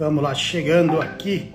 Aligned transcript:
Vamos 0.00 0.22
lá, 0.22 0.34
chegando 0.34 0.98
aqui. 0.98 1.52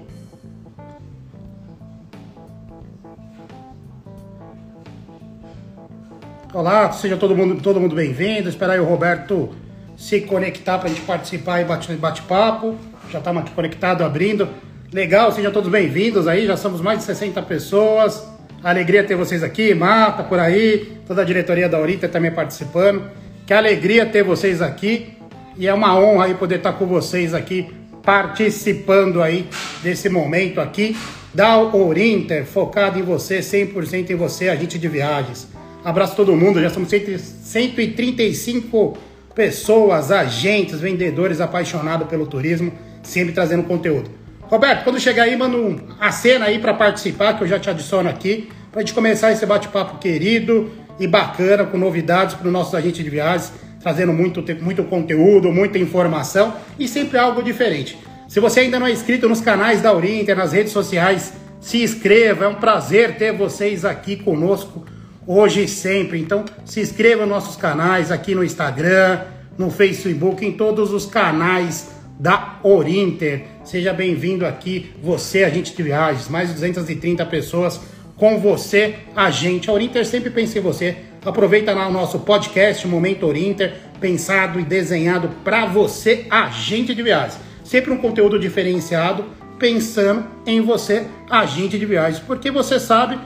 Olá, 6.54 6.92
seja 6.92 7.18
todo 7.18 7.36
mundo, 7.36 7.60
todo 7.60 7.82
mundo 7.82 7.96
bem-vindo. 7.96 8.48
Esperar 8.48 8.80
o 8.80 8.86
Roberto 8.86 9.50
se 9.98 10.22
conectar 10.22 10.78
para 10.78 10.90
a 10.90 10.94
gente 10.94 11.02
participar 11.02 11.62
e 11.62 11.66
bate-papo. 11.96 12.76
Já 13.10 13.18
estamos 13.18 13.42
aqui 13.42 13.52
conectados, 13.52 14.06
abrindo. 14.06 14.48
Legal, 14.94 15.32
sejam 15.32 15.52
todos 15.52 15.72
bem-vindos 15.72 16.28
aí. 16.28 16.46
Já 16.46 16.56
somos 16.56 16.82
mais 16.82 17.00
de 17.00 17.06
60 17.06 17.42
pessoas. 17.42 18.30
Alegria 18.64 19.04
ter 19.04 19.16
vocês 19.16 19.42
aqui, 19.42 19.74
Mata 19.74 20.22
por 20.22 20.38
aí, 20.38 21.00
toda 21.08 21.24
a 21.24 21.26
diretoria 21.26 21.68
da 21.68 21.78
Aurita 21.78 22.08
também 22.08 22.30
participando. 22.30 23.10
Que 23.48 23.56
alegria 23.56 24.06
ter 24.06 24.24
vocês 24.24 24.62
aqui 24.62 25.18
e 25.58 25.68
é 25.68 25.74
uma 25.74 26.00
honra 26.00 26.26
aí 26.26 26.36
poder 26.36 26.58
estar 26.58 26.74
com 26.74 26.86
vocês 26.86 27.34
aqui 27.34 27.74
participando 28.06 29.22
aí 29.22 29.48
desse 29.82 30.08
momento 30.08 30.62
aqui 30.62 30.96
da 31.34 31.58
Orinter, 31.58 32.46
focado 32.46 32.98
em 32.98 33.02
você, 33.02 33.40
100% 33.40 34.12
em 34.12 34.16
você, 34.16 34.48
agente 34.48 34.80
de 34.80 34.88
viagens. 34.88 35.50
Abraço 35.84 36.16
todo 36.16 36.36
mundo, 36.36 36.62
já 36.62 36.70
somos 36.70 36.90
135 36.90 38.98
pessoas, 39.36 40.12
agentes, 40.12 40.80
vendedores 40.80 41.42
apaixonados 41.42 42.08
pelo 42.08 42.26
turismo, 42.26 42.72
sempre 43.04 43.34
trazendo 43.34 43.64
conteúdo. 43.64 44.10
Roberto, 44.44 44.84
quando 44.84 45.00
chegar 45.00 45.24
aí, 45.24 45.36
manda 45.36 45.58
um, 45.58 45.78
a 46.00 46.12
cena 46.12 46.46
aí 46.46 46.60
para 46.60 46.74
participar, 46.74 47.34
que 47.34 47.44
eu 47.44 47.48
já 47.48 47.60
te 47.60 47.70
adiciono 47.70 48.08
aqui, 48.08 48.48
para 48.72 48.80
a 48.80 48.84
gente 48.84 48.94
começar 48.94 49.32
esse 49.32 49.46
bate-papo 49.46 49.98
querido 49.98 50.72
e 50.98 51.06
bacana, 51.06 51.66
com 51.66 51.78
novidades 51.78 52.36
para 52.36 52.48
o 52.48 52.52
nosso 52.52 52.78
agente 52.78 53.04
de 53.04 53.10
viagens 53.10 53.52
trazendo 53.86 54.12
muito, 54.12 54.44
muito 54.64 54.84
conteúdo, 54.86 55.52
muita 55.52 55.78
informação 55.78 56.56
e 56.80 56.88
sempre 56.88 57.20
algo 57.20 57.44
diferente. 57.44 57.96
Se 58.28 58.40
você 58.40 58.62
ainda 58.62 58.80
não 58.80 58.88
é 58.88 58.92
inscrito 58.92 59.30
nos 59.30 59.42
canais 59.42 59.80
da 59.80 59.94
Urinter, 59.94 60.36
nas 60.36 60.54
redes 60.54 60.74
sociais, 60.74 61.34
se 61.62 61.84
inscreva. 61.84 62.46
É 62.46 62.48
um 62.48 62.56
prazer 62.56 63.16
ter 63.16 63.32
vocês 63.32 63.86
aqui 63.86 64.16
conosco 64.16 64.84
hoje 65.28 65.66
e 65.66 65.68
sempre. 65.68 66.20
Então, 66.20 66.46
se 66.66 66.82
inscreva 66.82 67.28
nos 67.28 67.36
nossos 67.36 67.58
canais 67.58 68.12
aqui 68.12 68.34
no 68.34 68.44
Instagram, 68.44 69.20
no 69.56 69.70
Facebook, 69.70 70.44
em 70.44 70.54
todos 70.54 70.92
os 70.92 71.06
canais 71.06 71.92
da 72.20 72.58
Orinter. 72.64 73.44
Seja 73.64 73.94
bem-vindo 73.94 74.48
aqui, 74.48 74.94
você, 75.00 75.44
agente 75.44 75.76
de 75.76 75.84
viagens, 75.84 76.28
mais 76.28 76.48
de 76.48 76.56
230 76.56 77.24
pessoas 77.28 77.80
com 78.18 78.40
você, 78.40 78.96
agente. 79.16 79.70
A 79.70 79.74
Orinter 79.74 80.08
sempre 80.08 80.32
pensa 80.32 80.58
em 80.58 80.62
você. 80.62 80.98
Aproveita 81.26 81.74
lá 81.74 81.88
o 81.88 81.92
nosso 81.92 82.20
podcast 82.20 82.88
Momento 82.88 83.26
Orinter, 83.26 83.74
pensado 84.00 84.60
e 84.60 84.64
desenhado 84.64 85.30
para 85.44 85.66
você, 85.66 86.28
agente 86.30 86.94
de 86.94 87.02
viagens. 87.02 87.40
Sempre 87.64 87.92
um 87.92 87.98
conteúdo 87.98 88.40
diferenciado, 88.40 89.26
pensando 89.58 90.28
em 90.46 90.62
você, 90.62 91.08
agente 91.28 91.80
de 91.80 91.86
viagens, 91.86 92.22
porque 92.24 92.52
você 92.52 92.80
sabe 92.80 93.20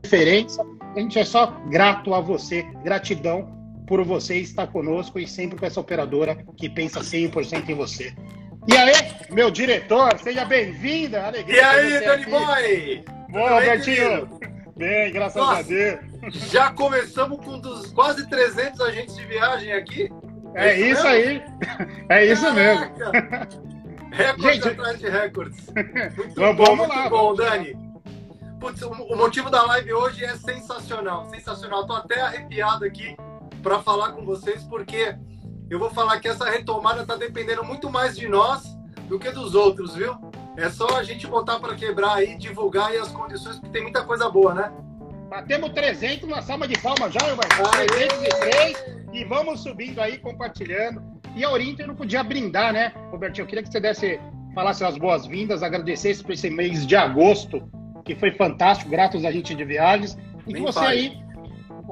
diferença. 0.00 0.64
A 0.94 1.00
gente 1.00 1.18
é 1.18 1.24
só 1.24 1.60
grato 1.68 2.14
a 2.14 2.20
você, 2.20 2.64
gratidão 2.84 3.48
por 3.84 4.04
você 4.04 4.36
estar 4.36 4.68
conosco 4.68 5.18
e 5.18 5.26
sempre 5.26 5.58
com 5.58 5.66
essa 5.66 5.80
operadora 5.80 6.38
que 6.56 6.68
pensa 6.68 7.00
100% 7.00 7.68
em 7.68 7.74
você. 7.74 8.14
E 8.70 8.76
aí, 8.76 8.92
meu 9.32 9.50
diretor, 9.50 10.16
seja 10.20 10.44
bem-vinda. 10.44 11.32
E 11.48 11.58
aí, 11.58 12.00
Dani 12.04 12.26
Boy? 12.26 13.04
Boa, 13.30 13.60
Bertinho. 13.60 14.38
Bem, 14.76 15.12
graças 15.12 15.42
Nossa, 15.42 15.58
a 15.58 15.62
Deus. 15.62 16.07
Já 16.30 16.72
começamos 16.72 17.44
com 17.44 17.58
dos 17.58 17.90
quase 17.92 18.28
300 18.28 18.80
agentes 18.80 19.16
de 19.16 19.24
viagem 19.24 19.72
aqui. 19.72 20.10
É, 20.54 20.70
é 20.70 20.80
isso, 20.80 21.06
aí. 21.06 21.42
É 22.08 22.26
isso 22.26 22.42
Caraca. 22.42 23.10
mesmo. 23.12 23.68
Recordes 24.10 24.54
Gente, 24.54 24.68
atrás 24.68 24.98
de 24.98 25.08
recordes. 25.08 25.66
Muito 26.16 26.34
bom, 26.34 26.54
vamos 26.54 26.78
muito 26.78 26.96
lá, 26.96 27.08
bom, 27.08 27.34
Dani. 27.34 27.76
Putz, 28.58 28.82
o 28.82 29.16
motivo 29.16 29.50
da 29.50 29.62
live 29.66 29.92
hoje 29.92 30.24
é 30.24 30.34
sensacional, 30.36 31.28
sensacional. 31.30 31.86
Tô 31.86 31.92
até 31.92 32.20
arrepiado 32.20 32.84
aqui 32.84 33.16
para 33.62 33.80
falar 33.80 34.12
com 34.12 34.24
vocês, 34.24 34.64
porque 34.64 35.14
eu 35.70 35.78
vou 35.78 35.90
falar 35.90 36.18
que 36.18 36.26
essa 36.26 36.48
retomada 36.50 37.06
tá 37.06 37.14
dependendo 37.14 37.62
muito 37.62 37.90
mais 37.90 38.16
de 38.16 38.26
nós 38.26 38.64
do 39.08 39.18
que 39.18 39.30
dos 39.30 39.54
outros, 39.54 39.94
viu? 39.94 40.16
É 40.56 40.68
só 40.68 40.96
a 40.96 41.04
gente 41.04 41.26
botar 41.26 41.60
para 41.60 41.76
quebrar 41.76 42.14
aí, 42.14 42.36
divulgar 42.36 42.88
aí 42.88 42.96
as 42.96 43.12
condições, 43.12 43.56
porque 43.56 43.70
tem 43.70 43.82
muita 43.82 44.02
coisa 44.02 44.28
boa, 44.28 44.54
né? 44.54 44.72
Batemos 45.28 45.70
300 45.70 46.28
na 46.28 46.40
salva 46.40 46.66
de 46.66 46.78
palmas 46.78 47.12
já, 47.12 47.20
vai. 47.34 47.86
303 47.86 48.84
e 49.12 49.24
vamos 49.24 49.60
subindo 49.60 50.00
aí, 50.00 50.18
compartilhando. 50.18 51.02
E 51.36 51.44
a 51.44 51.50
Orinter 51.50 51.86
não 51.86 51.94
podia 51.94 52.22
brindar, 52.22 52.72
né, 52.72 52.92
Robertinho? 53.10 53.44
Eu 53.44 53.46
queria 53.46 53.62
que 53.62 53.70
você 53.70 53.78
desse, 53.78 54.18
falasse 54.54 54.82
as 54.84 54.96
boas-vindas, 54.96 55.62
agradecesse 55.62 56.22
por 56.22 56.32
esse 56.32 56.48
mês 56.48 56.86
de 56.86 56.96
agosto, 56.96 57.62
que 58.04 58.14
foi 58.14 58.32
fantástico, 58.32 58.90
graças 58.90 59.24
a 59.24 59.30
gente 59.30 59.54
de 59.54 59.64
viagens. 59.64 60.16
E 60.46 60.54
que 60.54 60.60
você 60.60 60.78
aí 60.78 61.22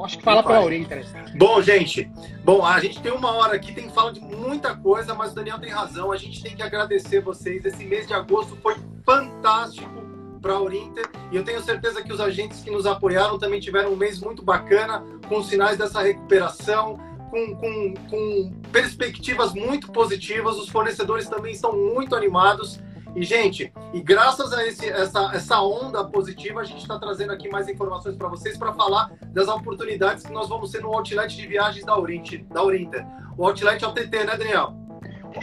acho 0.02 0.18
que 0.18 0.24
fala 0.24 0.42
para 0.42 0.56
a 0.56 0.62
Orinter. 0.62 1.04
Bom, 1.36 1.60
gente, 1.60 2.10
bom, 2.42 2.64
a 2.64 2.80
gente 2.80 3.00
tem 3.00 3.12
uma 3.12 3.32
hora 3.32 3.56
aqui, 3.56 3.72
tem 3.72 3.88
que 3.88 3.94
falar 3.94 4.12
de 4.12 4.20
muita 4.20 4.74
coisa, 4.74 5.14
mas 5.14 5.32
o 5.32 5.34
Daniel 5.34 5.58
tem 5.58 5.70
razão. 5.70 6.10
A 6.10 6.16
gente 6.16 6.42
tem 6.42 6.56
que 6.56 6.62
agradecer 6.62 7.20
vocês. 7.20 7.64
Esse 7.64 7.84
mês 7.84 8.06
de 8.06 8.14
agosto 8.14 8.56
foi 8.62 8.76
fantástico 9.04 10.05
para 10.46 10.54
a 10.54 10.60
Orinter 10.60 11.10
e 11.32 11.36
eu 11.36 11.44
tenho 11.44 11.60
certeza 11.60 12.00
que 12.02 12.12
os 12.12 12.20
agentes 12.20 12.62
que 12.62 12.70
nos 12.70 12.86
apoiaram 12.86 13.36
também 13.36 13.58
tiveram 13.58 13.92
um 13.92 13.96
mês 13.96 14.20
muito 14.20 14.44
bacana, 14.44 15.04
com 15.28 15.42
sinais 15.42 15.76
dessa 15.76 16.00
recuperação, 16.00 16.98
com, 17.30 17.56
com, 17.56 17.94
com 18.08 18.52
perspectivas 18.70 19.52
muito 19.52 19.90
positivas. 19.90 20.56
Os 20.56 20.68
fornecedores 20.68 21.28
também 21.28 21.52
estão 21.52 21.72
muito 21.72 22.14
animados. 22.14 22.80
E, 23.16 23.24
gente, 23.24 23.72
e 23.92 24.00
graças 24.00 24.52
a 24.52 24.64
esse, 24.64 24.88
essa, 24.88 25.32
essa 25.34 25.60
onda 25.60 26.04
positiva, 26.04 26.60
a 26.60 26.64
gente 26.64 26.82
está 26.82 26.96
trazendo 26.96 27.32
aqui 27.32 27.48
mais 27.48 27.68
informações 27.68 28.14
para 28.14 28.28
vocês 28.28 28.56
para 28.56 28.72
falar 28.72 29.10
das 29.32 29.48
oportunidades 29.48 30.24
que 30.24 30.32
nós 30.32 30.48
vamos 30.48 30.70
ter 30.70 30.80
no 30.80 30.92
outlet 30.92 31.34
de 31.34 31.46
viagens 31.46 31.84
da 31.84 31.98
Oriente, 31.98 32.46
da 32.52 32.62
Orinter. 32.62 33.04
O 33.36 33.44
outlet 33.44 33.84
OTT, 33.84 34.24
né, 34.24 34.36
Daniel? 34.36 34.85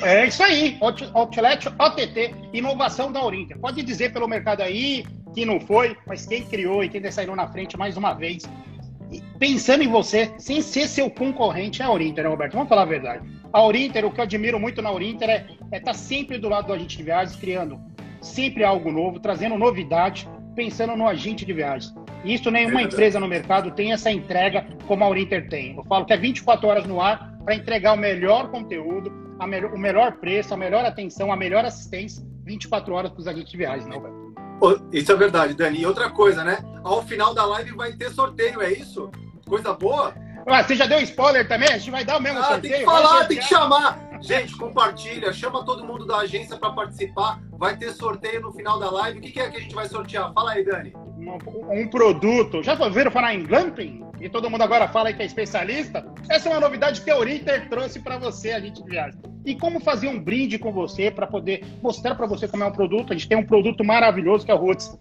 É 0.02 0.26
isso 0.26 0.42
aí, 0.42 0.78
Outlet 1.14 1.68
OTT, 1.68 2.36
inovação 2.54 3.12
da 3.12 3.24
Orinter. 3.24 3.59
Pode 3.59 3.84
dizer 3.84 4.12
pelo 4.12 4.28
mercado 4.28 4.62
aí 4.62 5.06
que 5.34 5.46
não 5.46 5.59
foi, 5.59 5.96
mas 6.08 6.26
quem 6.26 6.44
criou 6.44 6.84
e 6.84 6.90
quem 6.90 7.12
saiu 7.12 7.36
na 7.36 7.48
frente 7.48 7.78
mais 7.78 7.98
uma 7.98 8.14
vez, 8.14 8.44
pensando 9.40 9.84
em 9.84 9.88
você, 9.88 10.31
sem 10.38 10.62
ser 10.62 10.88
seu 10.88 11.09
concorrente, 11.09 11.81
é 11.81 11.86
a 11.86 11.92
Orinter, 11.92 12.24
né, 12.24 12.30
Roberto? 12.30 12.54
Vamos 12.54 12.70
falar 12.70 12.84
a 12.84 12.86
verdade. 12.86 13.28
A 13.52 13.62
Orinter, 13.62 14.06
o 14.06 14.12
que 14.12 14.20
eu 14.20 14.24
admiro 14.24 14.59
muito 14.59 14.81
na 14.81 14.92
Orinter 14.92 15.30
é 15.30 15.36
estar 15.36 15.68
é 15.72 15.80
tá 15.80 15.94
sempre 15.94 16.38
do 16.38 16.50
lado 16.50 16.68
do 16.68 16.74
agente 16.74 16.98
de 16.98 17.04
viagens, 17.04 17.36
criando 17.36 17.80
sempre 18.22 18.64
algo 18.64 18.92
novo, 18.92 19.20
trazendo 19.20 19.58
novidade, 19.58 20.28
pensando 20.56 20.96
no 20.96 21.08
agente 21.08 21.46
de 21.46 21.54
viagens. 21.54 21.94
Isso 22.24 22.50
nenhuma 22.50 22.80
é 22.80 22.84
empresa 22.86 23.20
no 23.20 23.28
mercado 23.28 23.72
tem 23.72 23.92
essa 23.92 24.10
entrega 24.10 24.66
como 24.88 25.04
a 25.04 25.10
Orinter 25.10 25.50
tem. 25.50 25.75
Eu 25.75 25.84
falo 25.84 26.06
que 26.06 26.14
é 26.14 26.18
24 26.18 26.68
horas 26.68 26.86
no 26.86 27.02
ar 27.02 27.32
para 27.44 27.56
entregar 27.56 27.94
o 27.94 27.98
melhor 27.98 28.50
conteúdo, 28.50 29.12
melhor, 29.46 29.74
o 29.74 29.78
melhor 29.78 30.14
preço, 30.14 30.54
a 30.54 30.58
melhor 30.58 30.86
atenção, 30.86 31.31
a 31.31 31.36
melhor 31.36 31.66
assistência, 31.66 32.24
24 32.46 32.94
horas 32.94 33.12
para 33.12 33.20
os 33.20 33.28
agentes 33.28 33.52
de 33.52 33.58
viagens, 33.58 33.88
não, 33.88 34.02
velho? 34.02 34.24
Isso 34.92 35.12
é 35.12 35.16
verdade, 35.16 35.54
Dani. 35.54 35.81
E 35.81 35.86
outra 35.86 36.09
coisa, 36.09 36.44
né? 36.44 36.59
Ao 36.84 37.04
final 37.04 37.34
da 37.34 37.46
live 37.46 37.72
vai 37.72 37.92
ter 37.94 38.09
sorteio, 38.12 38.62
é 38.62 38.72
isso? 38.72 39.12
Coisa 39.46 39.74
boa? 39.74 40.14
Ah, 40.48 40.64
você 40.64 40.76
já 40.76 40.86
deu 40.86 41.00
spoiler 41.00 41.48
também? 41.48 41.70
A 41.70 41.78
gente 41.78 41.92
vai 41.92 42.06
dar 42.06 42.18
o 42.18 42.22
mesmo 42.22 42.40
ah, 42.40 42.44
sorteio? 42.44 42.74
Tem 42.74 42.80
que 42.80 42.86
falar, 42.86 43.28
tem 43.28 43.38
que 43.38 43.46
chamar. 43.46 44.12
Gente, 44.23 44.56
compartilha, 44.56 45.34
chama 45.34 45.66
todo 45.66 45.85
mundo 45.85 46.06
da 46.06 46.19
agência 46.19 46.56
para 46.56 46.72
participar. 46.72 47.41
Vai 47.57 47.75
ter 47.75 47.91
sorteio 47.91 48.39
no 48.39 48.53
final 48.53 48.79
da 48.79 48.89
live. 48.89 49.19
O 49.19 49.22
que, 49.22 49.38
é 49.38 49.50
que 49.50 49.57
a 49.57 49.59
gente 49.59 49.75
vai 49.75 49.85
sortear? 49.85 50.31
Fala 50.31 50.53
aí, 50.53 50.63
Dani. 50.63 50.94
Um, 50.95 51.81
um 51.81 51.88
produto. 51.89 52.63
Já 52.63 52.81
ouviram 52.81 53.12
falar 53.12 53.35
em 53.35 53.44
glamping? 53.44 54.01
E 54.22 54.29
todo 54.29 54.50
mundo 54.50 54.62
agora 54.62 54.88
fala 54.88 55.12
que 55.12 55.21
é 55.21 55.25
especialista? 55.25 56.06
Essa 56.30 56.48
é 56.48 56.53
uma 56.53 56.62
novidade 56.62 57.01
que 57.01 57.12
a 57.12 57.18
Orinter 57.18 57.68
trouxe 57.68 58.00
para 58.00 58.18
você, 58.18 58.51
a 58.53 58.62
gente 58.62 58.81
viagem. 58.86 59.19
E 59.45 59.56
como 59.56 59.81
fazer 59.81 60.07
um 60.07 60.18
brinde 60.18 60.57
com 60.57 60.71
você 60.71 61.12
para 61.12 61.27
poder 61.27 61.65
mostrar 61.81 62.15
para 62.15 62.25
você 62.25 62.48
como 62.48 62.63
é 62.63 62.68
um 62.68 62.71
produto. 62.71 63.12
A 63.12 63.18
gente 63.18 63.27
tem 63.27 63.38
um 63.38 63.45
produto 63.45 63.83
maravilhoso 63.83 64.45
que 64.45 64.51
é 64.51 64.56
o 64.56 64.57
Roots 64.57 64.98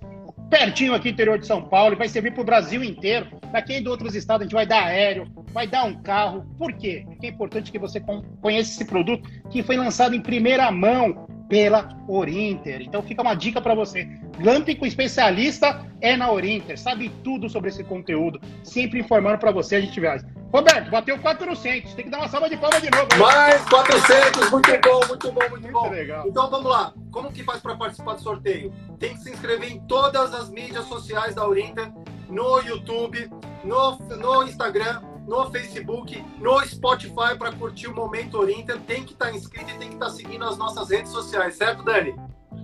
pertinho 0.52 0.92
aqui 0.92 1.08
interior 1.08 1.38
de 1.38 1.46
São 1.46 1.62
Paulo, 1.62 1.94
e 1.94 1.96
vai 1.96 2.06
servir 2.10 2.34
para 2.34 2.42
o 2.42 2.44
Brasil 2.44 2.84
inteiro. 2.84 3.26
Para 3.50 3.62
quem 3.62 3.76
é 3.76 3.80
de 3.80 3.88
outros 3.88 4.14
estados, 4.14 4.42
a 4.42 4.44
gente 4.44 4.52
vai 4.52 4.66
dar 4.66 4.84
aéreo, 4.84 5.26
vai 5.50 5.66
dar 5.66 5.84
um 5.84 5.94
carro. 6.02 6.44
Por 6.58 6.74
quê? 6.74 7.04
Porque 7.06 7.26
é 7.26 7.30
importante 7.30 7.72
que 7.72 7.78
você 7.78 7.98
conheça 8.42 8.70
esse 8.72 8.84
produto 8.84 9.26
que 9.50 9.62
foi 9.62 9.78
lançado 9.78 10.14
em 10.14 10.20
primeira 10.20 10.70
mão 10.70 11.26
pela 11.48 11.88
Orinter. 12.08 12.82
Então 12.82 13.02
fica 13.02 13.22
uma 13.22 13.34
dica 13.34 13.60
para 13.60 13.74
você. 13.74 14.04
Glamping 14.38 14.76
com 14.76 14.86
especialista 14.86 15.84
é 16.00 16.16
na 16.16 16.30
Orinter, 16.30 16.78
sabe 16.78 17.10
tudo 17.22 17.48
sobre 17.48 17.68
esse 17.70 17.84
conteúdo, 17.84 18.40
sempre 18.62 19.00
informando 19.00 19.38
para 19.38 19.50
você 19.50 19.76
a 19.76 19.80
gente 19.80 19.98
viaja. 20.00 20.26
Roberto, 20.52 20.90
bateu 20.90 21.18
400, 21.18 21.94
tem 21.94 22.04
que 22.04 22.10
dar 22.10 22.18
uma 22.18 22.28
salva 22.28 22.48
de 22.48 22.56
palmas 22.56 22.82
de 22.82 22.90
novo. 22.90 23.08
Mais 23.18 23.62
400, 23.68 24.50
muito 24.50 24.70
bom, 24.82 25.06
muito 25.08 25.32
bom, 25.32 25.40
muito, 25.40 25.62
muito 25.62 25.72
bom. 25.72 25.90
Legal. 25.90 26.28
Então 26.28 26.50
vamos 26.50 26.70
lá, 26.70 26.92
como 27.10 27.32
que 27.32 27.42
faz 27.42 27.60
para 27.60 27.76
participar 27.76 28.14
do 28.14 28.22
sorteio? 28.22 28.72
Tem 28.98 29.14
que 29.14 29.20
se 29.20 29.30
inscrever 29.30 29.72
em 29.72 29.80
todas 29.80 30.34
as 30.34 30.50
mídias 30.50 30.84
sociais 30.86 31.34
da 31.34 31.46
Orinter, 31.46 31.90
no 32.28 32.60
YouTube, 32.60 33.30
no, 33.64 33.98
no 34.16 34.42
Instagram 34.42 35.00
no 35.26 35.50
Facebook, 35.50 36.24
no 36.38 36.60
Spotify 36.66 37.36
para 37.38 37.52
curtir 37.52 37.88
o 37.88 37.94
Momento 37.94 38.38
Orinter. 38.38 38.78
Tem 38.80 39.04
que 39.04 39.12
estar 39.12 39.26
tá 39.26 39.32
inscrito 39.32 39.70
e 39.70 39.78
tem 39.78 39.88
que 39.88 39.94
estar 39.94 40.06
tá 40.06 40.12
seguindo 40.12 40.44
as 40.44 40.56
nossas 40.58 40.90
redes 40.90 41.10
sociais, 41.10 41.56
certo, 41.56 41.82
Dani? 41.82 42.14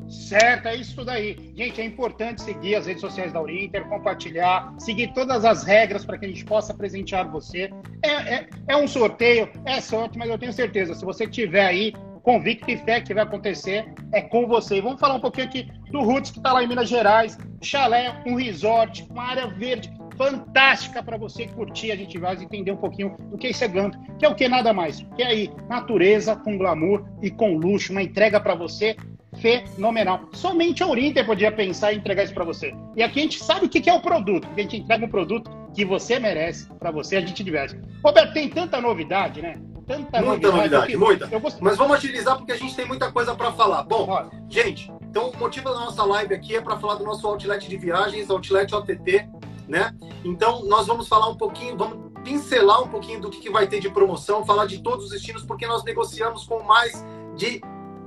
Certo, 0.08 0.66
é 0.66 0.76
isso 0.76 1.04
daí. 1.04 1.52
Gente, 1.54 1.80
é 1.80 1.84
importante 1.84 2.40
seguir 2.40 2.76
as 2.76 2.86
redes 2.86 3.00
sociais 3.00 3.32
da 3.32 3.42
Urinter, 3.42 3.86
compartilhar, 3.88 4.72
seguir 4.78 5.12
todas 5.12 5.44
as 5.44 5.64
regras 5.64 6.04
para 6.04 6.16
que 6.16 6.24
a 6.24 6.28
gente 6.28 6.44
possa 6.44 6.72
presentear 6.72 7.30
você. 7.30 7.70
É, 8.02 8.10
é, 8.10 8.48
é, 8.68 8.76
um 8.76 8.88
sorteio, 8.88 9.50
é 9.66 9.80
sorte, 9.80 10.16
mas 10.16 10.30
eu 10.30 10.38
tenho 10.38 10.52
certeza, 10.52 10.94
se 10.94 11.04
você 11.04 11.26
tiver 11.26 11.66
aí 11.66 11.92
convicto 12.22 12.70
e 12.70 12.76
fé 12.76 13.00
que 13.00 13.14
vai 13.14 13.22
acontecer, 13.22 13.86
é 14.12 14.20
com 14.20 14.46
você. 14.46 14.76
E 14.76 14.80
vamos 14.80 15.00
falar 15.00 15.14
um 15.14 15.20
pouquinho 15.20 15.46
aqui 15.46 15.68
do 15.90 16.02
Roots, 16.02 16.30
que 16.30 16.38
está 16.38 16.52
lá 16.52 16.62
em 16.62 16.66
Minas 16.66 16.88
Gerais. 16.88 17.38
Chalé, 17.62 18.22
um 18.26 18.34
resort, 18.34 19.06
uma 19.10 19.24
área 19.24 19.46
verde 19.46 19.90
fantástica 20.18 21.02
para 21.02 21.16
você 21.16 21.46
curtir. 21.46 21.92
A 21.92 21.96
gente 21.96 22.18
vai 22.18 22.34
entender 22.34 22.72
um 22.72 22.76
pouquinho 22.76 23.16
do 23.30 23.38
que 23.38 23.46
é 23.46 23.50
esse 23.50 23.66
Ganto, 23.68 23.98
que 24.18 24.26
é 24.26 24.28
o 24.28 24.34
que 24.34 24.48
nada 24.48 24.72
mais. 24.72 25.00
Que 25.16 25.22
é 25.22 25.26
aí, 25.26 25.50
natureza 25.68 26.36
com 26.36 26.58
glamour 26.58 27.04
e 27.22 27.30
com 27.30 27.56
luxo, 27.56 27.92
uma 27.92 28.02
entrega 28.02 28.40
para 28.40 28.54
você 28.54 28.96
fenomenal. 29.40 30.28
Somente 30.32 30.82
a 30.82 30.86
Urinter 30.86 31.24
podia 31.24 31.52
pensar 31.52 31.92
em 31.92 31.98
entregar 31.98 32.24
isso 32.24 32.34
para 32.34 32.44
você. 32.44 32.74
E 32.96 33.02
aqui 33.02 33.20
a 33.20 33.22
gente 33.22 33.42
sabe 33.42 33.66
o 33.66 33.68
que 33.68 33.88
é 33.88 33.92
o 33.92 34.00
produto, 34.00 34.48
a 34.56 34.60
gente 34.60 34.78
entrega 34.78 35.04
um 35.04 35.08
produto 35.08 35.50
que 35.74 35.84
você 35.84 36.18
merece, 36.18 36.66
para 36.78 36.90
você, 36.90 37.16
a 37.16 37.20
gente 37.20 37.44
diverte. 37.44 37.78
Roberto, 38.02 38.32
tem 38.32 38.48
tanta 38.48 38.80
novidade, 38.80 39.40
né? 39.40 39.54
Tanta 39.86 40.20
muita 40.20 40.50
novidade, 40.50 40.96
novidade 40.96 40.96
muita. 40.96 41.38
Gost... 41.38 41.58
Mas 41.60 41.78
vamos 41.78 41.96
agilizar 41.96 42.36
porque 42.36 42.52
a 42.52 42.56
gente 42.56 42.74
tem 42.74 42.86
muita 42.86 43.10
coisa 43.10 43.34
para 43.34 43.52
falar. 43.52 43.84
Bom, 43.84 44.06
Olha. 44.08 44.28
gente, 44.48 44.92
então 45.08 45.30
o 45.30 45.36
motivo 45.38 45.70
da 45.70 45.76
nossa 45.76 46.04
live 46.04 46.34
aqui 46.34 46.56
é 46.56 46.60
para 46.60 46.76
falar 46.78 46.96
do 46.96 47.04
nosso 47.04 47.26
outlet 47.26 47.66
de 47.66 47.76
viagens, 47.78 48.28
outlet 48.28 48.74
OTT, 48.74 49.28
né? 49.68 49.94
Então 50.24 50.64
nós 50.64 50.86
vamos 50.86 51.06
falar 51.06 51.28
um 51.28 51.36
pouquinho, 51.36 51.76
vamos 51.76 52.08
pincelar 52.24 52.82
um 52.82 52.88
pouquinho 52.88 53.20
do 53.20 53.30
que, 53.30 53.40
que 53.40 53.50
vai 53.50 53.66
ter 53.66 53.80
de 53.80 53.90
promoção, 53.90 54.44
falar 54.44 54.66
de 54.66 54.82
todos 54.82 55.06
os 55.06 55.10
destinos, 55.10 55.44
porque 55.44 55.66
nós 55.66 55.84
negociamos 55.84 56.44
com 56.44 56.62
mais 56.62 57.04
de 57.36 57.60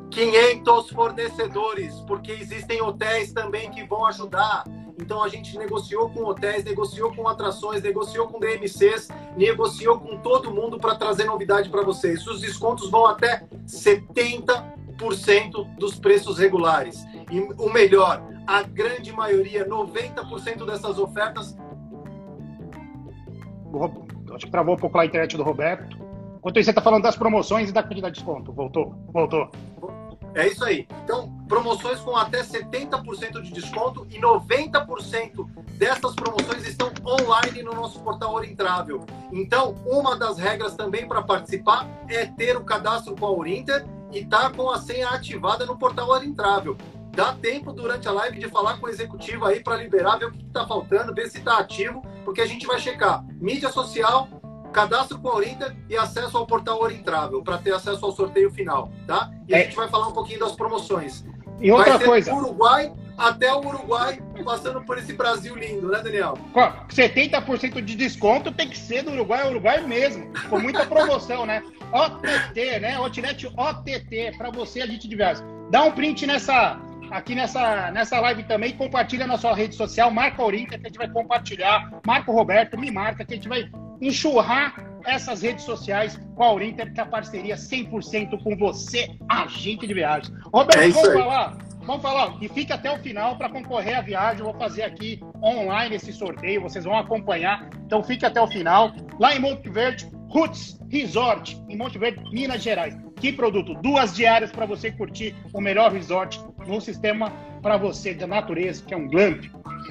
500 0.09 0.89
fornecedores, 0.89 1.95
porque 2.01 2.31
existem 2.33 2.81
hotéis 2.81 3.31
também 3.31 3.71
que 3.71 3.83
vão 3.85 4.05
ajudar. 4.05 4.65
Então 4.99 5.23
a 5.23 5.29
gente 5.29 5.57
negociou 5.57 6.09
com 6.09 6.25
hotéis, 6.25 6.63
negociou 6.63 7.13
com 7.15 7.27
atrações, 7.27 7.81
negociou 7.81 8.27
com 8.27 8.39
DMCs, 8.39 9.07
negociou 9.35 9.99
com 9.99 10.17
todo 10.17 10.51
mundo 10.51 10.77
para 10.77 10.95
trazer 10.95 11.23
novidade 11.23 11.69
para 11.69 11.81
vocês. 11.81 12.25
Os 12.27 12.41
descontos 12.41 12.89
vão 12.91 13.05
até 13.05 13.43
70% 13.65 14.80
dos 15.77 16.00
preços 16.00 16.38
regulares. 16.38 17.06
E 17.30 17.39
o 17.39 17.69
melhor, 17.71 18.24
a 18.45 18.63
grande 18.63 19.12
maioria, 19.12 19.68
90% 19.68 20.65
dessas 20.65 20.98
ofertas. 20.98 21.57
Acho 24.33 24.45
que 24.45 24.51
travou 24.51 24.75
um 24.75 24.77
pouco 24.77 24.98
lá 24.98 25.03
a 25.03 25.06
internet 25.06 25.36
do 25.38 25.44
Roberto. 25.44 25.98
Enquanto 26.38 26.57
isso, 26.57 26.65
você 26.65 26.71
está 26.71 26.81
falando 26.81 27.03
das 27.03 27.15
promoções 27.15 27.69
e 27.69 27.71
da 27.71 27.83
quantidade 27.83 28.15
de 28.15 28.19
desconto. 28.19 28.51
Voltou? 28.51 28.95
Voltou. 29.13 29.50
É 30.33 30.48
isso 30.48 30.63
aí. 30.63 30.88
Então, 31.03 31.30
promoções 31.48 32.00
com 32.00 32.15
até 32.15 32.42
70% 32.42 33.42
de 33.42 33.51
desconto 33.51 34.07
e 34.09 34.19
90% 34.19 35.45
dessas 35.77 36.15
promoções 36.15 36.65
estão 36.65 36.92
online 37.06 37.62
no 37.62 37.74
nosso 37.74 38.00
portal 38.00 38.33
Orintravel. 38.33 39.06
Então, 39.31 39.75
uma 39.86 40.18
das 40.18 40.38
regras 40.38 40.75
também 40.75 41.06
para 41.06 41.21
participar 41.21 41.88
é 42.07 42.25
ter 42.25 42.56
o 42.56 42.63
cadastro 42.63 43.15
com 43.15 43.25
a 43.25 43.31
Orinter 43.31 43.86
e 44.11 44.25
tá 44.25 44.49
com 44.49 44.69
a 44.69 44.79
senha 44.79 45.09
ativada 45.09 45.65
no 45.65 45.77
portal 45.77 46.09
Orintravel. 46.09 46.77
Dá 47.13 47.33
tempo 47.33 47.73
durante 47.73 48.07
a 48.07 48.11
live 48.11 48.39
de 48.39 48.47
falar 48.47 48.79
com 48.79 48.85
o 48.85 48.89
executivo 48.89 49.45
aí 49.45 49.59
para 49.61 49.75
liberar, 49.75 50.17
ver 50.17 50.25
o 50.25 50.31
que 50.31 50.45
está 50.45 50.65
faltando, 50.65 51.13
ver 51.13 51.29
se 51.29 51.39
está 51.39 51.57
ativo, 51.57 52.01
porque 52.23 52.41
a 52.41 52.45
gente 52.45 52.65
vai 52.65 52.79
checar 52.79 53.25
mídia 53.39 53.69
social, 53.69 54.29
cadastro 54.71 55.19
com 55.19 55.27
a 55.27 55.35
Orinter 55.35 55.75
e 55.89 55.97
acesso 55.97 56.37
ao 56.37 56.47
portal 56.47 56.81
Orintravel 56.81 57.43
para 57.43 57.57
ter 57.57 57.73
acesso 57.73 58.05
ao 58.05 58.13
sorteio 58.13 58.49
final, 58.51 58.89
tá? 59.05 59.29
E 59.47 59.53
é. 59.53 59.57
a 59.57 59.63
gente 59.63 59.75
vai 59.75 59.89
falar 59.89 60.07
um 60.07 60.13
pouquinho 60.13 60.39
das 60.39 60.53
promoções. 60.53 61.25
E 61.59 61.69
outra 61.71 61.97
vai 61.97 62.07
coisa. 62.07 62.33
Uruguai 62.33 62.93
até 63.17 63.53
o 63.53 63.59
Uruguai, 63.59 64.19
passando 64.43 64.81
por 64.81 64.97
esse 64.97 65.13
Brasil 65.13 65.55
lindo, 65.55 65.89
né, 65.89 66.01
Daniel? 66.01 66.37
70% 66.89 67.81
de 67.81 67.95
desconto 67.95 68.51
tem 68.51 68.67
que 68.67 68.77
ser 68.77 69.03
do 69.03 69.11
Uruguai 69.11 69.47
Uruguai 69.47 69.81
mesmo, 69.85 70.31
com 70.49 70.59
muita 70.59 70.85
promoção, 70.85 71.45
né? 71.45 71.61
OTT, 71.91 72.79
né? 72.79 72.95
Outlet 72.95 73.47
OTT, 73.47 74.38
para 74.38 74.49
você 74.49 74.81
a 74.81 74.88
gente 74.88 75.07
diverte. 75.07 75.41
Dá 75.69 75.83
um 75.83 75.91
print 75.91 76.25
nessa 76.25 76.79
aqui 77.11 77.35
nessa, 77.35 77.91
nessa 77.91 78.19
live 78.21 78.43
também, 78.43 78.71
compartilha 78.71 79.27
na 79.27 79.38
sua 79.38 79.53
rede 79.53 79.75
social, 79.75 80.09
marca 80.09 80.41
a 80.41 80.45
Orinter, 80.45 80.79
que 80.79 80.88
a 80.88 80.89
gente 80.89 80.97
vai 80.97 81.09
compartilhar, 81.09 81.91
marca 82.07 82.31
o 82.31 82.33
Roberto, 82.33 82.79
me 82.79 82.89
marca, 82.89 83.25
que 83.25 83.33
a 83.33 83.35
gente 83.35 83.49
vai 83.49 83.69
enxurrar 83.99 84.75
essas 85.05 85.41
redes 85.41 85.65
sociais 85.65 86.19
com 86.35 86.43
a 86.43 86.53
Urinter, 86.53 86.93
que 86.93 86.99
é 86.99 87.03
a 87.03 87.05
parceria 87.05 87.55
100% 87.55 88.41
com 88.41 88.55
você, 88.55 89.09
agente 89.27 89.85
de 89.85 89.93
viagens. 89.93 90.33
Roberto, 90.53 90.79
é 90.79 90.89
vamos 90.89 91.09
aí. 91.09 91.17
falar? 91.17 91.57
Vamos 91.83 92.01
falar, 92.03 92.38
e 92.39 92.47
fique 92.47 92.71
até 92.71 92.91
o 92.91 92.99
final 92.99 93.35
para 93.38 93.49
concorrer 93.49 93.97
à 93.97 94.01
viagem. 94.01 94.39
Eu 94.39 94.51
vou 94.51 94.53
fazer 94.53 94.83
aqui 94.83 95.19
online 95.43 95.95
esse 95.95 96.13
sorteio, 96.13 96.61
vocês 96.61 96.85
vão 96.85 96.95
acompanhar. 96.95 97.67
Então 97.85 98.03
fique 98.03 98.25
até 98.25 98.39
o 98.39 98.47
final. 98.47 98.93
Lá 99.19 99.35
em 99.35 99.39
Monte 99.39 99.67
Verde, 99.67 100.07
Roots 100.31 100.79
Resort, 100.89 101.61
em 101.67 101.77
Monte 101.77 101.97
Verde, 101.97 102.23
Minas 102.31 102.63
Gerais. 102.63 102.95
Que 103.17 103.33
produto? 103.33 103.73
Duas 103.75 104.15
diárias 104.15 104.49
para 104.49 104.65
você 104.65 104.89
curtir 104.89 105.35
o 105.53 105.59
melhor 105.59 105.91
resort 105.91 106.41
no 106.65 106.79
sistema 106.79 107.29
para 107.61 107.75
você 107.75 108.13
da 108.13 108.25
natureza, 108.25 108.81
que 108.83 108.93
é 108.93 108.97
um 108.97 109.07
glamp 109.07 109.43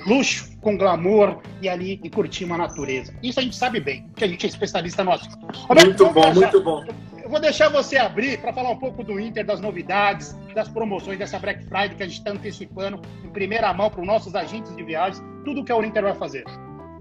luxo 0.06 0.58
com 0.60 0.78
glamour 0.78 1.40
e 1.60 1.68
ali 1.68 2.00
e 2.02 2.08
curtir 2.08 2.44
uma 2.44 2.56
natureza. 2.56 3.14
Isso 3.22 3.38
a 3.38 3.42
gente 3.42 3.54
sabe 3.54 3.80
bem, 3.80 4.08
que 4.16 4.24
a 4.24 4.28
gente 4.28 4.46
é 4.46 4.48
especialista 4.48 5.04
nosso. 5.04 5.28
Roberto, 5.68 5.86
muito 5.86 6.10
bom, 6.10 6.34
muito 6.34 6.62
bom. 6.62 6.84
Eu 7.22 7.28
vou 7.28 7.38
deixar 7.38 7.68
você 7.68 7.98
abrir 7.98 8.40
para 8.40 8.52
falar 8.52 8.70
um 8.70 8.78
pouco 8.78 9.04
do 9.04 9.20
Inter, 9.20 9.44
das 9.44 9.60
novidades, 9.60 10.34
das 10.54 10.68
promoções 10.68 11.18
dessa 11.18 11.38
Black 11.38 11.64
Friday 11.64 11.94
que 11.94 12.02
a 12.02 12.06
gente 12.06 12.18
está 12.18 12.30
antecipando 12.30 13.00
em 13.22 13.28
primeira 13.28 13.72
mão 13.74 13.90
para 13.90 14.00
os 14.00 14.06
nossos 14.06 14.34
agentes 14.34 14.74
de 14.74 14.82
viagens, 14.82 15.22
tudo 15.44 15.62
que 15.62 15.70
a 15.70 15.76
Inter 15.76 16.02
vai 16.02 16.14
fazer. 16.14 16.44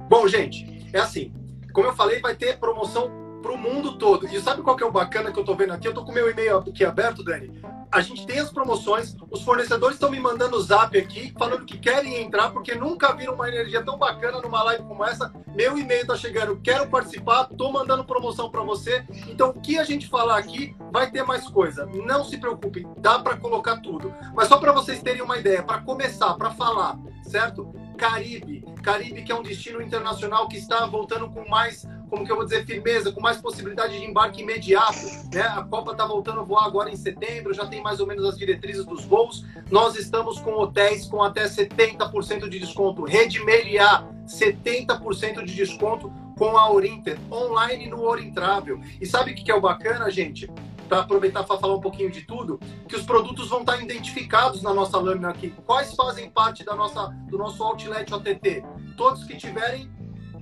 Bom, 0.09 0.27
gente, 0.27 0.89
é 0.93 0.99
assim. 0.99 1.33
Como 1.73 1.87
eu 1.87 1.95
falei, 1.95 2.19
vai 2.19 2.35
ter 2.35 2.59
promoção 2.59 3.28
para 3.41 3.51
o 3.51 3.57
mundo 3.57 3.97
todo. 3.97 4.27
E 4.27 4.41
sabe 4.41 4.61
qual 4.61 4.75
que 4.75 4.83
é 4.83 4.87
o 4.87 4.91
bacana 4.91 5.31
que 5.31 5.37
eu 5.37 5.43
estou 5.43 5.55
vendo 5.55 5.73
aqui? 5.73 5.87
Eu 5.87 5.91
estou 5.91 6.05
com 6.05 6.11
meu 6.11 6.29
e-mail 6.29 6.57
aqui 6.57 6.85
aberto, 6.85 7.23
Dani 7.23 7.51
a 7.91 8.01
gente 8.01 8.25
tem 8.25 8.39
as 8.39 8.51
promoções, 8.51 9.15
os 9.31 9.41
fornecedores 9.41 9.95
estão 9.95 10.11
me 10.11 10.19
mandando 10.19 10.61
zap 10.61 10.95
aqui, 10.97 11.33
falando 11.37 11.65
que 11.65 11.77
querem 11.77 12.21
entrar, 12.21 12.51
porque 12.51 12.75
nunca 12.75 13.13
viram 13.13 13.33
uma 13.33 13.49
energia 13.49 13.83
tão 13.83 13.97
bacana 13.97 14.39
numa 14.39 14.61
live 14.63 14.83
como 14.83 15.03
essa. 15.03 15.33
Meu 15.55 15.77
e-mail 15.77 16.01
está 16.01 16.15
chegando, 16.15 16.59
quero 16.61 16.87
participar, 16.87 17.47
estou 17.49 17.71
mandando 17.73 18.05
promoção 18.05 18.49
para 18.49 18.61
você. 18.61 19.03
Então, 19.27 19.49
o 19.49 19.59
que 19.59 19.79
a 19.79 19.83
gente 19.83 20.07
falar 20.07 20.37
aqui 20.37 20.75
vai 20.91 21.09
ter 21.09 21.23
mais 21.23 21.47
coisa. 21.47 21.87
Não 21.87 22.23
se 22.23 22.37
preocupe, 22.37 22.87
dá 22.97 23.19
para 23.19 23.37
colocar 23.37 23.77
tudo. 23.77 24.13
Mas 24.35 24.47
só 24.47 24.57
para 24.57 24.71
vocês 24.71 25.01
terem 25.01 25.23
uma 25.23 25.37
ideia, 25.37 25.63
para 25.63 25.81
começar, 25.81 26.35
para 26.35 26.51
falar, 26.51 26.97
certo? 27.23 27.73
Caribe. 27.97 28.63
Caribe, 28.83 29.23
que 29.23 29.31
é 29.31 29.35
um 29.35 29.43
destino 29.43 29.81
internacional 29.81 30.47
que 30.47 30.57
está 30.57 30.85
voltando 30.85 31.29
com 31.29 31.47
mais 31.49 31.85
como 32.09 32.25
que 32.25 32.31
eu 32.31 32.35
vou 32.35 32.43
dizer, 32.43 32.65
firmeza, 32.65 33.11
com 33.11 33.21
mais 33.21 33.37
possibilidade 33.37 33.97
de 33.97 34.05
embarque 34.05 34.41
imediato. 34.41 34.99
Né? 35.33 35.41
A 35.41 35.63
Copa 35.63 35.91
está 35.91 36.05
voltando 36.05 36.41
a 36.41 36.43
voar 36.43 36.65
agora 36.65 36.89
em 36.89 36.95
setembro, 36.95 37.53
já 37.53 37.65
tem 37.65 37.81
mais 37.81 37.99
ou 37.99 38.07
menos 38.07 38.25
as 38.25 38.37
diretrizes 38.37 38.85
dos 38.85 39.05
voos. 39.05 39.45
Nós 39.69 39.95
estamos 39.95 40.39
com 40.39 40.51
hotéis 40.53 41.05
com 41.05 41.21
até 41.21 41.45
70% 41.45 42.49
de 42.49 42.59
desconto. 42.59 43.03
Rede 43.03 43.43
Meliá, 43.43 44.07
70% 44.25 45.43
de 45.45 45.55
desconto 45.55 46.11
com 46.37 46.57
a 46.57 46.71
Orinter, 46.71 47.19
online 47.29 47.87
no 47.87 48.01
Orintravel. 48.01 48.79
E 48.99 49.05
sabe 49.05 49.31
o 49.31 49.35
que 49.35 49.51
é 49.51 49.55
o 49.55 49.61
bacana, 49.61 50.09
gente? 50.09 50.49
Para 50.87 51.01
aproveitar 51.01 51.43
para 51.43 51.57
falar 51.57 51.75
um 51.75 51.81
pouquinho 51.81 52.09
de 52.09 52.21
tudo, 52.21 52.59
que 52.87 52.95
os 52.95 53.03
produtos 53.03 53.49
vão 53.49 53.59
estar 53.59 53.79
identificados 53.79 54.63
na 54.63 54.73
nossa 54.73 54.97
lâmina 54.97 55.29
aqui. 55.29 55.53
Quais 55.65 55.93
fazem 55.93 56.29
parte 56.31 56.63
da 56.63 56.73
nossa, 56.73 57.07
do 57.29 57.37
nosso 57.37 57.61
outlet 57.61 58.11
OTT? 58.11 58.63
Todos 58.97 59.23
que 59.25 59.37
tiverem 59.37 59.91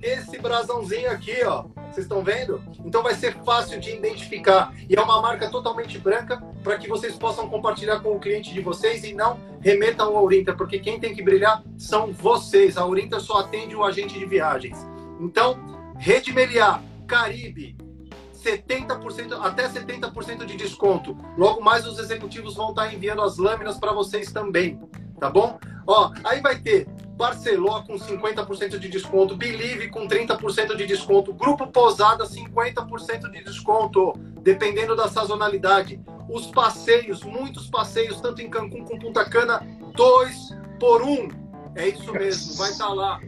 esse 0.02 0.38
brasãozinho 0.38 1.10
aqui, 1.10 1.42
ó. 1.44 1.64
Vocês 1.90 2.06
estão 2.06 2.22
vendo? 2.22 2.62
Então 2.84 3.02
vai 3.02 3.14
ser 3.14 3.36
fácil 3.44 3.80
de 3.80 3.94
identificar. 3.94 4.72
E 4.88 4.94
é 4.94 5.00
uma 5.00 5.20
marca 5.20 5.50
totalmente 5.50 5.98
branca 5.98 6.42
para 6.62 6.78
que 6.78 6.88
vocês 6.88 7.16
possam 7.16 7.48
compartilhar 7.48 8.00
com 8.00 8.14
o 8.14 8.20
cliente 8.20 8.52
de 8.52 8.60
vocês 8.60 9.04
e 9.04 9.12
não 9.12 9.38
remetam 9.60 10.08
ao 10.08 10.16
Aurinta, 10.16 10.54
porque 10.54 10.78
quem 10.78 11.00
tem 11.00 11.14
que 11.14 11.22
brilhar 11.22 11.62
são 11.76 12.12
vocês. 12.12 12.76
A 12.76 12.82
Aurinta 12.82 13.18
só 13.20 13.38
atende 13.38 13.74
o 13.74 13.84
agente 13.84 14.18
de 14.18 14.24
viagens. 14.24 14.78
Então, 15.20 15.58
Rede 15.98 16.32
Meliá, 16.32 16.80
Caribe, 17.06 17.76
70%, 18.34 19.32
até 19.42 19.68
70% 19.68 20.44
de 20.44 20.56
desconto. 20.56 21.16
Logo 21.36 21.60
mais 21.60 21.86
os 21.86 21.98
executivos 21.98 22.54
vão 22.54 22.70
estar 22.70 22.92
enviando 22.92 23.22
as 23.22 23.36
lâminas 23.36 23.78
para 23.78 23.92
vocês 23.92 24.30
também, 24.30 24.80
tá 25.18 25.28
bom? 25.28 25.58
Ó, 25.86 26.12
aí 26.22 26.40
vai 26.40 26.58
ter 26.58 26.86
Barceló 27.18 27.82
com 27.82 27.98
50% 27.98 28.78
de 28.78 28.88
desconto, 28.88 29.36
Believe 29.36 29.88
com 29.88 30.06
30% 30.06 30.76
de 30.76 30.86
desconto, 30.86 31.34
Grupo 31.34 31.66
Posada 31.66 32.24
50% 32.24 33.28
de 33.28 33.42
desconto, 33.42 34.12
dependendo 34.40 34.94
da 34.94 35.08
sazonalidade. 35.08 36.00
Os 36.30 36.46
passeios, 36.46 37.24
muitos 37.24 37.68
passeios, 37.68 38.20
tanto 38.20 38.40
em 38.40 38.48
Cancún 38.48 38.84
como 38.84 39.00
Punta 39.00 39.28
Cana, 39.28 39.66
dois 39.96 40.54
por 40.78 41.02
um. 41.02 41.28
É 41.74 41.88
isso 41.88 42.12
mesmo, 42.12 42.54
vai 42.56 42.70
estar 42.70 42.86
tá 42.86 42.94
lá. 42.94 43.20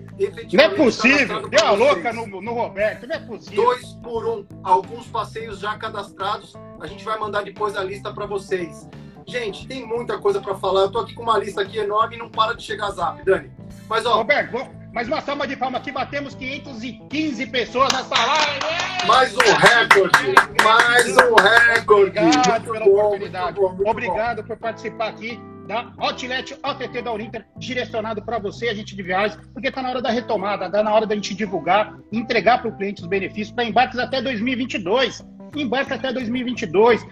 Não 0.53 0.65
é 0.65 0.69
possível, 0.69 1.49
deu 1.49 1.67
a 1.67 1.73
louca 1.73 2.13
no, 2.13 2.27
no 2.27 2.53
Roberto, 2.53 3.09
não 3.09 3.17
é 3.17 3.19
possível. 3.19 3.65
Dois 3.65 3.93
por 3.95 4.25
um, 4.25 4.47
alguns 4.63 5.09
passeios 5.09 5.59
já 5.59 5.77
cadastrados. 5.77 6.55
A 6.79 6.87
gente 6.87 7.05
vai 7.05 7.19
mandar 7.19 7.43
depois 7.43 7.77
a 7.77 7.83
lista 7.83 8.13
para 8.13 8.27
vocês. 8.27 8.89
Gente, 9.31 9.65
tem 9.65 9.87
muita 9.87 10.19
coisa 10.19 10.41
para 10.41 10.57
falar. 10.57 10.83
Eu 10.83 10.91
tô 10.91 10.99
aqui 10.99 11.15
com 11.15 11.23
uma 11.23 11.39
lista 11.39 11.63
aqui 11.63 11.79
enorme 11.79 12.17
e 12.17 12.19
não 12.19 12.29
para 12.29 12.53
de 12.55 12.65
chegar 12.65 12.91
zap, 12.91 13.25
Dani. 13.25 13.49
Mas, 13.89 14.05
ó. 14.05 14.17
Roberto, 14.17 14.69
mais 14.93 15.07
uma 15.07 15.21
salva 15.21 15.47
de 15.47 15.57
palmas 15.57 15.81
aqui. 15.81 15.93
Batemos 15.93 16.35
515 16.35 17.47
pessoas 17.47 17.93
nessa 17.93 18.27
live. 18.27 19.07
Mais 19.07 19.33
um 19.33 19.39
recorde. 19.39 20.35
Mais 20.65 21.17
um 21.17 21.35
recorde. 21.37 22.19
Obrigado 22.19 22.67
muito 22.67 22.73
pela 22.73 22.85
bom, 22.85 22.91
oportunidade. 22.91 23.61
Bom, 23.61 23.79
Obrigado 23.87 24.43
bom. 24.43 24.49
por 24.49 24.57
participar 24.57 25.11
aqui 25.11 25.41
da 25.69 25.93
Outlet 25.99 26.59
OTT 26.65 27.01
da 27.01 27.13
Uninter, 27.13 27.47
direcionado 27.57 28.21
para 28.23 28.41
você, 28.41 28.71
agente 28.71 28.97
de 28.97 29.03
viagens, 29.05 29.41
porque 29.53 29.69
está 29.69 29.81
na 29.81 29.91
hora 29.91 30.03
da 30.03 30.11
retomada, 30.11 30.67
está 30.67 30.83
na 30.83 30.93
hora 30.93 31.07
da 31.07 31.15
gente 31.15 31.33
divulgar, 31.37 31.97
entregar 32.11 32.61
para 32.61 32.69
o 32.69 32.77
cliente 32.77 33.03
os 33.03 33.07
benefícios 33.07 33.53
para 33.53 33.63
embarques 33.63 33.97
até 33.97 34.21
2022. 34.21 35.25
Embarque 35.57 35.93
até 35.93 36.13
2022, 36.13 37.07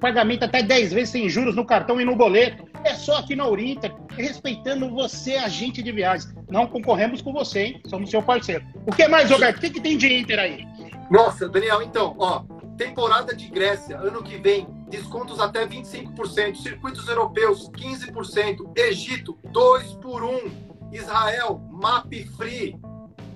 pagamento 0.00 0.44
até 0.44 0.62
10 0.62 0.92
vezes 0.92 1.10
sem 1.10 1.28
juros 1.28 1.54
no 1.54 1.64
cartão 1.64 2.00
e 2.00 2.04
no 2.04 2.16
boleto. 2.16 2.64
É 2.84 2.94
só 2.94 3.18
aqui 3.18 3.34
na 3.34 3.46
Urinter, 3.48 3.94
respeitando 4.16 4.90
você, 4.90 5.36
agente 5.36 5.82
de 5.82 5.90
viagens. 5.92 6.34
Não 6.50 6.66
concorremos 6.66 7.22
com 7.22 7.32
você, 7.32 7.66
hein? 7.66 7.80
Somos 7.88 8.10
seu 8.10 8.22
parceiro. 8.22 8.64
O 8.86 8.92
que 8.92 9.08
mais, 9.08 9.30
Roberto? 9.30 9.56
O 9.56 9.60
que, 9.60 9.70
que 9.70 9.80
tem 9.80 9.96
de 9.96 10.12
Inter 10.12 10.38
aí? 10.38 10.66
Nossa, 11.10 11.48
Daniel, 11.48 11.82
então, 11.82 12.14
ó, 12.18 12.42
temporada 12.76 13.34
de 13.34 13.48
Grécia, 13.48 13.98
ano 13.98 14.22
que 14.22 14.36
vem, 14.38 14.66
descontos 14.88 15.40
até 15.40 15.66
25%, 15.66 16.56
circuitos 16.56 17.08
europeus 17.08 17.70
15%, 17.70 18.72
Egito 18.76 19.38
2 19.44 19.94
por 19.94 20.22
1, 20.22 20.92
Israel 20.92 21.60
map 21.70 22.12
free. 22.36 22.76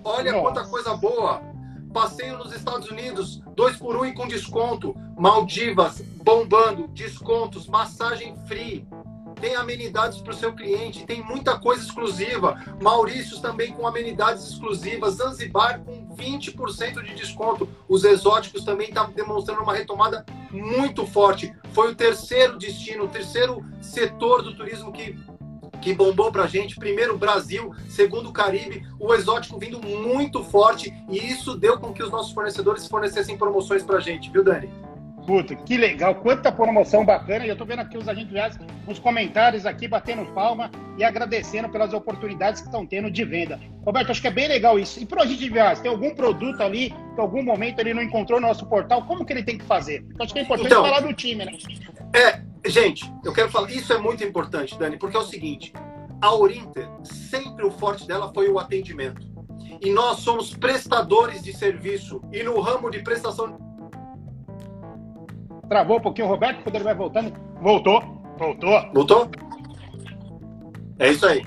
Olha 0.04 0.32
Nossa. 0.32 0.42
quanta 0.42 0.64
coisa 0.68 0.96
boa. 0.96 1.42
Passeio 1.92 2.38
nos 2.38 2.52
Estados 2.52 2.90
Unidos, 2.90 3.42
2 3.56 3.76
por 3.76 3.96
1 3.96 4.06
e 4.06 4.12
com 4.14 4.26
desconto. 4.26 4.94
Maldivas, 5.16 6.00
bombando, 6.22 6.88
descontos, 6.88 7.66
massagem 7.66 8.36
free. 8.46 8.86
Tem 9.40 9.54
amenidades 9.54 10.20
para 10.20 10.32
o 10.32 10.36
seu 10.36 10.52
cliente, 10.52 11.06
tem 11.06 11.22
muita 11.22 11.58
coisa 11.58 11.82
exclusiva. 11.82 12.60
Maurícios 12.82 13.40
também 13.40 13.72
com 13.72 13.86
amenidades 13.86 14.44
exclusivas. 14.48 15.14
Zanzibar 15.14 15.80
com 15.80 16.08
20% 16.16 17.02
de 17.04 17.14
desconto. 17.14 17.68
Os 17.88 18.04
exóticos 18.04 18.64
também 18.64 18.88
estão 18.88 19.06
tá 19.06 19.12
demonstrando 19.14 19.62
uma 19.62 19.74
retomada 19.74 20.26
muito 20.50 21.06
forte. 21.06 21.54
Foi 21.72 21.92
o 21.92 21.94
terceiro 21.94 22.58
destino, 22.58 23.04
o 23.04 23.08
terceiro 23.08 23.64
setor 23.80 24.42
do 24.42 24.56
turismo 24.56 24.92
que 24.92 25.16
que 25.80 25.94
bombou 25.94 26.30
pra 26.30 26.46
gente. 26.46 26.76
Primeiro 26.76 27.16
Brasil, 27.16 27.74
segundo 27.88 28.32
Caribe, 28.32 28.86
o 28.98 29.14
exótico 29.14 29.58
vindo 29.58 29.80
muito 29.80 30.42
forte 30.44 30.92
e 31.08 31.18
isso 31.18 31.56
deu 31.56 31.78
com 31.78 31.92
que 31.92 32.02
os 32.02 32.10
nossos 32.10 32.32
fornecedores 32.32 32.86
fornecessem 32.86 33.36
promoções 33.36 33.82
pra 33.82 34.00
gente, 34.00 34.30
viu, 34.30 34.44
Dani? 34.44 34.68
Puta, 35.28 35.54
que 35.54 35.76
legal, 35.76 36.14
quanta 36.14 36.50
promoção 36.50 37.04
bacana. 37.04 37.44
E 37.44 37.50
eu 37.50 37.56
tô 37.56 37.66
vendo 37.66 37.80
aqui 37.80 37.98
os 37.98 38.08
agentes 38.08 38.32
viagens, 38.32 38.58
os 38.86 38.98
comentários 38.98 39.66
aqui, 39.66 39.86
batendo 39.86 40.24
palma 40.32 40.70
e 40.96 41.04
agradecendo 41.04 41.68
pelas 41.68 41.92
oportunidades 41.92 42.62
que 42.62 42.66
estão 42.68 42.86
tendo 42.86 43.10
de 43.10 43.26
venda. 43.26 43.60
Roberto, 43.84 44.10
acho 44.10 44.22
que 44.22 44.28
é 44.28 44.30
bem 44.30 44.48
legal 44.48 44.78
isso. 44.78 44.98
E 44.98 45.04
pro 45.04 45.20
agente 45.20 45.40
de 45.40 45.50
viagens, 45.50 45.80
tem 45.80 45.90
algum 45.90 46.14
produto 46.14 46.62
ali 46.62 46.88
que 46.88 47.18
em 47.18 47.20
algum 47.20 47.42
momento 47.42 47.78
ele 47.78 47.92
não 47.92 48.02
encontrou 48.02 48.40
no 48.40 48.46
nosso 48.46 48.64
portal, 48.64 49.04
como 49.04 49.22
que 49.22 49.34
ele 49.34 49.42
tem 49.42 49.58
que 49.58 49.66
fazer? 49.66 50.02
Acho 50.18 50.32
que 50.32 50.38
é 50.38 50.42
importante 50.44 50.68
então, 50.68 50.82
falar 50.82 51.00
do 51.00 51.12
time, 51.12 51.44
né? 51.44 51.52
É, 52.14 52.48
Gente, 52.68 53.10
eu 53.24 53.32
quero 53.32 53.50
falar, 53.50 53.70
isso 53.70 53.92
é 53.92 53.98
muito 53.98 54.22
importante, 54.22 54.78
Dani, 54.78 54.98
porque 54.98 55.16
é 55.16 55.20
o 55.20 55.24
seguinte: 55.24 55.72
a 56.20 56.34
Orinter, 56.34 56.88
sempre 57.02 57.64
o 57.64 57.70
forte 57.70 58.06
dela 58.06 58.30
foi 58.32 58.48
o 58.48 58.58
atendimento. 58.58 59.26
E 59.80 59.90
nós 59.90 60.18
somos 60.18 60.54
prestadores 60.54 61.42
de 61.42 61.52
serviço. 61.52 62.20
E 62.32 62.42
no 62.42 62.60
ramo 62.60 62.90
de 62.90 62.98
prestação. 63.00 63.58
Travou 65.68 65.98
um 65.98 66.00
pouquinho 66.00 66.26
o 66.26 66.30
Roberto, 66.30 66.62
quando 66.62 66.74
ele 66.74 66.84
vai 66.84 66.94
voltando. 66.94 67.32
Voltou, 67.60 68.00
voltou. 68.38 68.92
Voltou? 68.92 69.30
É 70.98 71.10
isso 71.10 71.26
aí. 71.26 71.44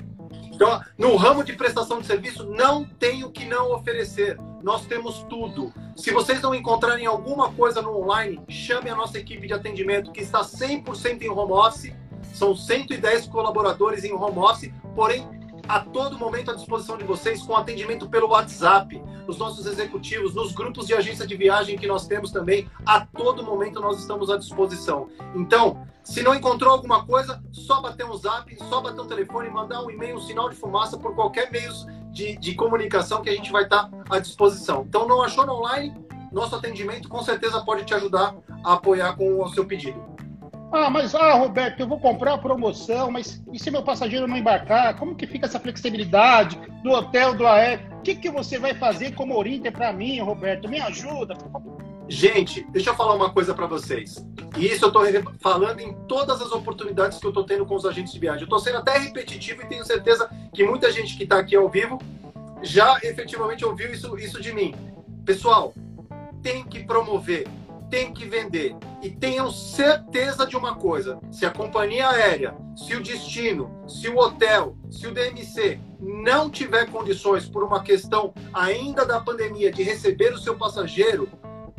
Então, 0.52 0.80
no 0.98 1.16
ramo 1.16 1.42
de 1.42 1.54
prestação 1.54 2.00
de 2.00 2.06
serviço, 2.06 2.44
não 2.44 2.84
tem 2.84 3.24
o 3.24 3.30
que 3.30 3.44
não 3.44 3.72
oferecer. 3.72 4.38
Nós 4.62 4.84
temos 4.86 5.24
tudo. 5.28 5.72
Se 5.96 6.12
vocês 6.12 6.40
não 6.40 6.54
encontrarem 6.54 7.06
alguma 7.06 7.52
coisa 7.52 7.80
no 7.80 7.96
online, 7.98 8.40
chame 8.48 8.90
a 8.90 8.94
nossa 8.94 9.18
equipe 9.18 9.46
de 9.46 9.54
atendimento, 9.54 10.12
que 10.12 10.20
está 10.20 10.42
100% 10.42 11.22
em 11.22 11.30
home 11.30 11.52
office. 11.52 11.92
São 12.34 12.54
110 12.54 13.26
colaboradores 13.26 14.04
em 14.04 14.12
home 14.12 14.38
office, 14.38 14.72
porém, 14.94 15.26
a 15.68 15.80
todo 15.80 16.18
momento 16.18 16.50
à 16.50 16.54
disposição 16.54 16.96
de 16.96 17.04
vocês 17.04 17.42
com 17.42 17.56
atendimento 17.56 18.08
pelo 18.08 18.28
WhatsApp, 18.28 19.02
os 19.26 19.38
nossos 19.38 19.66
executivos, 19.66 20.34
nos 20.34 20.52
grupos 20.52 20.86
de 20.86 20.94
agência 20.94 21.26
de 21.26 21.36
viagem 21.36 21.78
que 21.78 21.86
nós 21.86 22.06
temos 22.06 22.30
também, 22.30 22.68
a 22.84 23.00
todo 23.00 23.42
momento 23.42 23.80
nós 23.80 23.98
estamos 24.00 24.30
à 24.30 24.36
disposição. 24.36 25.08
Então, 25.34 25.86
se 26.02 26.22
não 26.22 26.34
encontrou 26.34 26.72
alguma 26.72 27.06
coisa, 27.06 27.42
só 27.52 27.80
bater 27.80 28.04
um 28.04 28.16
zap, 28.16 28.54
só 28.68 28.80
bater 28.80 29.00
um 29.00 29.06
telefone, 29.06 29.48
mandar 29.48 29.82
um 29.82 29.90
e-mail, 29.90 30.16
um 30.16 30.20
sinal 30.20 30.48
de 30.48 30.56
fumaça 30.56 30.98
por 30.98 31.14
qualquer 31.14 31.50
meio 31.50 31.72
de, 32.10 32.36
de 32.36 32.54
comunicação 32.54 33.22
que 33.22 33.30
a 33.30 33.34
gente 33.34 33.52
vai 33.52 33.64
estar 33.64 33.88
à 34.10 34.18
disposição. 34.18 34.84
Então, 34.88 35.06
não 35.06 35.22
achou 35.22 35.46
no 35.46 35.54
online? 35.54 35.94
Nosso 36.32 36.56
atendimento 36.56 37.08
com 37.08 37.22
certeza 37.22 37.60
pode 37.62 37.84
te 37.84 37.94
ajudar 37.94 38.34
a 38.64 38.72
apoiar 38.72 39.14
com 39.16 39.42
o 39.42 39.48
seu 39.50 39.66
pedido. 39.66 40.11
Ah, 40.72 40.88
mas, 40.88 41.14
ah, 41.14 41.34
Roberto, 41.34 41.80
eu 41.80 41.86
vou 41.86 42.00
comprar 42.00 42.32
a 42.32 42.38
promoção, 42.38 43.10
mas 43.10 43.42
e 43.52 43.58
se 43.58 43.70
meu 43.70 43.82
passageiro 43.82 44.26
não 44.26 44.38
embarcar? 44.38 44.96
Como 44.96 45.14
que 45.14 45.26
fica 45.26 45.44
essa 45.44 45.60
flexibilidade 45.60 46.58
do 46.82 46.92
hotel, 46.92 47.34
do 47.34 47.46
aéreo? 47.46 47.98
O 47.98 48.00
que, 48.00 48.14
que 48.14 48.30
você 48.30 48.58
vai 48.58 48.72
fazer 48.74 49.12
como 49.14 49.36
Orinter 49.36 49.70
para 49.70 49.92
mim, 49.92 50.18
Roberto? 50.20 50.70
Me 50.70 50.80
ajuda. 50.80 51.36
Gente, 52.08 52.66
deixa 52.70 52.90
eu 52.90 52.94
falar 52.94 53.14
uma 53.14 53.30
coisa 53.30 53.54
para 53.54 53.66
vocês. 53.66 54.26
E 54.56 54.66
isso 54.66 54.86
eu 54.86 54.88
estou 54.88 55.34
falando 55.40 55.80
em 55.80 55.92
todas 56.08 56.40
as 56.40 56.50
oportunidades 56.52 57.18
que 57.18 57.26
eu 57.26 57.30
estou 57.30 57.44
tendo 57.44 57.66
com 57.66 57.74
os 57.74 57.84
agentes 57.84 58.12
de 58.12 58.18
viagem. 58.18 58.40
Eu 58.40 58.44
estou 58.46 58.58
sendo 58.58 58.78
até 58.78 58.96
repetitivo 58.96 59.62
e 59.62 59.66
tenho 59.66 59.84
certeza 59.84 60.30
que 60.54 60.64
muita 60.64 60.90
gente 60.90 61.16
que 61.18 61.24
está 61.24 61.38
aqui 61.38 61.54
ao 61.54 61.68
vivo 61.68 61.98
já 62.62 62.98
efetivamente 63.02 63.64
ouviu 63.64 63.92
isso, 63.92 64.18
isso 64.18 64.40
de 64.40 64.52
mim. 64.52 64.74
Pessoal, 65.24 65.74
tem 66.42 66.64
que 66.64 66.82
promover, 66.82 67.46
tem 67.92 68.10
que 68.10 68.24
vender. 68.24 68.74
E 69.02 69.10
tenham 69.10 69.50
certeza 69.50 70.46
de 70.46 70.56
uma 70.56 70.76
coisa: 70.76 71.20
se 71.30 71.44
a 71.44 71.50
companhia 71.50 72.08
aérea, 72.08 72.56
se 72.74 72.96
o 72.96 73.02
destino, 73.02 73.70
se 73.86 74.08
o 74.08 74.16
hotel, 74.16 74.74
se 74.90 75.06
o 75.06 75.12
DMC 75.12 75.78
não 76.00 76.48
tiver 76.48 76.90
condições, 76.90 77.46
por 77.46 77.62
uma 77.62 77.82
questão 77.82 78.32
ainda 78.54 79.04
da 79.04 79.20
pandemia, 79.20 79.70
de 79.70 79.82
receber 79.82 80.32
o 80.32 80.38
seu 80.38 80.56
passageiro, 80.56 81.28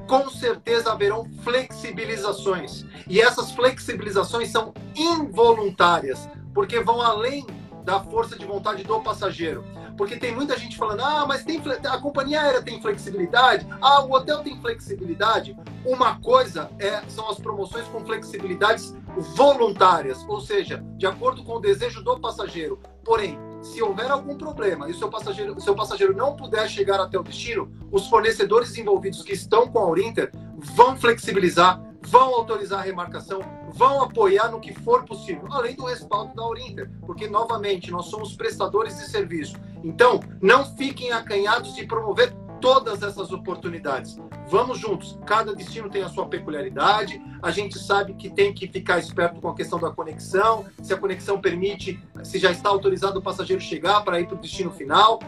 com 0.07 0.29
certeza 0.29 0.91
haverão 0.91 1.25
flexibilizações. 1.43 2.85
E 3.09 3.19
essas 3.19 3.51
flexibilizações 3.51 4.51
são 4.51 4.71
involuntárias, 4.95 6.29
porque 6.53 6.79
vão 6.79 7.01
além 7.01 7.47
da 7.83 7.99
força 7.99 8.37
de 8.37 8.45
vontade 8.45 8.83
do 8.83 8.99
passageiro. 9.01 9.63
Porque 9.97 10.17
tem 10.17 10.33
muita 10.33 10.57
gente 10.57 10.77
falando, 10.77 11.01
ah, 11.01 11.25
mas 11.27 11.43
tem, 11.43 11.61
a 11.87 11.97
companhia 11.99 12.41
aérea 12.41 12.61
tem 12.61 12.81
flexibilidade, 12.81 13.67
ah, 13.81 14.03
o 14.03 14.11
hotel 14.13 14.39
tem 14.39 14.59
flexibilidade. 14.59 15.55
Uma 15.85 16.19
coisa 16.19 16.69
é, 16.79 17.01
são 17.07 17.29
as 17.29 17.37
promoções 17.37 17.87
com 17.87 18.03
flexibilidades 18.03 18.95
voluntárias, 19.35 20.25
ou 20.27 20.41
seja, 20.41 20.83
de 20.97 21.05
acordo 21.05 21.43
com 21.43 21.57
o 21.57 21.59
desejo 21.59 22.03
do 22.03 22.19
passageiro. 22.19 22.79
Porém, 23.03 23.37
se 23.61 23.81
houver 23.81 24.09
algum 24.09 24.35
problema 24.35 24.87
e 24.87 24.91
o 24.91 24.97
seu 24.97 25.09
passageiro, 25.09 25.59
seu 25.61 25.75
passageiro 25.75 26.15
não 26.15 26.35
puder 26.35 26.67
chegar 26.67 26.99
até 26.99 27.17
o 27.17 27.23
destino, 27.23 27.71
os 27.91 28.07
fornecedores 28.07 28.75
envolvidos 28.77 29.21
que 29.21 29.33
estão 29.33 29.69
com 29.69 29.79
a 29.79 29.87
Urinter 29.87 30.31
vão 30.75 30.97
flexibilizar, 30.97 31.81
vão 32.01 32.33
autorizar 32.33 32.79
a 32.79 32.83
remarcação, 32.83 33.39
vão 33.73 34.01
apoiar 34.03 34.49
no 34.49 34.59
que 34.59 34.73
for 34.73 35.03
possível, 35.03 35.47
além 35.51 35.75
do 35.75 35.85
respaldo 35.85 36.33
da 36.35 36.47
Urinter, 36.47 36.89
porque 37.05 37.27
novamente 37.27 37.91
nós 37.91 38.05
somos 38.05 38.35
prestadores 38.35 38.97
de 38.97 39.09
serviço. 39.09 39.57
Então, 39.83 40.19
não 40.41 40.63
fiquem 40.63 41.11
acanhados 41.11 41.75
de 41.75 41.85
promover 41.85 42.33
todas 42.61 43.03
essas 43.03 43.29
oportunidades. 43.33 44.17
Vamos 44.47 44.79
juntos. 44.79 45.19
Cada 45.25 45.53
destino 45.53 45.89
tem 45.89 46.01
a 46.01 46.07
sua 46.07 46.27
peculiaridade. 46.27 47.21
A 47.41 47.51
gente 47.51 47.77
sabe 47.77 48.13
que 48.13 48.29
tem 48.29 48.53
que 48.53 48.69
ficar 48.69 48.99
esperto 48.99 49.41
com 49.41 49.49
a 49.49 49.55
questão 49.55 49.77
da 49.77 49.91
conexão. 49.91 50.65
Se 50.81 50.93
a 50.93 50.97
conexão 50.97 51.41
permite, 51.41 51.99
se 52.23 52.39
já 52.39 52.51
está 52.51 52.69
autorizado 52.69 53.19
o 53.19 53.21
passageiro 53.21 53.61
chegar 53.61 54.01
para 54.01 54.21
ir 54.21 54.27
para 54.27 54.35
o 54.35 54.39
destino 54.39 54.71
final. 54.71 55.19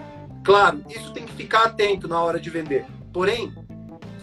Claro, 0.45 0.81
isso 0.87 1.11
tem 1.11 1.25
que 1.25 1.33
ficar 1.33 1.63
atento 1.65 2.07
na 2.07 2.21
hora 2.21 2.39
de 2.39 2.49
vender. 2.49 2.85
Porém, 3.11 3.53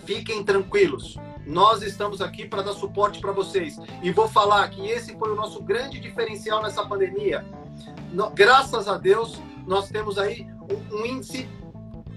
fiquem 0.07 0.43
tranquilos. 0.43 1.19
Nós 1.47 1.83
estamos 1.83 2.21
aqui 2.21 2.47
para 2.47 2.63
dar 2.63 2.73
suporte 2.73 3.21
para 3.21 3.33
vocês. 3.33 3.79
E 4.03 4.11
vou 4.11 4.29
falar 4.29 4.69
que 4.71 4.87
esse 4.87 5.17
foi 5.17 5.33
o 5.33 5.35
nosso 5.35 5.63
grande 5.63 5.99
diferencial 5.99 6.63
nessa 6.63 6.85
pandemia. 6.87 7.45
Graças 8.35 8.89
a 8.89 8.97
Deus, 8.97 9.41
nós 9.67 9.89
temos 9.89 10.19
aí 10.19 10.47
um 10.93 11.05
índice 11.05 11.49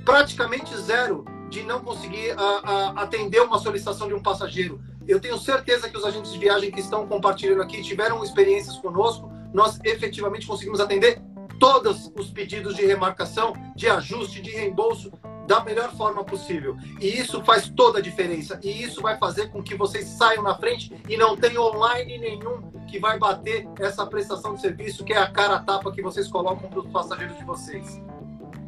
praticamente 0.03 0.75
zero 0.77 1.25
de 1.49 1.63
não 1.63 1.79
conseguir 1.79 2.31
a, 2.37 2.43
a, 2.43 3.03
atender 3.03 3.41
uma 3.41 3.59
solicitação 3.59 4.07
de 4.07 4.13
um 4.13 4.21
passageiro. 4.21 4.81
Eu 5.07 5.19
tenho 5.19 5.37
certeza 5.37 5.89
que 5.89 5.97
os 5.97 6.03
agentes 6.03 6.33
de 6.33 6.39
viagem 6.39 6.71
que 6.71 6.79
estão 6.79 7.07
compartilhando 7.07 7.61
aqui 7.61 7.81
tiveram 7.81 8.23
experiências 8.23 8.77
conosco. 8.77 9.31
Nós 9.53 9.79
efetivamente 9.83 10.47
conseguimos 10.47 10.79
atender 10.79 11.21
todos 11.59 12.11
os 12.17 12.29
pedidos 12.29 12.75
de 12.75 12.85
remarcação, 12.85 13.53
de 13.75 13.87
ajuste, 13.87 14.41
de 14.41 14.51
reembolso 14.51 15.11
da 15.45 15.63
melhor 15.63 15.91
forma 15.95 16.23
possível. 16.23 16.75
E 16.99 17.07
isso 17.07 17.43
faz 17.43 17.69
toda 17.69 17.99
a 17.99 18.01
diferença. 18.01 18.59
E 18.63 18.83
isso 18.83 19.01
vai 19.01 19.17
fazer 19.17 19.49
com 19.49 19.61
que 19.61 19.75
vocês 19.75 20.07
saiam 20.07 20.43
na 20.43 20.55
frente 20.55 20.91
e 21.07 21.17
não 21.17 21.35
tenha 21.37 21.61
online 21.61 22.17
nenhum 22.17 22.71
que 22.87 22.99
vai 22.99 23.17
bater 23.17 23.67
essa 23.79 24.05
prestação 24.05 24.55
de 24.55 24.61
serviço 24.61 25.03
que 25.03 25.13
é 25.13 25.17
a 25.17 25.29
cara 25.29 25.59
tapa 25.59 25.91
que 25.91 26.01
vocês 26.01 26.27
colocam 26.27 26.69
para 26.69 26.79
os 26.79 26.87
passageiros 26.89 27.37
de 27.37 27.43
vocês. 27.43 28.01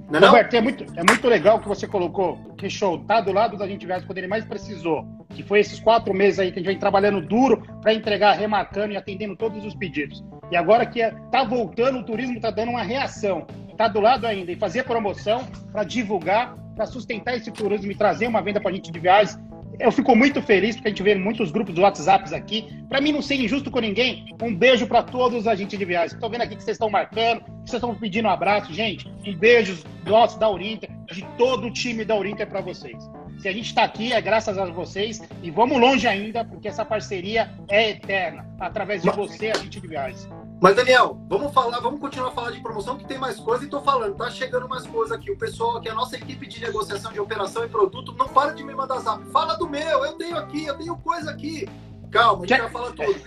Não 0.10 0.20
é, 0.20 0.26
Roberto, 0.26 0.54
é 0.54 0.62
muito, 0.62 0.86
é 0.96 1.04
muito 1.04 1.28
legal 1.28 1.60
que 1.60 1.68
você 1.68 1.86
colocou 1.86 2.38
que 2.58 2.70
show 2.70 2.98
tá 3.00 3.20
do 3.20 3.34
lado 3.34 3.58
da 3.58 3.68
gente 3.68 3.86
viagem 3.86 4.08
quando 4.08 4.18
ele 4.18 4.28
mais 4.28 4.46
precisou, 4.46 5.06
que 5.30 5.44
foi 5.44 5.60
esses 5.60 5.82
quatro 5.82 6.14
meses 6.14 6.40
aí 6.40 6.50
que 6.50 6.60
a 6.60 6.62
gente 6.62 6.68
vem 6.68 6.80
trabalhando 6.80 7.20
duro 7.22 7.62
para 7.82 7.94
entregar, 7.94 8.38
remarcando 8.38 8.94
e 8.94 8.98
atendendo 8.98 9.36
todos 9.36 9.66
os 9.66 9.76
pedidos. 9.76 10.24
E 10.50 10.56
agora 10.56 10.86
que 10.86 11.02
é, 11.02 11.12
tá 11.30 11.44
voltando, 11.44 12.00
o 12.00 12.04
turismo 12.04 12.40
tá 12.40 12.50
dando 12.50 12.70
uma 12.70 12.84
reação. 12.84 13.46
Tá 13.76 13.88
do 13.90 14.00
lado 14.00 14.26
ainda 14.26 14.52
e 14.52 14.56
fazer 14.56 14.84
promoção 14.86 15.46
para 15.72 15.84
divulgar, 15.84 16.56
para 16.78 16.86
sustentar 16.86 17.36
esse 17.36 17.52
turismo 17.52 17.92
e 17.92 17.96
trazer 17.96 18.28
uma 18.28 18.42
venda 18.42 18.62
para 18.62 18.72
a 18.72 18.74
gente 18.74 18.92
de 18.92 19.00
viagens 19.00 19.38
eu 19.80 19.92
fico 19.92 20.16
muito 20.16 20.42
feliz 20.42 20.76
porque 20.76 20.88
a 20.88 20.92
gente 20.92 21.04
vê 21.04 21.16
muitos 21.16 21.52
grupos 21.52 21.76
de 21.76 21.82
WhatsApps 21.82 22.34
aqui. 22.34 22.68
Para 22.90 23.00
mim 23.00 23.12
não 23.12 23.22
ser 23.22 23.36
injusto 23.36 23.70
com 23.70 23.80
ninguém, 23.80 24.26
um 24.42 24.56
beijo 24.56 24.88
para 24.88 25.04
todos 25.04 25.42
os 25.42 25.48
agentes 25.48 25.78
de 25.78 25.86
viagem. 25.86 26.16
Estou 26.16 26.30
vendo 26.30 26.42
aqui 26.42 26.56
que 26.56 26.64
vocês 26.64 26.76
estão 26.76 26.90
marcando, 26.90 27.42
que 27.42 27.70
vocês 27.70 27.74
estão 27.74 27.94
pedindo 27.94 28.28
um 28.28 28.32
abraço, 28.32 28.74
gente. 28.74 29.08
Um 29.26 29.36
beijo 29.36 29.84
nosso 30.06 30.40
da 30.40 30.50
Urinter, 30.50 30.90
de 31.12 31.24
todo 31.38 31.68
o 31.68 31.72
time 31.72 32.04
da 32.04 32.16
Urinter 32.16 32.48
para 32.48 32.62
vocês. 32.62 32.98
Se 33.40 33.48
a 33.48 33.52
gente 33.52 33.68
está 33.68 33.84
aqui 33.84 34.14
é 34.14 34.20
graças 34.20 34.58
a 34.58 34.66
vocês 34.66 35.22
e 35.44 35.52
vamos 35.52 35.80
longe 35.80 36.08
ainda, 36.08 36.44
porque 36.44 36.68
essa 36.68 36.84
parceria 36.84 37.52
é 37.70 37.92
eterna, 37.92 38.48
através 38.60 39.04
de 39.04 39.12
você, 39.12 39.52
agente 39.52 39.80
de 39.80 39.88
viagens. 39.88 40.28
Mas, 40.60 40.76
Daniel, 40.76 41.20
vamos 41.30 41.54
falar, 41.54 41.80
vamos 41.80 42.00
continuar 42.00 42.30
a 42.30 42.32
falar 42.32 42.50
de 42.50 42.60
promoção, 42.62 42.98
que 42.98 43.06
tem 43.06 43.20
mais 43.20 43.40
coisa 43.40 43.64
e 43.64 43.68
tô 43.68 43.80
falando, 43.82 44.16
tá 44.16 44.30
chegando 44.32 44.68
mais 44.68 44.88
coisa 44.88 45.14
aqui. 45.14 45.30
O 45.30 45.38
pessoal 45.38 45.78
aqui, 45.78 45.88
a 45.88 45.94
nossa 45.94 46.16
equipe 46.16 46.48
de 46.48 46.60
negociação 46.60 47.12
de 47.12 47.20
operação 47.20 47.64
e 47.64 47.70
produto, 47.70 48.16
não 48.18 48.28
para 48.28 48.54
de 48.54 48.64
me 48.64 48.74
mandar 48.74 49.00
zap. 49.00 49.24
Fala 49.26 49.56
do 49.56 49.70
meu, 49.70 50.04
eu 50.04 50.14
tenho 50.14 50.36
aqui, 50.36 50.66
eu 50.66 50.76
tenho 50.76 50.98
coisa 50.98 51.30
aqui. 51.30 51.70
Calma, 52.10 52.44
a 52.44 52.48
gente 52.48 52.60
vai 52.60 52.72
falar 52.72 52.92
tudo. 52.92 53.22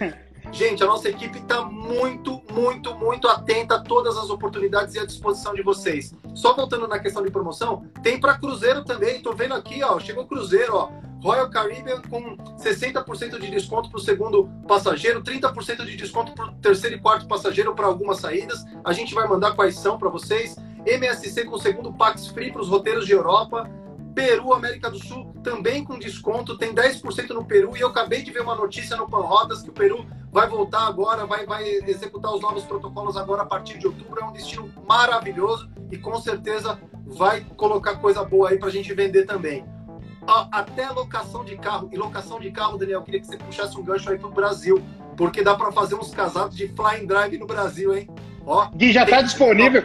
Gente, 0.50 0.82
a 0.82 0.86
nossa 0.86 1.08
equipe 1.08 1.38
está 1.38 1.62
muito, 1.62 2.42
muito, 2.50 2.94
muito 2.96 3.28
atenta 3.28 3.76
a 3.76 3.80
todas 3.80 4.16
as 4.16 4.30
oportunidades 4.30 4.94
e 4.94 4.98
à 4.98 5.06
disposição 5.06 5.54
de 5.54 5.62
vocês. 5.62 6.12
Só 6.34 6.54
voltando 6.54 6.88
na 6.88 6.98
questão 6.98 7.22
de 7.22 7.30
promoção, 7.30 7.84
tem 8.02 8.18
para 8.18 8.38
Cruzeiro 8.38 8.84
também. 8.84 9.22
Tô 9.22 9.32
vendo 9.32 9.54
aqui, 9.54 9.84
ó, 9.84 10.00
chegou 10.00 10.26
Cruzeiro, 10.26 10.74
ó. 10.74 10.90
Royal 11.22 11.50
Caribbean 11.50 12.00
com 12.08 12.36
60% 12.56 13.38
de 13.38 13.50
desconto 13.50 13.90
para 13.90 13.98
o 13.98 14.02
segundo 14.02 14.48
passageiro, 14.66 15.22
30% 15.22 15.84
de 15.84 15.96
desconto 15.96 16.32
para 16.32 16.46
o 16.46 16.52
terceiro 16.54 16.96
e 16.96 16.98
quarto 16.98 17.26
passageiro 17.26 17.74
para 17.74 17.86
algumas 17.86 18.20
saídas. 18.20 18.64
A 18.82 18.92
gente 18.92 19.14
vai 19.14 19.28
mandar 19.28 19.54
quais 19.54 19.78
são 19.78 19.98
para 19.98 20.08
vocês. 20.08 20.56
MSC 20.86 21.44
com 21.44 21.58
segundo 21.58 21.92
Pax 21.92 22.28
Free 22.28 22.50
para 22.50 22.62
os 22.62 22.68
roteiros 22.68 23.04
de 23.06 23.12
Europa. 23.12 23.70
Peru, 24.14 24.52
América 24.52 24.90
do 24.90 24.98
Sul, 24.98 25.32
também 25.44 25.84
com 25.84 25.98
desconto, 25.98 26.58
tem 26.58 26.74
10% 26.74 27.28
no 27.30 27.44
Peru. 27.44 27.76
E 27.76 27.80
eu 27.80 27.88
acabei 27.88 28.22
de 28.22 28.30
ver 28.32 28.42
uma 28.42 28.56
notícia 28.56 28.96
no 28.96 29.08
Panrotas 29.08 29.62
que 29.62 29.70
o 29.70 29.72
Peru 29.72 30.04
vai 30.32 30.48
voltar 30.48 30.86
agora, 30.86 31.26
vai, 31.26 31.46
vai 31.46 31.64
executar 31.86 32.34
os 32.34 32.40
novos 32.40 32.64
protocolos 32.64 33.16
agora 33.16 33.42
a 33.42 33.46
partir 33.46 33.78
de 33.78 33.86
outubro. 33.86 34.20
É 34.20 34.24
um 34.24 34.32
destino 34.32 34.72
maravilhoso 34.88 35.70
e 35.92 35.98
com 35.98 36.18
certeza 36.20 36.80
vai 37.06 37.44
colocar 37.56 37.96
coisa 37.96 38.24
boa 38.24 38.50
aí 38.50 38.58
para 38.58 38.68
a 38.68 38.72
gente 38.72 38.92
vender 38.94 39.26
também 39.26 39.64
até 40.26 40.88
locação 40.90 41.44
de 41.44 41.56
carro. 41.56 41.88
E 41.92 41.96
locação 41.96 42.38
de 42.38 42.50
carro, 42.50 42.78
Daniel, 42.78 43.02
queria 43.02 43.20
que 43.20 43.26
você 43.26 43.36
puxasse 43.36 43.78
um 43.78 43.82
gancho 43.82 44.10
aí 44.10 44.18
pro 44.18 44.30
Brasil, 44.30 44.82
porque 45.16 45.42
dá 45.42 45.54
para 45.54 45.72
fazer 45.72 45.94
uns 45.94 46.10
casados 46.10 46.56
de 46.56 46.68
flying 46.68 47.06
drive 47.06 47.38
no 47.38 47.46
Brasil, 47.46 47.94
hein? 47.96 48.08
Ó, 48.46 48.68
e 48.78 48.90
já 48.90 49.04
está 49.04 49.20
disponível. 49.20 49.82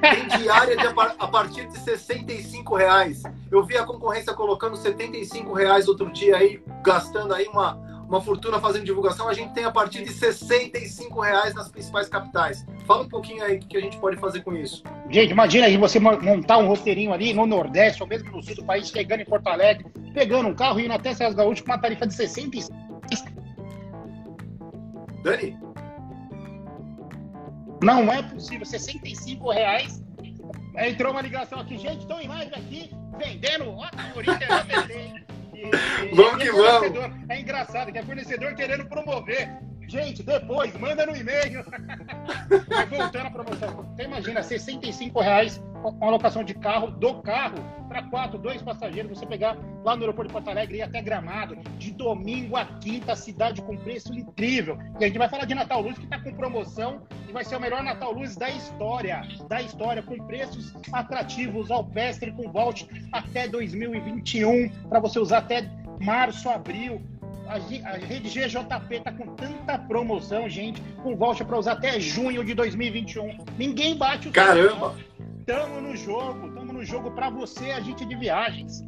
Tem 0.00 0.38
diária 0.38 0.76
de, 0.76 0.86
a 0.86 1.26
partir 1.28 1.66
de 1.68 1.78
65 1.78 2.74
reais. 2.74 3.22
Eu 3.50 3.64
vi 3.64 3.76
a 3.76 3.84
concorrência 3.84 4.34
colocando 4.34 4.76
75 4.76 5.52
reais 5.52 5.88
outro 5.88 6.12
dia 6.12 6.36
aí, 6.36 6.62
gastando 6.82 7.32
aí 7.32 7.46
uma, 7.46 7.78
uma 8.12 8.20
fortuna 8.20 8.60
fazendo 8.60 8.84
divulgação, 8.84 9.26
a 9.26 9.32
gente 9.32 9.54
tem 9.54 9.64
a 9.64 9.70
partir 9.70 10.04
de 10.04 10.12
65 10.12 11.18
reais 11.18 11.54
nas 11.54 11.70
principais 11.70 12.10
capitais. 12.10 12.66
Fala 12.86 13.04
um 13.04 13.08
pouquinho 13.08 13.42
aí 13.42 13.56
o 13.56 13.60
que 13.60 13.76
a 13.76 13.80
gente 13.80 13.96
pode 13.98 14.18
fazer 14.18 14.42
com 14.42 14.52
isso. 14.54 14.82
Gente, 15.08 15.30
imagina 15.30 15.66
aí 15.66 15.78
você 15.78 15.98
montar 15.98 16.58
um 16.58 16.66
roteirinho 16.66 17.12
ali 17.12 17.32
no 17.32 17.46
Nordeste 17.46 18.02
ou 18.02 18.08
mesmo 18.08 18.30
no 18.30 18.42
sul 18.42 18.54
do 18.54 18.64
país, 18.64 18.90
chegando 18.90 19.20
em 19.20 19.24
Porto 19.24 19.46
Alegre, 19.46 19.86
pegando 20.12 20.48
um 20.48 20.54
carro 20.54 20.78
e 20.78 20.84
indo 20.84 20.92
até 20.92 21.14
Serras 21.14 21.34
Gaúcho 21.34 21.64
com 21.64 21.70
uma 21.70 21.78
tarifa 21.78 22.06
de 22.06 22.14
65. 22.14 22.70
Dani? 25.22 25.58
Não 27.82 28.12
é 28.12 28.22
possível, 28.22 28.66
65 28.66 29.50
reais. 29.50 30.04
Entrou 30.76 31.12
uma 31.12 31.22
ligação 31.22 31.60
aqui, 31.60 31.78
gente, 31.78 32.00
estou 32.00 32.20
em 32.20 32.28
live 32.28 32.54
aqui, 32.54 32.90
vendendo, 33.18 33.70
ó, 33.70 33.88
Corinthians, 34.12 35.31
vamos 36.14 36.42
que 36.42 36.50
vamos. 36.50 37.10
É 37.28 37.40
engraçado 37.40 37.92
que 37.92 37.98
é 37.98 38.02
fornecedor 38.02 38.54
querendo 38.54 38.86
promover. 38.86 39.48
Gente, 39.92 40.22
depois, 40.22 40.74
manda 40.78 41.04
no 41.04 41.14
e-mail. 41.14 41.62
Vai 42.66 42.86
voltando 42.86 43.26
a 43.26 43.30
promoção. 43.30 43.84
Você 43.94 44.04
imagina, 44.04 44.42
65 44.42 45.20
reais 45.20 45.62
uma 45.84 46.10
locação 46.10 46.42
de 46.42 46.54
carro, 46.54 46.92
do 46.92 47.20
carro, 47.20 47.56
para 47.88 48.04
quatro, 48.04 48.38
dois 48.38 48.62
passageiros, 48.62 49.18
você 49.18 49.26
pegar 49.26 49.54
lá 49.84 49.94
no 49.94 50.02
aeroporto 50.02 50.28
de 50.28 50.32
Porto 50.32 50.48
Alegre 50.48 50.76
e 50.76 50.78
ir 50.78 50.82
até 50.82 51.02
Gramado, 51.02 51.56
de 51.76 51.90
domingo 51.90 52.56
a 52.56 52.64
quinta, 52.64 53.14
cidade 53.14 53.60
com 53.60 53.76
preço 53.76 54.14
incrível. 54.14 54.78
E 54.98 55.04
a 55.04 55.08
gente 55.08 55.18
vai 55.18 55.28
falar 55.28 55.44
de 55.44 55.54
Natal 55.54 55.82
Luz, 55.82 55.98
que 55.98 56.04
está 56.04 56.18
com 56.18 56.32
promoção 56.32 57.02
e 57.28 57.32
vai 57.32 57.44
ser 57.44 57.56
o 57.56 57.60
melhor 57.60 57.82
Natal 57.82 58.12
Luz 58.12 58.34
da 58.34 58.48
história, 58.48 59.22
da 59.46 59.60
história, 59.60 60.02
com 60.02 60.16
preços 60.26 60.72
atrativos, 60.90 61.70
ao 61.70 61.84
pestre, 61.84 62.32
com 62.32 62.50
vault 62.50 62.88
até 63.12 63.46
2021, 63.46 64.70
para 64.88 65.00
você 65.00 65.18
usar 65.18 65.38
até 65.38 65.68
março, 66.00 66.48
abril 66.48 67.02
a, 67.46 67.54
a 67.54 67.96
rede 67.96 68.28
GJP 68.28 69.00
tá 69.00 69.12
com 69.12 69.34
tanta 69.34 69.78
promoção, 69.78 70.48
gente, 70.48 70.80
com 71.02 71.16
voucher 71.16 71.46
para 71.46 71.58
usar 71.58 71.72
até 71.72 71.98
junho 72.00 72.44
de 72.44 72.54
2021. 72.54 73.38
Ninguém 73.58 73.96
bate 73.96 74.28
o 74.28 74.32
Caramba! 74.32 74.94
Tamo 75.46 75.80
no 75.80 75.96
jogo, 75.96 76.52
tamo 76.52 76.72
no 76.72 76.84
jogo 76.84 77.10
para 77.10 77.28
você, 77.28 77.72
agente 77.72 78.04
de 78.04 78.14
viagens. 78.14 78.84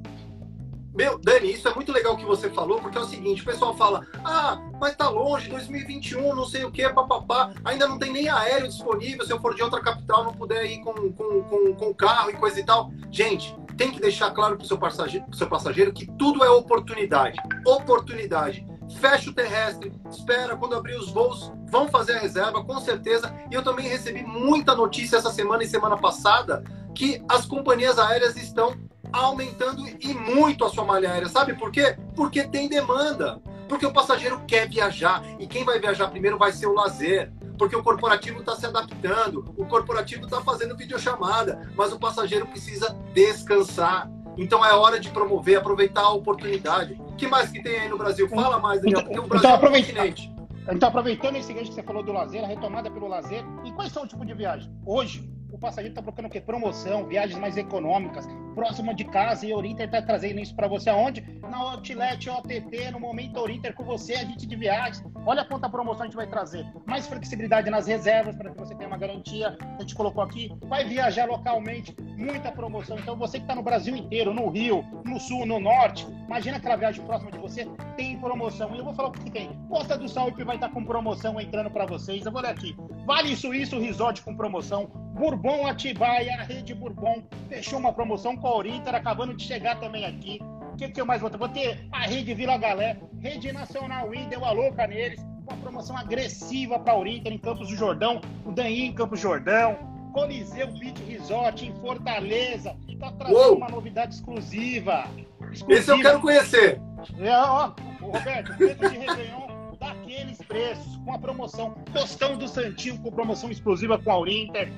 Meu, 0.94 1.18
Dani, 1.18 1.52
isso 1.52 1.66
é 1.66 1.74
muito 1.74 1.90
legal 1.90 2.16
que 2.16 2.24
você 2.24 2.48
falou, 2.48 2.80
porque 2.80 2.96
é 2.96 3.00
o 3.00 3.04
seguinte, 3.04 3.42
o 3.42 3.44
pessoal 3.44 3.76
fala, 3.76 4.06
ah, 4.24 4.60
mas 4.80 4.94
tá 4.94 5.08
longe, 5.08 5.50
2021, 5.50 6.36
não 6.36 6.44
sei 6.44 6.64
o 6.64 6.70
que, 6.70 6.88
papapá, 6.88 7.52
ainda 7.64 7.88
não 7.88 7.98
tem 7.98 8.12
nem 8.12 8.28
aéreo 8.28 8.68
disponível, 8.68 9.26
se 9.26 9.32
eu 9.32 9.40
for 9.40 9.56
de 9.56 9.62
outra 9.64 9.80
capital, 9.80 10.22
não 10.22 10.32
puder 10.32 10.64
ir 10.66 10.78
com, 10.84 10.92
com, 11.12 11.42
com, 11.42 11.74
com 11.74 11.94
carro 11.94 12.30
e 12.30 12.34
coisa 12.34 12.60
e 12.60 12.64
tal. 12.64 12.92
Gente, 13.10 13.56
tem 13.76 13.90
que 13.90 14.00
deixar 14.00 14.30
claro 14.30 14.56
para 14.56 14.64
o 14.64 14.66
seu 14.66 14.78
passageiro, 14.78 15.26
seu 15.32 15.48
passageiro 15.48 15.92
que 15.92 16.06
tudo 16.12 16.44
é 16.44 16.50
oportunidade. 16.50 17.38
Oportunidade. 17.66 18.66
Fecha 19.00 19.30
o 19.30 19.32
terrestre, 19.32 19.92
espera 20.10 20.56
quando 20.56 20.74
abrir 20.74 20.96
os 20.96 21.10
voos, 21.10 21.50
vão 21.70 21.88
fazer 21.88 22.14
a 22.14 22.20
reserva, 22.20 22.62
com 22.62 22.78
certeza. 22.80 23.34
E 23.50 23.54
eu 23.54 23.62
também 23.62 23.88
recebi 23.88 24.22
muita 24.22 24.74
notícia 24.74 25.16
essa 25.16 25.32
semana 25.32 25.62
e 25.62 25.66
semana 25.66 25.96
passada 25.96 26.62
que 26.94 27.22
as 27.28 27.46
companhias 27.46 27.98
aéreas 27.98 28.36
estão 28.36 28.76
aumentando 29.12 29.84
e 30.00 30.14
muito 30.14 30.64
a 30.64 30.70
sua 30.70 30.84
malha 30.84 31.10
aérea. 31.10 31.28
Sabe 31.28 31.54
por 31.54 31.70
quê? 31.70 31.96
Porque 32.14 32.44
tem 32.44 32.68
demanda. 32.68 33.40
Porque 33.68 33.86
o 33.86 33.92
passageiro 33.92 34.42
quer 34.46 34.68
viajar 34.68 35.22
e 35.38 35.46
quem 35.46 35.64
vai 35.64 35.80
viajar 35.80 36.08
primeiro 36.08 36.38
vai 36.38 36.52
ser 36.52 36.66
o 36.66 36.74
lazer 36.74 37.32
porque 37.58 37.76
o 37.76 37.82
corporativo 37.82 38.40
está 38.40 38.56
se 38.56 38.66
adaptando, 38.66 39.52
o 39.56 39.64
corporativo 39.66 40.24
está 40.24 40.40
fazendo 40.40 40.76
videochamada, 40.76 41.70
mas 41.76 41.92
o 41.92 41.98
passageiro 41.98 42.46
precisa 42.46 42.96
descansar. 43.12 44.10
Então 44.36 44.64
é 44.64 44.72
hora 44.72 44.98
de 44.98 45.10
promover, 45.10 45.58
aproveitar 45.58 46.02
a 46.02 46.10
oportunidade. 46.10 46.94
O 47.00 47.14
que 47.14 47.26
mais 47.26 47.50
que 47.50 47.62
tem 47.62 47.80
aí 47.80 47.88
no 47.88 47.96
Brasil? 47.96 48.28
Fala 48.28 48.58
mais, 48.58 48.80
Daniel, 48.82 49.02
porque 49.02 49.18
o 49.18 49.26
Brasil 49.26 49.48
então, 49.48 49.54
aproveitando, 49.54 50.34
então, 50.72 50.88
aproveitando 50.88 51.36
esse 51.36 51.52
gancho 51.52 51.68
que 51.68 51.74
você 51.74 51.82
falou 51.82 52.02
do 52.02 52.12
lazer, 52.12 52.42
a 52.42 52.46
retomada 52.46 52.90
pelo 52.90 53.06
lazer, 53.06 53.44
e 53.64 53.72
quais 53.72 53.92
são 53.92 54.04
os 54.04 54.08
tipos 54.08 54.26
de 54.26 54.32
viagem? 54.34 54.72
Hoje, 54.84 55.30
o 55.54 55.58
passageiro 55.58 55.92
está 55.92 56.02
procurando 56.02 56.28
o 56.28 56.32
quê? 56.32 56.40
Promoção, 56.40 57.06
viagens 57.06 57.38
mais 57.38 57.56
econômicas, 57.56 58.26
próxima 58.56 58.92
de 58.92 59.04
casa, 59.04 59.46
e 59.46 59.52
a 59.52 59.56
Orinter 59.56 59.86
está 59.86 60.02
trazendo 60.02 60.40
isso 60.40 60.54
para 60.54 60.66
você 60.66 60.90
aonde? 60.90 61.22
Na 61.48 61.58
Outlet 61.58 62.28
OTT, 62.28 62.90
no 62.90 62.98
Momento 62.98 63.38
Orinter, 63.38 63.72
com 63.72 63.84
você, 63.84 64.14
a 64.14 64.24
gente 64.24 64.48
de 64.48 64.56
viagens. 64.56 65.04
Olha 65.24 65.44
quanta 65.44 65.68
promoção 65.68 66.02
a 66.02 66.06
gente 66.06 66.16
vai 66.16 66.26
trazer. 66.26 66.66
Mais 66.84 67.06
flexibilidade 67.06 67.70
nas 67.70 67.86
reservas, 67.86 68.34
para 68.34 68.50
que 68.50 68.58
você 68.58 68.74
tenha 68.74 68.88
uma 68.88 68.98
garantia, 68.98 69.56
a 69.60 69.80
gente 69.80 69.94
colocou 69.94 70.24
aqui. 70.24 70.50
Vai 70.66 70.84
viajar 70.84 71.26
localmente, 71.26 71.94
muita 72.16 72.50
promoção. 72.50 72.98
Então, 72.98 73.16
você 73.16 73.38
que 73.38 73.44
está 73.44 73.54
no 73.54 73.62
Brasil 73.62 73.94
inteiro, 73.94 74.34
no 74.34 74.48
Rio, 74.48 74.84
no 75.04 75.20
Sul, 75.20 75.46
no 75.46 75.60
Norte, 75.60 76.04
imagina 76.26 76.56
aquela 76.56 76.74
viagem 76.74 77.04
próxima 77.04 77.30
de 77.30 77.38
você, 77.38 77.64
tem 77.96 78.18
promoção. 78.18 78.74
E 78.74 78.78
eu 78.78 78.84
vou 78.84 78.94
falar 78.94 79.10
o 79.10 79.12
que 79.12 79.30
tem. 79.30 79.50
Costa 79.68 79.96
do 79.96 80.08
Sauip 80.08 80.42
vai 80.42 80.56
estar 80.56 80.68
tá 80.68 80.74
com 80.74 80.84
promoção 80.84 81.40
entrando 81.40 81.70
para 81.70 81.86
vocês. 81.86 82.26
Eu 82.26 82.32
vou 82.32 82.42
ler 82.42 82.48
aqui. 82.48 82.76
Vale 83.06 83.36
Suíço 83.36 83.78
Resort 83.78 84.20
com 84.22 84.34
promoção. 84.34 85.03
Bourbon 85.14 85.64
Atibaia, 85.64 86.34
a 86.34 86.42
Rede 86.42 86.74
Bourbon, 86.74 87.22
fechou 87.48 87.78
uma 87.78 87.92
promoção 87.92 88.36
com 88.36 88.48
a 88.48 88.56
Orinter, 88.56 88.94
acabando 88.96 89.32
de 89.32 89.44
chegar 89.44 89.78
também 89.78 90.04
aqui. 90.04 90.40
O 90.72 90.76
que, 90.76 90.88
que 90.88 91.00
eu 91.00 91.06
mais 91.06 91.20
vou 91.20 91.30
ter? 91.30 91.38
Vou 91.38 91.48
ter 91.48 91.86
a 91.92 92.00
Rede 92.00 92.34
Vila 92.34 92.58
Galé, 92.58 92.98
Rede 93.20 93.52
Nacional 93.52 94.10
Win, 94.10 94.28
deu 94.28 94.44
a 94.44 94.50
louca 94.50 94.88
neles, 94.88 95.24
uma 95.46 95.56
promoção 95.58 95.96
agressiva 95.96 96.80
para 96.80 96.94
a 96.94 96.98
Orinter 96.98 97.32
em 97.32 97.38
Campos 97.38 97.68
do 97.68 97.76
Jordão, 97.76 98.20
o 98.44 98.50
Daí 98.50 98.86
em 98.86 98.92
Campos 98.92 99.20
do 99.20 99.22
Jordão, 99.22 99.78
Coliseu 100.12 100.66
Beach 100.72 101.00
Resort 101.04 101.64
em 101.64 101.72
Fortaleza. 101.76 102.76
Tá 102.98 103.12
trazendo 103.12 103.38
Uou. 103.38 103.56
uma 103.56 103.68
novidade 103.68 104.16
exclusiva. 104.16 105.04
exclusiva. 105.52 105.72
Esse 105.72 105.90
eu 105.92 106.00
quero 106.00 106.20
conhecer. 106.20 106.80
É, 107.20 107.36
ó, 107.36 107.72
Roberto, 108.00 108.56
preço 108.56 108.80
de 108.80 108.98
Réveillon 108.98 109.44
daqueles 109.78 110.38
preços, 110.38 110.96
com 111.04 111.12
a 111.12 111.18
promoção 111.18 111.74
Tostão 111.92 112.36
do 112.36 112.48
Santinho, 112.48 112.98
com 113.00 113.10
promoção 113.10 113.50
exclusiva 113.50 113.98
com 113.98 114.10
a 114.10 114.18
Urinter. 114.18 114.72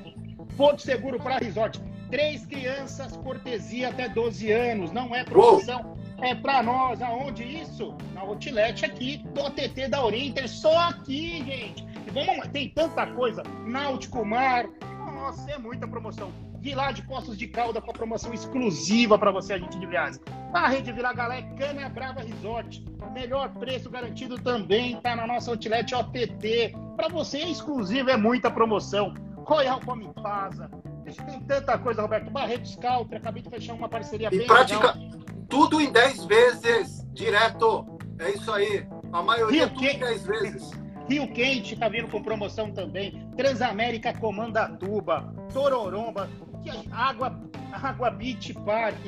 Porto 0.56 0.82
Seguro 0.82 1.18
para 1.18 1.38
Resort. 1.38 1.80
Três 2.10 2.46
crianças, 2.46 3.16
cortesia 3.16 3.88
até 3.88 4.08
12 4.08 4.50
anos. 4.52 4.92
Não 4.92 5.14
é 5.14 5.24
promoção, 5.24 5.80
Uou. 5.84 6.24
é 6.24 6.34
para 6.34 6.62
nós. 6.62 7.02
Aonde 7.02 7.42
isso? 7.42 7.94
Na 8.14 8.20
Outlet 8.20 8.84
aqui 8.84 9.18
do 9.34 9.42
ATT 9.44 9.88
da 9.88 10.04
Urinter. 10.04 10.48
Só 10.48 10.76
aqui, 10.88 11.44
gente. 11.44 11.84
Vamos, 12.12 12.46
tem 12.48 12.68
tanta 12.70 13.06
coisa. 13.08 13.42
Náutico 13.66 14.24
Mar. 14.24 14.66
Nossa, 15.12 15.50
é 15.50 15.58
muita 15.58 15.88
promoção. 15.88 16.30
Vilar 16.60 16.92
de 16.92 17.02
Poços 17.02 17.36
de 17.36 17.46
Calda 17.46 17.80
com 17.80 17.90
a 17.90 17.94
promoção 17.94 18.32
exclusiva 18.32 19.18
para 19.18 19.30
você, 19.30 19.54
agente 19.54 19.78
de 19.78 19.86
viagens. 19.86 20.20
A 20.52 20.68
rede 20.68 20.90
Vila 20.92 21.12
Galé 21.12 21.42
Cana 21.56 21.88
Brava 21.88 22.22
Resort. 22.22 22.84
Melhor 23.12 23.50
preço 23.50 23.90
garantido 23.90 24.38
também 24.38 25.00
tá 25.00 25.14
na 25.14 25.26
nossa 25.26 25.50
outlet 25.50 25.94
OTT. 25.94 26.74
Para 26.96 27.08
você 27.08 27.38
é 27.38 27.48
exclusivo, 27.48 28.10
é 28.10 28.16
muita 28.16 28.50
promoção. 28.50 29.14
Royal 29.46 29.80
Come 29.80 30.12
Plaza. 30.12 30.68
Tem 31.04 31.40
tanta 31.42 31.78
coisa, 31.78 32.02
Roberto. 32.02 32.30
Barreto 32.30 32.68
Scalper, 32.68 33.18
acabei 33.18 33.42
de 33.42 33.48
fechar 33.48 33.74
uma 33.74 33.88
parceria 33.88 34.28
e 34.32 34.38
bem 34.38 34.46
prática, 34.46 34.92
legal. 34.92 35.20
Tudo 35.48 35.80
em 35.80 35.92
10 35.92 36.24
vezes, 36.24 37.06
direto. 37.12 37.86
É 38.18 38.30
isso 38.30 38.52
aí. 38.52 38.86
A 39.12 39.22
maioria 39.22 39.66
Rio 39.66 39.74
tudo 39.74 39.86
em 39.86 39.98
10 39.98 40.26
vezes. 40.26 40.70
Rio 41.08 41.32
Quente 41.32 41.76
tá 41.76 41.88
vindo 41.88 42.08
com 42.08 42.20
promoção 42.20 42.72
também. 42.72 43.28
Transamérica 43.36 44.12
Comandatuba, 44.18 45.32
Tororomba, 45.52 46.28
Água, 46.90 47.40
Água 47.70 48.10
Beach 48.10 48.52
Park, 48.64 48.98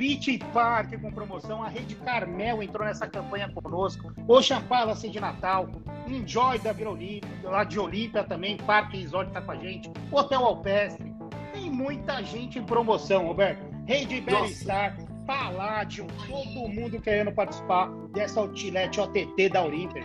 Beach 0.00 0.38
Park 0.54 0.98
com 0.98 1.12
promoção. 1.12 1.62
A 1.62 1.68
Rede 1.68 1.94
Carmel 1.94 2.62
entrou 2.62 2.86
nessa 2.86 3.06
campanha 3.06 3.52
conosco. 3.52 4.10
Ocean 4.26 4.62
Palace 4.62 5.10
de 5.10 5.20
Natal. 5.20 5.68
Enjoy 6.06 6.58
da 6.58 6.72
Vila 6.72 6.92
Olímpia, 6.92 7.28
lá 7.44 7.64
de 7.64 7.78
Olímpia 7.78 8.24
também. 8.24 8.56
Parque 8.56 8.96
Resort 8.96 9.30
tá 9.30 9.42
com 9.42 9.52
a 9.52 9.56
gente. 9.56 9.92
Hotel 10.10 10.42
Alpestre. 10.42 11.14
Tem 11.52 11.70
muita 11.70 12.22
gente 12.22 12.58
em 12.58 12.64
promoção, 12.64 13.26
Roberto. 13.26 13.62
Rede 13.84 14.22
Belistar. 14.22 14.96
Paládio, 15.26 16.06
todo 16.26 16.68
mundo 16.68 16.98
querendo 16.98 17.30
participar 17.30 17.90
dessa 18.14 18.40
outlet 18.40 18.98
OTT 18.98 19.50
da 19.50 19.62
Olímpia. 19.62 20.02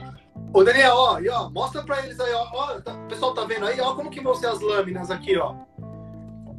Ô, 0.54 0.64
Daniel, 0.64 0.94
ó, 0.94 1.20
e, 1.20 1.30
ó, 1.30 1.50
mostra 1.50 1.84
pra 1.84 2.04
eles 2.04 2.20
aí, 2.20 2.34
ó, 2.34 2.48
ó, 2.54 2.82
tá, 2.82 2.94
o 2.94 3.08
pessoal 3.08 3.34
tá 3.34 3.46
vendo 3.46 3.66
aí, 3.66 3.80
ó, 3.80 3.96
como 3.96 4.12
que 4.12 4.22
vão 4.22 4.36
ser 4.36 4.48
as 4.48 4.60
lâminas 4.60 5.10
aqui, 5.10 5.36
ó. 5.38 5.56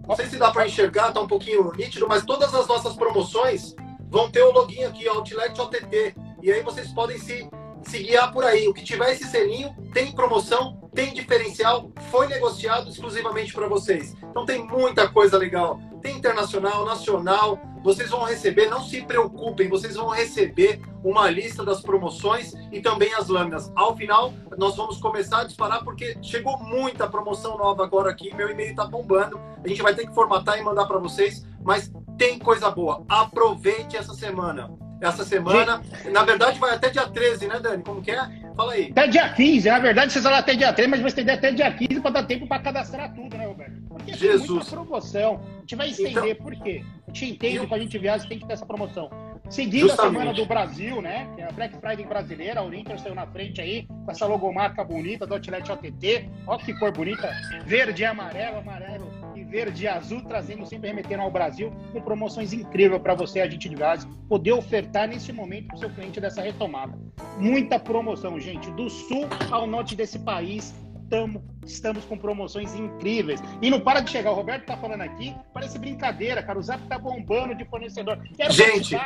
Não 0.06 0.14
sei 0.14 0.26
se 0.26 0.36
dá 0.36 0.50
para 0.50 0.66
enxergar, 0.66 1.12
tá 1.12 1.20
um 1.20 1.26
pouquinho 1.26 1.72
nítido, 1.72 2.06
mas 2.08 2.24
todas 2.24 2.54
as 2.54 2.66
nossas 2.66 2.94
promoções 2.94 3.74
vão 4.08 4.30
ter 4.30 4.42
o 4.42 4.52
login 4.52 4.84
aqui, 4.84 5.08
Outlet 5.08 5.60
OTT. 5.60 6.14
E 6.42 6.52
aí 6.52 6.62
vocês 6.62 6.92
podem 6.92 7.18
se, 7.18 7.48
se 7.82 7.98
guiar 8.02 8.32
por 8.32 8.44
aí. 8.44 8.68
O 8.68 8.74
que 8.74 8.84
tiver 8.84 9.12
esse 9.12 9.24
selinho 9.24 9.74
tem 9.92 10.12
promoção, 10.12 10.90
tem 10.94 11.12
diferencial, 11.12 11.90
foi 12.10 12.26
negociado 12.26 12.88
exclusivamente 12.88 13.52
para 13.52 13.68
vocês. 13.68 14.14
Então 14.30 14.44
tem 14.44 14.66
muita 14.66 15.08
coisa 15.08 15.36
legal. 15.38 15.80
Tem 16.02 16.16
internacional, 16.16 16.84
nacional. 16.84 17.58
Vocês 17.82 18.10
vão 18.10 18.24
receber, 18.24 18.68
não 18.68 18.82
se 18.82 19.02
preocupem, 19.02 19.68
vocês 19.68 19.94
vão 19.94 20.08
receber 20.08 20.80
uma 21.04 21.30
lista 21.30 21.64
das 21.64 21.80
promoções 21.80 22.52
e 22.72 22.80
também 22.80 23.14
as 23.14 23.28
lâminas. 23.28 23.70
Ao 23.76 23.96
final, 23.96 24.32
nós 24.58 24.76
vamos 24.76 24.98
começar 24.98 25.42
a 25.42 25.44
disparar 25.44 25.84
porque 25.84 26.16
chegou 26.20 26.58
muita 26.58 27.08
promoção 27.08 27.56
nova 27.56 27.84
agora 27.84 28.10
aqui. 28.10 28.34
Meu 28.34 28.50
e-mail 28.50 28.70
está 28.70 28.84
bombando. 28.84 29.40
A 29.64 29.68
gente 29.68 29.82
vai 29.82 29.94
ter 29.94 30.06
que 30.06 30.14
formatar 30.14 30.58
e 30.58 30.62
mandar 30.62 30.86
para 30.86 30.98
vocês, 30.98 31.46
mas 31.62 31.92
tem 32.18 32.38
coisa 32.38 32.70
boa. 32.70 33.04
Aproveite 33.08 33.96
essa 33.96 34.14
semana. 34.14 34.85
Essa 35.00 35.24
semana, 35.24 35.82
na 36.10 36.24
verdade, 36.24 36.58
vai 36.58 36.74
até 36.74 36.88
dia 36.88 37.06
13, 37.06 37.46
né, 37.46 37.60
Dani? 37.60 37.82
Como 37.82 38.00
que 38.00 38.10
é? 38.10 38.28
Fala 38.56 38.72
aí. 38.72 38.88
Até 38.90 39.06
dia 39.08 39.28
15, 39.28 39.68
na 39.68 39.78
verdade, 39.78 40.12
vocês 40.12 40.24
falam 40.24 40.38
até 40.38 40.54
dia 40.54 40.72
13, 40.72 40.90
mas 40.90 41.00
vai 41.00 41.12
ter 41.12 41.30
até 41.30 41.52
dia 41.52 41.70
15 41.70 42.00
para 42.00 42.10
dar 42.10 42.22
tempo 42.24 42.46
para 42.46 42.62
cadastrar 42.62 43.14
tudo, 43.14 43.36
né, 43.36 43.46
Roberto? 43.46 43.74
Porque 43.88 44.14
Jesus. 44.14 44.48
muita 44.48 44.70
promoção. 44.70 45.40
A 45.56 45.60
gente 45.60 45.76
vai 45.76 45.90
estender 45.90 46.30
então... 46.30 46.44
por 46.44 46.54
quê? 46.56 46.82
A 47.06 47.12
gente 47.12 47.32
entende 47.32 47.66
que 47.66 47.74
a 47.74 47.78
gente 47.78 47.98
viaja 47.98 48.26
tem 48.26 48.38
que 48.38 48.46
ter 48.46 48.54
essa 48.54 48.66
promoção. 48.66 49.10
Seguindo 49.50 49.88
Justamente. 49.88 50.16
a 50.16 50.18
Semana 50.18 50.34
do 50.34 50.46
Brasil, 50.46 51.02
né? 51.02 51.28
Que 51.34 51.42
é 51.42 51.48
a 51.48 51.52
Black 51.52 51.76
Friday 51.78 52.04
brasileira, 52.04 52.60
a 52.60 52.64
Urinter 52.64 52.98
saiu 52.98 53.14
na 53.14 53.26
frente 53.26 53.60
aí, 53.60 53.86
com 53.86 54.10
essa 54.10 54.26
logomarca 54.26 54.82
bonita 54.82 55.26
do 55.26 55.34
Outlet 55.34 55.70
OTT. 55.70 56.30
Olha 56.46 56.58
que 56.58 56.74
cor 56.74 56.90
bonita. 56.90 57.30
Verde 57.64 58.02
e 58.02 58.04
amarelo, 58.04 58.58
amarelo 58.58 59.15
verde 59.48 59.84
e 59.84 59.88
azul, 59.88 60.22
trazendo 60.22 60.66
sempre 60.66 60.88
remetendo 60.88 61.22
ao 61.22 61.30
Brasil, 61.30 61.72
com 61.92 62.00
promoções 62.00 62.52
incríveis 62.52 63.00
para 63.00 63.14
você, 63.14 63.40
agente 63.40 63.68
de 63.68 63.74
gás, 63.74 64.06
poder 64.28 64.52
ofertar 64.52 65.08
nesse 65.08 65.32
momento 65.32 65.68
para 65.68 65.76
o 65.76 65.78
seu 65.78 65.90
cliente 65.90 66.20
dessa 66.20 66.42
retomada. 66.42 66.98
Muita 67.38 67.78
promoção, 67.78 68.38
gente, 68.38 68.70
do 68.72 68.90
sul 68.90 69.26
ao 69.50 69.66
norte 69.66 69.94
desse 69.94 70.18
país 70.18 70.74
tamo, 71.08 71.44
estamos 71.64 72.04
com 72.04 72.18
promoções 72.18 72.74
incríveis. 72.74 73.40
E 73.62 73.70
não 73.70 73.80
para 73.80 74.00
de 74.00 74.10
chegar. 74.10 74.32
O 74.32 74.34
Roberto 74.34 74.66
tá 74.66 74.76
falando 74.76 75.02
aqui, 75.02 75.34
parece 75.52 75.78
brincadeira, 75.78 76.42
cara. 76.42 76.58
O 76.58 76.62
Zap 76.62 76.82
tá 76.88 76.98
bombando 76.98 77.54
de 77.54 77.64
fornecedor. 77.64 78.18
Quero 78.36 78.52
Gente, 78.52 78.96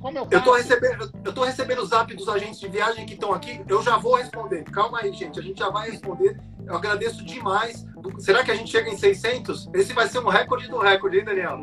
como 0.00 0.18
eu, 0.18 0.26
eu 0.30 0.42
tô 0.42 0.54
recebendo, 0.54 1.10
eu 1.24 1.32
tô 1.32 1.44
recebendo 1.44 1.80
o 1.80 1.86
Zap 1.86 2.14
dos 2.14 2.28
agentes 2.28 2.60
de 2.60 2.68
viagem 2.68 3.06
que 3.06 3.14
estão 3.14 3.32
aqui. 3.32 3.60
Eu 3.68 3.82
já 3.82 3.96
vou 3.96 4.16
responder. 4.16 4.64
Calma 4.64 5.00
aí, 5.00 5.12
gente. 5.12 5.38
A 5.38 5.42
gente 5.42 5.58
já 5.58 5.68
vai 5.68 5.90
responder. 5.90 6.38
Eu 6.66 6.76
agradeço 6.76 7.24
demais. 7.24 7.86
Será 8.18 8.44
que 8.44 8.50
a 8.50 8.54
gente 8.54 8.70
chega 8.70 8.90
em 8.90 8.96
600? 8.96 9.68
Esse 9.74 9.92
vai 9.92 10.08
ser 10.08 10.18
um 10.20 10.28
recorde 10.28 10.68
do 10.68 10.78
recorde, 10.78 11.18
hein, 11.18 11.24
Daniel? 11.24 11.58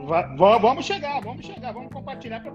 vamos 0.59 0.85
chegar, 0.85 1.21
vamos 1.21 1.45
chegar. 1.45 1.71
Vamos 1.71 1.91
compartilhar 1.91 2.39
para 2.39 2.53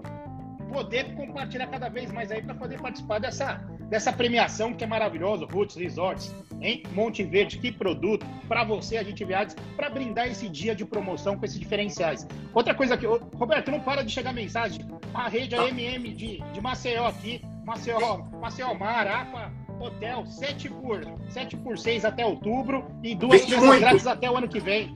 poder 0.73 1.15
compartilhar 1.15 1.67
cada 1.67 1.89
vez 1.89 2.11
mais 2.11 2.33
aí 2.33 2.43
para 2.43 2.55
poder 2.55 2.81
participar 2.81 3.19
dessa, 3.19 3.63
dessa 3.91 4.11
premiação 4.11 4.73
que 4.73 4.83
é 4.83 4.87
maravilhosa, 4.87 5.45
Roots 5.45 5.77
Resorts, 5.77 6.35
em 6.63 6.83
Monte 6.93 7.23
Verde, 7.23 7.59
que 7.59 7.71
produto 7.71 8.25
para 8.49 8.65
você, 8.65 8.97
a 8.97 9.03
gente 9.03 9.23
viagens, 9.23 9.55
para 9.77 9.91
brindar 9.91 10.29
esse 10.29 10.49
dia 10.49 10.75
de 10.75 10.85
promoção 10.85 11.37
com 11.37 11.45
esses 11.45 11.61
diferenciais. 11.61 12.27
Outra 12.55 12.75
coisa 12.75 12.97
que, 12.97 13.07
Roberto, 13.07 13.71
não 13.71 13.81
para 13.81 14.03
de 14.03 14.11
chegar 14.11 14.33
mensagem, 14.33 14.81
a 15.13 15.29
rede 15.29 15.55
AMM 15.55 16.15
de, 16.15 16.39
de 16.39 16.61
Maceió 16.61 17.07
aqui, 17.07 17.43
Maceió, 17.65 18.23
Maceió 18.41 18.75
Mar, 18.75 19.07
Aqua, 19.07 19.53
Hotel, 19.83 20.25
7 20.27 20.69
por, 20.69 21.01
7 21.29 21.57
por 21.57 21.79
6 21.79 22.05
até 22.05 22.25
outubro 22.25 22.85
e 23.03 23.15
duas 23.15 23.45
grátis 23.45 24.07
até 24.07 24.31
o 24.31 24.37
ano 24.37 24.49
que 24.49 24.61
vem. 24.61 24.95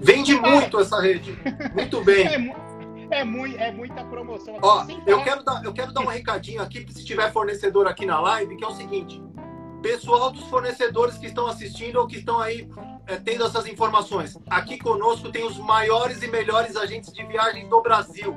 Vende 0.00 0.34
muito 0.40 0.78
essa 0.80 1.00
rede. 1.00 1.36
Muito 1.74 2.02
bem. 2.04 2.54
É, 3.08 3.20
é, 3.20 3.24
muito, 3.24 3.56
é 3.56 3.70
muita 3.70 4.04
promoção. 4.04 4.58
Ó, 4.60 4.84
eu 5.06 5.22
quero, 5.22 5.44
dar, 5.44 5.64
eu 5.64 5.72
quero 5.72 5.92
dar 5.92 6.00
um 6.00 6.06
recadinho 6.06 6.60
aqui, 6.60 6.84
se 6.90 7.04
tiver 7.04 7.32
fornecedor 7.32 7.86
aqui 7.86 8.04
na 8.04 8.18
live, 8.18 8.56
que 8.56 8.64
é 8.64 8.66
o 8.66 8.74
seguinte. 8.74 9.22
Pessoal 9.80 10.32
dos 10.32 10.42
fornecedores 10.48 11.16
que 11.16 11.26
estão 11.26 11.46
assistindo 11.46 12.00
ou 12.00 12.08
que 12.08 12.16
estão 12.16 12.40
aí 12.40 12.68
é, 13.06 13.16
tendo 13.16 13.44
essas 13.44 13.64
informações. 13.66 14.36
Aqui 14.50 14.76
conosco 14.76 15.30
tem 15.30 15.44
os 15.44 15.56
maiores 15.56 16.20
e 16.22 16.26
melhores 16.26 16.74
agentes 16.74 17.12
de 17.12 17.24
viagem 17.24 17.68
do 17.68 17.80
Brasil. 17.80 18.36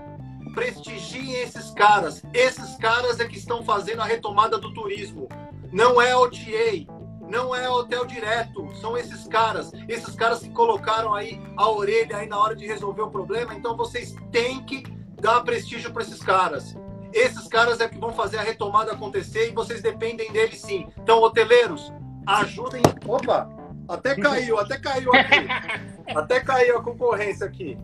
Prestigiem 0.53 1.33
esses 1.41 1.71
caras. 1.71 2.23
Esses 2.33 2.75
caras 2.77 3.19
é 3.19 3.25
que 3.25 3.37
estão 3.37 3.63
fazendo 3.63 4.01
a 4.01 4.05
retomada 4.05 4.59
do 4.59 4.71
turismo. 4.73 5.27
Não 5.71 6.01
é 6.01 6.15
OTA, 6.15 6.87
não 7.29 7.55
é 7.55 7.69
hotel 7.69 8.05
direto, 8.05 8.67
são 8.81 8.97
esses 8.97 9.27
caras. 9.27 9.71
Esses 9.87 10.15
caras 10.15 10.39
que 10.39 10.49
colocaram 10.49 11.13
aí 11.13 11.39
a 11.55 11.69
orelha 11.69 12.17
aí 12.17 12.27
na 12.27 12.39
hora 12.39 12.55
de 12.55 12.65
resolver 12.65 13.03
o 13.03 13.11
problema. 13.11 13.53
Então 13.53 13.77
vocês 13.77 14.15
têm 14.31 14.63
que 14.63 14.83
dar 15.21 15.41
prestígio 15.41 15.91
para 15.91 16.01
esses 16.01 16.21
caras. 16.21 16.75
Esses 17.13 17.47
caras 17.47 17.79
é 17.79 17.87
que 17.87 17.97
vão 17.97 18.13
fazer 18.13 18.37
a 18.37 18.41
retomada 18.41 18.91
acontecer 18.91 19.49
e 19.49 19.53
vocês 19.53 19.81
dependem 19.81 20.31
deles 20.31 20.61
sim. 20.61 20.87
Então, 20.97 21.21
hoteleiros, 21.21 21.91
ajudem. 22.25 22.81
Opa! 23.07 23.49
Até 23.87 24.15
caiu, 24.15 24.59
até 24.59 24.77
caiu 24.77 25.11
aqui. 25.13 25.47
até 26.15 26.39
caiu 26.39 26.77
a 26.77 26.83
concorrência 26.83 27.47
aqui. 27.47 27.77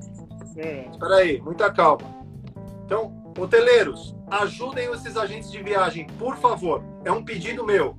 É. 0.56 0.88
Espera 0.92 1.16
aí, 1.16 1.42
muita 1.42 1.72
calma. 1.74 2.06
Então, 2.86 3.34
hoteleiros, 3.38 4.15
ajudem 4.30 4.92
esses 4.92 5.16
agentes 5.18 5.52
de 5.52 5.62
viagem, 5.62 6.08
por 6.18 6.38
favor. 6.38 6.84
É 7.04 7.12
um 7.12 7.24
pedido 7.24 7.66
meu 7.66 7.98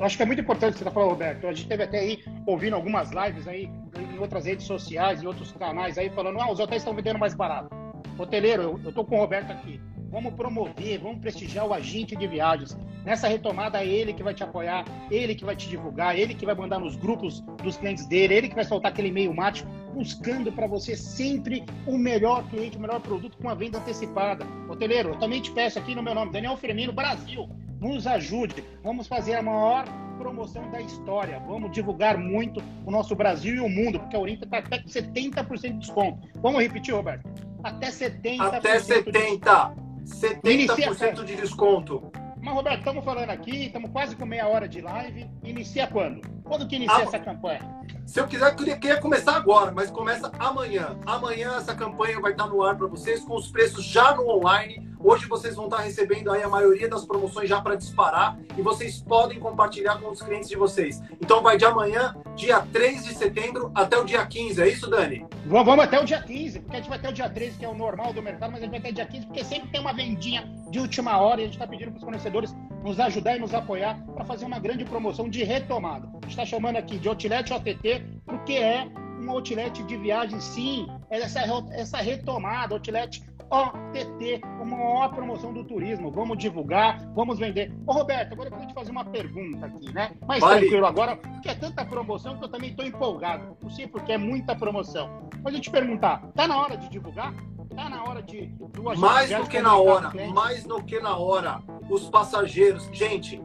acho 0.00 0.16
que 0.16 0.22
é 0.22 0.26
muito 0.26 0.40
importante 0.40 0.70
o 0.70 0.72
que 0.72 0.78
você 0.78 0.84
está 0.84 0.90
falando, 0.90 1.10
Roberto. 1.10 1.46
A 1.46 1.52
gente 1.52 1.68
teve 1.68 1.82
até 1.82 1.98
aí 1.98 2.24
ouvindo 2.46 2.74
algumas 2.74 3.10
lives 3.10 3.46
aí 3.46 3.70
em 3.98 4.18
outras 4.18 4.46
redes 4.46 4.66
sociais 4.66 5.22
e 5.22 5.26
outros 5.26 5.52
canais 5.52 5.98
aí 5.98 6.10
falando, 6.10 6.40
ah, 6.40 6.50
os 6.50 6.58
hotéis 6.58 6.82
estão 6.82 6.94
vendendo 6.94 7.18
mais 7.18 7.34
barato. 7.34 7.70
Hoteleiro, 8.18 8.62
eu, 8.62 8.80
eu 8.84 8.92
tô 8.92 9.04
com 9.04 9.16
o 9.16 9.18
Roberto 9.18 9.50
aqui. 9.50 9.80
Vamos 10.10 10.34
promover, 10.34 10.98
vamos 10.98 11.20
prestigiar 11.20 11.66
o 11.66 11.72
agente 11.72 12.16
de 12.16 12.26
viagens. 12.26 12.76
Nessa 13.04 13.28
retomada 13.28 13.80
é 13.82 13.86
ele 13.86 14.12
que 14.12 14.22
vai 14.22 14.34
te 14.34 14.42
apoiar, 14.42 14.84
ele 15.10 15.34
que 15.34 15.44
vai 15.44 15.54
te 15.54 15.68
divulgar, 15.68 16.18
ele 16.18 16.34
que 16.34 16.44
vai 16.44 16.54
mandar 16.54 16.80
nos 16.80 16.96
grupos 16.96 17.40
dos 17.62 17.76
clientes 17.76 18.06
dele, 18.06 18.34
ele 18.34 18.48
que 18.48 18.54
vai 18.54 18.64
soltar 18.64 18.90
aquele 18.90 19.08
e-mail 19.08 19.32
mático, 19.32 19.70
buscando 19.94 20.52
para 20.52 20.66
você 20.66 20.96
sempre 20.96 21.64
o 21.86 21.98
melhor 21.98 22.48
cliente, 22.48 22.76
o 22.76 22.80
melhor 22.80 23.00
produto 23.00 23.36
com 23.38 23.48
a 23.48 23.54
venda 23.54 23.78
antecipada. 23.78 24.46
Hoteleiro, 24.68 25.10
eu 25.10 25.18
também 25.18 25.40
te 25.40 25.50
peço 25.50 25.78
aqui 25.78 25.94
no 25.94 26.02
meu 26.02 26.14
nome, 26.14 26.32
Daniel 26.32 26.56
Firmino, 26.56 26.92
Brasil 26.92 27.48
nos 27.80 28.06
ajude. 28.06 28.62
Vamos 28.84 29.06
fazer 29.08 29.34
a 29.34 29.42
maior 29.42 29.84
promoção 30.18 30.70
da 30.70 30.80
história. 30.80 31.42
Vamos 31.46 31.72
divulgar 31.72 32.18
muito 32.18 32.62
o 32.84 32.90
nosso 32.90 33.16
Brasil 33.16 33.56
e 33.56 33.60
o 33.60 33.68
mundo, 33.68 33.98
porque 33.98 34.14
a 34.14 34.20
Orinta 34.20 34.44
está 34.44 34.58
até 34.58 34.78
com 34.78 34.88
70% 34.88 35.72
de 35.72 35.78
desconto. 35.78 36.28
Vamos 36.36 36.60
repetir, 36.60 36.94
Roberto? 36.94 37.26
Até 37.64 37.88
70%. 37.88 38.40
Até 38.40 38.78
70%. 38.78 39.74
De... 39.74 40.04
70% 40.04 41.24
de 41.24 41.36
desconto. 41.36 42.12
Mas, 42.42 42.54
Roberto, 42.54 42.78
estamos 42.78 43.04
falando 43.04 43.30
aqui, 43.30 43.66
estamos 43.66 43.90
quase 43.90 44.16
com 44.16 44.24
meia 44.24 44.46
hora 44.48 44.68
de 44.68 44.80
live. 44.80 45.30
Inicia 45.42 45.86
quando? 45.86 46.20
Quando 46.42 46.66
que 46.66 46.76
inicia 46.76 46.96
ah, 46.96 47.02
essa 47.02 47.18
campanha? 47.18 47.79
Se 48.06 48.20
eu 48.20 48.26
quiser, 48.26 48.50
eu 48.50 48.56
queria 48.56 49.00
começar 49.00 49.36
agora, 49.36 49.72
mas 49.72 49.90
começa 49.90 50.30
amanhã. 50.38 50.98
Amanhã 51.06 51.56
essa 51.56 51.74
campanha 51.74 52.20
vai 52.20 52.32
estar 52.32 52.46
no 52.46 52.62
ar 52.62 52.76
para 52.76 52.86
vocês, 52.86 53.20
com 53.20 53.36
os 53.36 53.48
preços 53.48 53.84
já 53.84 54.14
no 54.14 54.28
online 54.28 54.90
Hoje 55.02 55.26
vocês 55.26 55.56
vão 55.56 55.64
estar 55.64 55.78
recebendo 55.78 56.30
aí 56.30 56.42
a 56.42 56.48
maioria 56.48 56.86
das 56.86 57.06
promoções 57.06 57.48
já 57.48 57.58
para 57.58 57.74
disparar 57.74 58.38
e 58.56 58.60
vocês 58.60 59.00
podem 59.00 59.40
compartilhar 59.40 59.98
com 59.98 60.10
os 60.10 60.20
clientes 60.20 60.50
de 60.50 60.56
vocês. 60.56 61.00
Então 61.18 61.42
vai 61.42 61.56
de 61.56 61.64
amanhã, 61.64 62.14
dia 62.36 62.60
3 62.70 63.04
de 63.04 63.14
setembro, 63.14 63.72
até 63.74 63.96
o 63.96 64.04
dia 64.04 64.26
15. 64.26 64.60
É 64.60 64.68
isso, 64.68 64.90
Dani? 64.90 65.26
Vamos 65.46 65.78
até 65.82 65.98
o 65.98 66.04
dia 66.04 66.20
15, 66.20 66.60
porque 66.60 66.76
a 66.76 66.80
gente 66.80 66.88
vai 66.90 66.98
até 66.98 67.08
o 67.08 67.12
dia 67.14 67.30
13, 67.30 67.58
que 67.58 67.64
é 67.64 67.68
o 67.68 67.74
normal 67.74 68.12
do 68.12 68.20
mercado, 68.20 68.52
mas 68.52 68.60
a 68.60 68.66
gente 68.66 68.72
vai 68.72 68.80
até 68.80 68.90
o 68.90 68.92
dia 68.92 69.06
15, 69.06 69.26
porque 69.26 69.42
sempre 69.42 69.70
tem 69.70 69.80
uma 69.80 69.94
vendinha 69.94 70.46
de 70.70 70.78
última 70.78 71.18
hora 71.18 71.40
e 71.40 71.44
a 71.44 71.46
gente 71.46 71.54
está 71.54 71.66
pedindo 71.66 71.92
para 71.92 71.98
os 71.98 72.04
fornecedores 72.04 72.54
nos 72.84 73.00
ajudar 73.00 73.36
e 73.36 73.40
nos 73.40 73.54
apoiar 73.54 73.98
para 74.14 74.24
fazer 74.26 74.44
uma 74.44 74.58
grande 74.58 74.84
promoção 74.84 75.30
de 75.30 75.42
retomada. 75.42 76.08
A 76.08 76.20
gente 76.26 76.30
está 76.30 76.44
chamando 76.44 76.76
aqui 76.76 76.98
de 76.98 77.08
Outlet 77.08 77.52
OTT, 77.52 77.79
porque 78.24 78.54
é 78.54 78.88
um 79.20 79.30
outlet 79.30 79.82
de 79.82 79.96
viagem, 79.96 80.40
sim, 80.40 80.86
é 81.10 81.18
essa, 81.18 81.40
essa 81.72 81.98
retomada, 81.98 82.74
outlet 82.74 83.22
OTT, 83.50 84.40
uma 84.60 84.64
maior 84.64 85.08
promoção 85.12 85.52
do 85.52 85.64
turismo. 85.64 86.10
Vamos 86.10 86.38
divulgar, 86.38 87.04
vamos 87.14 87.38
vender. 87.38 87.72
Ô, 87.84 87.92
Roberto, 87.92 88.32
agora 88.32 88.48
eu 88.48 88.52
quero 88.52 88.68
te 88.68 88.74
fazer 88.74 88.92
uma 88.92 89.04
pergunta 89.04 89.66
aqui, 89.66 89.92
né? 89.92 90.12
Mais 90.26 90.40
vale. 90.40 90.60
tranquilo 90.60 90.86
agora, 90.86 91.16
porque 91.16 91.48
é 91.48 91.54
tanta 91.54 91.84
promoção 91.84 92.38
que 92.38 92.44
eu 92.44 92.48
também 92.48 92.70
estou 92.70 92.86
empolgado. 92.86 93.56
Não 93.60 93.70
sei 93.70 93.88
porque 93.88 94.12
é 94.12 94.18
muita 94.18 94.54
promoção. 94.54 95.28
Mas 95.42 95.52
eu 95.52 95.60
te 95.60 95.70
perguntar, 95.70 96.22
tá 96.34 96.46
na 96.46 96.56
hora 96.56 96.76
de 96.76 96.88
divulgar? 96.88 97.34
Tá 97.74 97.88
na 97.88 98.04
hora 98.04 98.22
de. 98.22 98.46
Do 98.46 98.82
mais 98.82 99.30
do 99.30 99.48
que 99.48 99.60
na 99.60 99.76
hora, 99.76 100.12
mais 100.32 100.64
do 100.64 100.82
que 100.82 101.00
na 101.00 101.16
hora. 101.16 101.60
Os 101.88 102.08
passageiros. 102.08 102.88
Gente, 102.92 103.42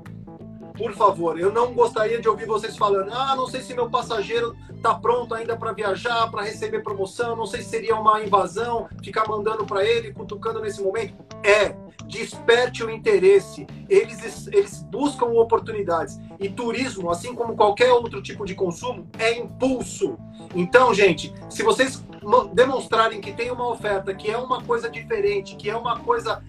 por 0.77 0.93
favor, 0.93 1.39
eu 1.39 1.51
não 1.51 1.73
gostaria 1.73 2.19
de 2.19 2.27
ouvir 2.27 2.45
vocês 2.45 2.77
falando, 2.77 3.11
ah, 3.13 3.35
não 3.35 3.47
sei 3.47 3.61
se 3.61 3.73
meu 3.73 3.89
passageiro 3.89 4.55
está 4.75 4.93
pronto 4.93 5.33
ainda 5.33 5.55
para 5.57 5.71
viajar, 5.71 6.29
para 6.29 6.43
receber 6.43 6.83
promoção, 6.83 7.35
não 7.35 7.45
sei 7.45 7.61
se 7.61 7.69
seria 7.69 7.95
uma 7.95 8.21
invasão, 8.23 8.88
ficar 9.03 9.27
mandando 9.27 9.65
para 9.65 9.83
ele, 9.83 10.13
cutucando 10.13 10.61
nesse 10.61 10.81
momento. 10.81 11.15
É, 11.43 11.75
desperte 12.07 12.83
o 12.83 12.89
interesse. 12.89 13.65
Eles, 13.89 14.47
eles 14.47 14.83
buscam 14.83 15.25
oportunidades. 15.27 16.19
E 16.39 16.49
turismo, 16.49 17.09
assim 17.09 17.33
como 17.33 17.55
qualquer 17.55 17.91
outro 17.91 18.21
tipo 18.21 18.45
de 18.45 18.53
consumo, 18.53 19.07
é 19.17 19.38
impulso. 19.38 20.17
Então, 20.53 20.93
gente, 20.93 21.33
se 21.49 21.63
vocês 21.63 22.03
demonstrarem 22.53 23.21
que 23.21 23.31
tem 23.31 23.51
uma 23.51 23.69
oferta, 23.69 24.13
que 24.13 24.29
é 24.29 24.38
uma 24.38 24.61
coisa 24.63 24.89
diferente, 24.89 25.55
que 25.55 25.69
é 25.69 25.75
uma 25.75 25.99
coisa, 25.99 26.43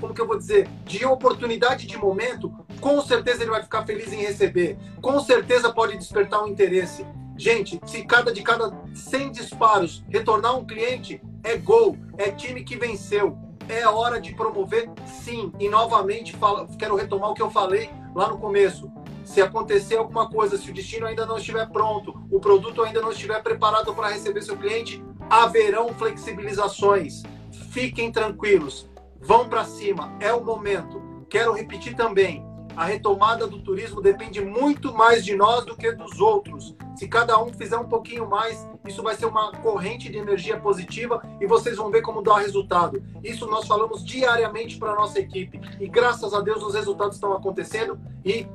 como 0.00 0.14
que 0.14 0.20
eu 0.20 0.26
vou 0.26 0.38
dizer, 0.38 0.68
de 0.84 1.04
oportunidade 1.04 1.86
de 1.86 1.96
momento, 1.98 2.52
com 2.80 3.00
certeza 3.00 3.42
ele 3.42 3.50
vai 3.50 3.62
ficar 3.62 3.84
feliz 3.84 4.12
em 4.12 4.22
receber. 4.22 4.78
Com 5.00 5.20
certeza 5.20 5.72
pode 5.72 5.96
despertar 5.96 6.42
um 6.42 6.48
interesse. 6.48 7.06
Gente, 7.36 7.80
se 7.86 8.04
cada 8.04 8.32
de 8.32 8.42
cada 8.42 8.72
100 8.94 9.32
disparos 9.32 10.04
retornar 10.08 10.58
um 10.58 10.64
cliente, 10.64 11.22
é 11.42 11.56
gol, 11.56 11.96
é 12.18 12.30
time 12.30 12.64
que 12.64 12.76
venceu. 12.76 13.38
É 13.68 13.86
hora 13.86 14.20
de 14.20 14.34
promover, 14.34 14.90
sim. 15.06 15.52
E 15.58 15.68
novamente 15.68 16.36
quero 16.78 16.96
retomar 16.96 17.30
o 17.30 17.34
que 17.34 17.42
eu 17.42 17.50
falei 17.50 17.88
lá 18.14 18.28
no 18.28 18.38
começo. 18.38 18.90
Se 19.24 19.40
acontecer 19.40 19.96
alguma 19.96 20.28
coisa, 20.28 20.58
se 20.58 20.70
o 20.70 20.74
destino 20.74 21.06
ainda 21.06 21.24
não 21.24 21.36
estiver 21.36 21.68
pronto, 21.68 22.20
o 22.30 22.40
produto 22.40 22.82
ainda 22.82 23.00
não 23.00 23.12
estiver 23.12 23.40
preparado 23.42 23.94
para 23.94 24.08
receber 24.08 24.42
seu 24.42 24.56
cliente, 24.56 25.02
haverão 25.30 25.94
flexibilizações. 25.94 27.22
Fiquem 27.70 28.10
tranquilos, 28.10 28.89
vão 29.20 29.48
para 29.48 29.64
cima, 29.64 30.12
é 30.20 30.32
o 30.32 30.44
momento. 30.44 31.00
Quero 31.28 31.52
repetir 31.52 31.94
também, 31.94 32.44
a 32.76 32.84
retomada 32.84 33.46
do 33.46 33.58
turismo 33.58 34.00
depende 34.00 34.40
muito 34.40 34.92
mais 34.94 35.24
de 35.24 35.36
nós 35.36 35.64
do 35.64 35.76
que 35.76 35.92
dos 35.92 36.20
outros. 36.20 36.74
Se 36.96 37.08
cada 37.08 37.42
um 37.42 37.52
fizer 37.52 37.76
um 37.76 37.88
pouquinho 37.88 38.28
mais, 38.28 38.66
isso 38.86 39.02
vai 39.02 39.14
ser 39.14 39.26
uma 39.26 39.52
corrente 39.52 40.10
de 40.10 40.18
energia 40.18 40.58
positiva 40.58 41.22
e 41.40 41.46
vocês 41.46 41.76
vão 41.76 41.90
ver 41.90 42.02
como 42.02 42.22
dá 42.22 42.38
resultado. 42.38 43.02
Isso 43.22 43.46
nós 43.46 43.66
falamos 43.66 44.04
diariamente 44.04 44.78
para 44.78 44.94
nossa 44.94 45.18
equipe 45.18 45.60
e 45.78 45.88
graças 45.88 46.32
a 46.32 46.40
Deus 46.40 46.62
os 46.62 46.74
resultados 46.74 47.16
estão 47.16 47.32
acontecendo 47.32 48.00
e 48.24 48.46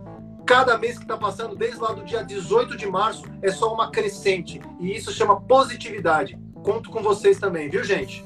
cada 0.45 0.77
mês 0.77 0.97
que 0.97 1.03
está 1.03 1.17
passando, 1.17 1.55
desde 1.55 1.79
lá 1.79 1.91
do 1.91 2.03
dia 2.03 2.23
18 2.23 2.77
de 2.77 2.87
março, 2.87 3.23
é 3.41 3.51
só 3.51 3.73
uma 3.73 3.91
crescente 3.91 4.61
e 4.79 4.95
isso 4.95 5.11
chama 5.11 5.41
positividade. 5.41 6.39
Conto 6.63 6.89
com 6.89 7.01
vocês 7.01 7.39
também, 7.39 7.69
viu, 7.69 7.83
gente? 7.83 8.25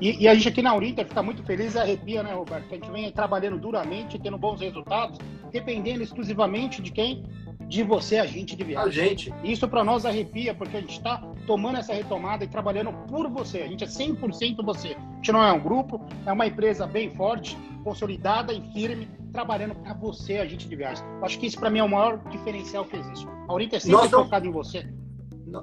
E, 0.00 0.22
e, 0.22 0.28
a 0.28 0.34
gente 0.34 0.48
aqui 0.48 0.62
na 0.62 0.74
Urinter 0.74 1.06
fica 1.06 1.22
muito 1.22 1.42
feliz 1.42 1.74
e 1.74 1.78
arrepia, 1.78 2.22
né, 2.22 2.32
Roberto? 2.32 2.66
A 2.70 2.74
gente 2.74 2.90
vem 2.90 3.12
trabalhando 3.12 3.58
duramente, 3.58 4.18
tendo 4.18 4.38
bons 4.38 4.60
resultados, 4.60 5.18
dependendo 5.52 6.02
exclusivamente 6.02 6.80
de 6.80 6.90
quem? 6.90 7.22
De 7.68 7.82
você, 7.82 8.18
a 8.18 8.26
gente 8.26 8.56
de 8.56 8.64
viagem. 8.64 8.88
A 8.88 9.08
gente. 9.08 9.34
Isso 9.44 9.68
para 9.68 9.84
nós 9.84 10.06
arrepia, 10.06 10.54
porque 10.54 10.78
a 10.78 10.80
gente 10.80 10.96
está 10.96 11.22
tomando 11.46 11.78
essa 11.78 11.92
retomada 11.92 12.44
e 12.44 12.48
trabalhando 12.48 12.92
por 13.06 13.28
você. 13.28 13.58
A 13.58 13.68
gente 13.68 13.84
é 13.84 13.86
100% 13.86 14.64
você. 14.64 14.88
A 14.88 15.16
gente 15.16 15.32
não 15.32 15.42
é 15.42 15.52
um 15.52 15.60
grupo, 15.60 16.00
é 16.24 16.32
uma 16.32 16.46
empresa 16.46 16.86
bem 16.86 17.10
forte, 17.10 17.56
consolidada 17.84 18.52
e 18.52 18.60
firme, 18.72 19.06
trabalhando 19.32 19.74
para 19.74 19.92
você, 19.92 20.38
a 20.38 20.46
gente 20.46 20.66
de 20.66 20.74
viagem. 20.74 21.04
Acho 21.22 21.38
que 21.38 21.46
isso 21.46 21.60
para 21.60 21.70
mim 21.70 21.78
é 21.78 21.84
o 21.84 21.88
maior 21.88 22.18
diferencial 22.30 22.84
que 22.86 22.96
existe. 22.96 23.28
A 23.46 23.54
Urinter 23.54 23.76
é 23.76 23.80
sempre 23.80 24.08
não... 24.08 24.24
focada 24.24 24.46
em 24.46 24.50
você 24.50 24.99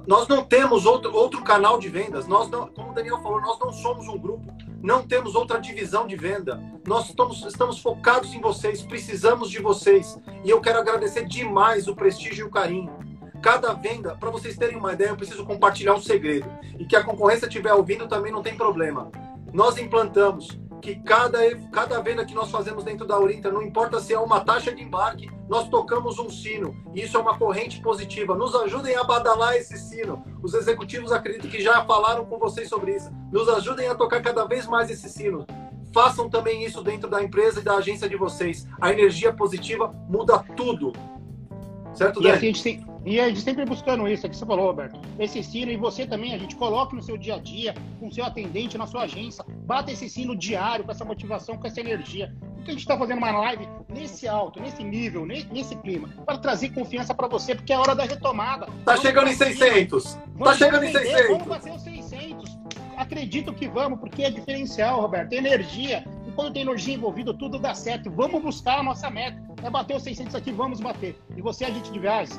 nós 0.06 0.28
não 0.28 0.44
temos 0.44 0.84
outro, 0.84 1.14
outro 1.14 1.42
canal 1.42 1.78
de 1.78 1.88
vendas. 1.88 2.26
Nós 2.26 2.48
não, 2.50 2.68
como 2.68 2.90
o 2.90 2.94
Daniel 2.94 3.20
falou, 3.22 3.40
nós 3.40 3.58
não 3.58 3.72
somos 3.72 4.06
um 4.08 4.18
grupo, 4.18 4.52
não 4.82 5.02
temos 5.02 5.34
outra 5.34 5.58
divisão 5.58 6.06
de 6.06 6.16
venda. 6.16 6.62
Nós 6.86 7.08
estamos, 7.08 7.44
estamos 7.44 7.78
focados 7.80 8.34
em 8.34 8.40
vocês, 8.40 8.82
precisamos 8.82 9.50
de 9.50 9.60
vocês. 9.60 10.18
E 10.44 10.50
eu 10.50 10.60
quero 10.60 10.78
agradecer 10.78 11.26
demais 11.26 11.88
o 11.88 11.94
prestígio 11.94 12.44
e 12.44 12.48
o 12.48 12.50
carinho. 12.50 12.98
Cada 13.42 13.72
venda, 13.72 14.16
para 14.16 14.30
vocês 14.30 14.56
terem 14.56 14.76
uma 14.76 14.92
ideia, 14.92 15.10
eu 15.10 15.16
preciso 15.16 15.46
compartilhar 15.46 15.94
um 15.94 16.00
segredo. 16.00 16.48
E 16.78 16.84
que 16.84 16.96
a 16.96 17.04
concorrência 17.04 17.46
estiver 17.46 17.72
ouvindo 17.72 18.08
também 18.08 18.32
não 18.32 18.42
tem 18.42 18.56
problema. 18.56 19.10
Nós 19.52 19.78
implantamos 19.78 20.58
que 20.80 20.96
cada, 20.96 21.38
cada 21.72 22.00
venda 22.00 22.24
que 22.24 22.34
nós 22.34 22.50
fazemos 22.50 22.84
dentro 22.84 23.06
da 23.06 23.18
Urinta, 23.18 23.50
não 23.50 23.62
importa 23.62 24.00
se 24.00 24.12
é 24.12 24.18
uma 24.18 24.40
taxa 24.40 24.74
de 24.74 24.82
embarque, 24.82 25.30
nós 25.48 25.68
tocamos 25.68 26.18
um 26.18 26.30
sino. 26.30 26.76
E 26.94 27.02
isso 27.02 27.16
é 27.16 27.20
uma 27.20 27.36
corrente 27.36 27.80
positiva. 27.80 28.34
Nos 28.34 28.54
ajudem 28.54 28.96
a 28.96 29.04
badalar 29.04 29.54
esse 29.54 29.78
sino. 29.78 30.22
Os 30.42 30.54
executivos 30.54 31.12
acredito 31.12 31.48
que 31.48 31.60
já 31.60 31.84
falaram 31.84 32.24
com 32.26 32.38
vocês 32.38 32.68
sobre 32.68 32.96
isso. 32.96 33.10
Nos 33.32 33.48
ajudem 33.48 33.88
a 33.88 33.94
tocar 33.94 34.22
cada 34.22 34.44
vez 34.44 34.66
mais 34.66 34.90
esse 34.90 35.08
sino. 35.08 35.46
Façam 35.92 36.28
também 36.28 36.64
isso 36.64 36.82
dentro 36.82 37.08
da 37.08 37.22
empresa 37.22 37.60
e 37.60 37.62
da 37.62 37.76
agência 37.76 38.08
de 38.08 38.16
vocês. 38.16 38.66
A 38.80 38.92
energia 38.92 39.32
positiva 39.32 39.92
muda 40.08 40.38
tudo. 40.56 40.92
Certo, 41.94 42.20
Dani? 42.20 42.34
E 42.34 42.36
a 42.36 42.40
gente 42.40 42.62
tem, 42.62 42.84
e 43.08 43.18
a 43.18 43.26
gente 43.26 43.40
sempre 43.40 43.64
buscando 43.64 44.06
isso, 44.06 44.26
é 44.26 44.28
que 44.28 44.36
você 44.36 44.44
falou, 44.44 44.66
Roberto. 44.66 45.00
Esse 45.18 45.42
sino, 45.42 45.72
e 45.72 45.78
você 45.78 46.06
também, 46.06 46.34
a 46.34 46.38
gente 46.38 46.54
coloque 46.54 46.94
no 46.94 47.02
seu 47.02 47.16
dia 47.16 47.36
a 47.36 47.38
dia, 47.38 47.74
com 47.98 48.08
o 48.08 48.12
seu 48.12 48.22
atendente, 48.22 48.76
na 48.76 48.86
sua 48.86 49.04
agência. 49.04 49.42
Bata 49.64 49.90
esse 49.90 50.10
sino 50.10 50.36
diário, 50.36 50.84
com 50.84 50.90
essa 50.90 51.06
motivação, 51.06 51.56
com 51.56 51.66
essa 51.66 51.80
energia. 51.80 52.36
Porque 52.56 52.70
a 52.70 52.74
gente 52.74 52.82
está 52.82 52.98
fazendo 52.98 53.16
uma 53.16 53.30
live 53.30 53.66
nesse 53.88 54.28
alto, 54.28 54.60
nesse 54.60 54.84
nível, 54.84 55.24
nesse, 55.24 55.74
clima, 55.76 56.10
para 56.26 56.36
trazer 56.36 56.68
confiança 56.68 57.14
para 57.14 57.26
você, 57.26 57.54
porque 57.54 57.72
é 57.72 57.78
hora 57.78 57.94
da 57.94 58.04
retomada. 58.04 58.66
Tá 58.66 58.72
vamos 58.84 59.00
chegando 59.00 59.28
em 59.30 59.34
600. 59.34 60.18
Tá 60.38 60.54
chegando 60.54 60.84
em 60.84 60.92
600. 60.92 61.28
Vamos 61.28 61.48
fazer 61.48 61.70
os 61.70 61.80
600. 61.80 62.58
Acredito 62.98 63.54
que 63.54 63.66
vamos, 63.66 64.00
porque 64.00 64.24
é 64.24 64.30
diferencial, 64.30 65.00
Roberto. 65.00 65.32
Energia. 65.32 66.04
E 66.26 66.32
quando 66.32 66.52
tem 66.52 66.60
energia 66.60 66.94
envolvida, 66.94 67.32
tudo 67.32 67.58
dá 67.58 67.74
certo. 67.74 68.10
Vamos 68.10 68.42
buscar 68.42 68.80
a 68.80 68.82
nossa 68.82 69.08
meta. 69.08 69.40
É 69.62 69.70
bater 69.70 69.96
os 69.96 70.02
600 70.02 70.34
aqui, 70.34 70.52
vamos 70.52 70.78
bater. 70.78 71.18
E 71.34 71.40
você, 71.40 71.64
agente 71.64 71.90
de 71.90 71.98
viagens, 71.98 72.38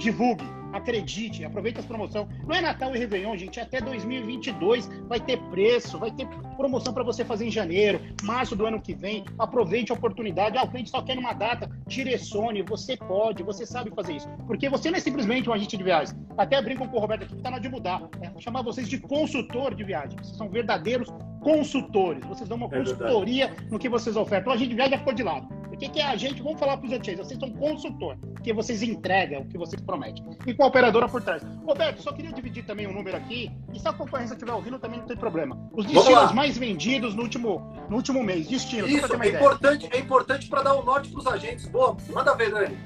divulgue, 0.00 0.44
acredite, 0.72 1.44
aproveite 1.44 1.78
as 1.78 1.84
promoções. 1.84 2.26
Não 2.46 2.54
é 2.54 2.60
Natal 2.60 2.94
e 2.94 2.98
Réveillon, 2.98 3.36
gente, 3.36 3.60
é 3.60 3.62
até 3.62 3.80
2022 3.80 4.88
vai 5.06 5.20
ter 5.20 5.38
preço, 5.50 5.98
vai 5.98 6.10
ter 6.10 6.26
promoção 6.56 6.92
para 6.92 7.04
você 7.04 7.24
fazer 7.24 7.46
em 7.46 7.50
janeiro, 7.50 8.00
março 8.22 8.56
do 8.56 8.66
ano 8.66 8.80
que 8.80 8.94
vem. 8.94 9.24
Aproveite 9.38 9.92
a 9.92 9.94
oportunidade. 9.94 10.56
Ah, 10.56 10.64
o 10.64 10.70
cliente 10.70 10.90
só 10.90 11.02
quer 11.02 11.18
uma 11.18 11.32
data, 11.32 11.70
direcione, 11.86 12.62
você 12.62 12.96
pode, 12.96 13.42
você 13.42 13.66
sabe 13.66 13.90
fazer 13.94 14.14
isso. 14.14 14.28
Porque 14.46 14.68
você 14.68 14.90
não 14.90 14.96
é 14.96 15.00
simplesmente 15.00 15.48
um 15.48 15.52
agente 15.52 15.76
de 15.76 15.84
viagem. 15.84 16.16
Até 16.36 16.60
brinco 16.62 16.88
com 16.88 16.96
o 16.96 17.00
Roberto 17.00 17.24
aqui, 17.24 17.36
está 17.36 17.50
na 17.50 17.58
de 17.58 17.68
mudar. 17.68 18.02
É 18.22 18.40
chamar 18.40 18.62
vocês 18.62 18.88
de 18.88 18.98
consultor 18.98 19.74
de 19.74 19.84
viagem. 19.84 20.16
Vocês 20.18 20.36
são 20.36 20.48
verdadeiros 20.48 21.12
consultores. 21.40 22.24
Vocês 22.24 22.48
dão 22.48 22.56
uma 22.56 22.66
é 22.66 22.78
consultoria 22.78 23.46
verdade. 23.48 23.70
no 23.70 23.78
que 23.78 23.88
vocês 23.88 24.16
ofertam. 24.16 24.52
O 24.52 24.54
agente 24.54 24.70
de 24.70 24.76
viagem 24.76 24.92
já 24.92 24.98
ficou 24.98 25.12
de 25.12 25.22
lado. 25.22 25.48
O 25.72 25.76
que, 25.76 25.88
que 25.88 26.00
é 26.00 26.06
a 26.06 26.16
gente? 26.16 26.42
Vamos 26.42 26.60
falar 26.60 26.76
para 26.76 26.86
os 26.86 26.92
outros. 26.92 27.16
Vocês 27.16 27.38
são 27.40 27.50
consultor. 27.52 28.16
porque 28.40 28.52
vocês 28.52 28.82
entregam 28.82 29.42
o 29.42 29.46
que 29.46 29.58
vocês 29.58 29.80
prometem. 29.82 30.24
E 30.46 30.54
com 30.54 30.64
a 30.64 30.66
operadora 30.66 31.08
por 31.08 31.22
trás. 31.22 31.42
Roberto, 31.64 32.02
só 32.02 32.12
queria 32.12 32.32
dividir 32.32 32.64
também 32.64 32.86
um 32.86 32.92
número 32.92 33.16
aqui, 33.16 33.50
e 33.72 33.78
se 33.78 33.86
a 33.86 33.92
concorrência 33.92 34.34
estiver 34.34 34.52
ouvindo, 34.52 34.78
também 34.78 34.98
não 34.98 35.06
tem 35.06 35.16
problema. 35.16 35.58
Os 35.72 35.84
destinos 35.84 36.32
mais 36.32 36.56
vendidos 36.56 37.14
no 37.14 37.22
último, 37.22 37.60
no 37.88 37.96
último 37.96 38.22
mês. 38.22 38.48
Destino, 38.48 38.88
Isso, 38.88 39.06
é 39.22 39.28
importante, 39.28 39.88
é 39.92 39.98
importante 39.98 40.48
para 40.48 40.62
dar 40.62 40.74
o 40.74 40.80
um 40.80 40.84
norte 40.84 41.10
para 41.10 41.20
os 41.20 41.26
agentes. 41.26 41.66
Boa, 41.66 41.96
manda 42.12 42.34
ver, 42.34 42.50
Dani. 42.50 42.78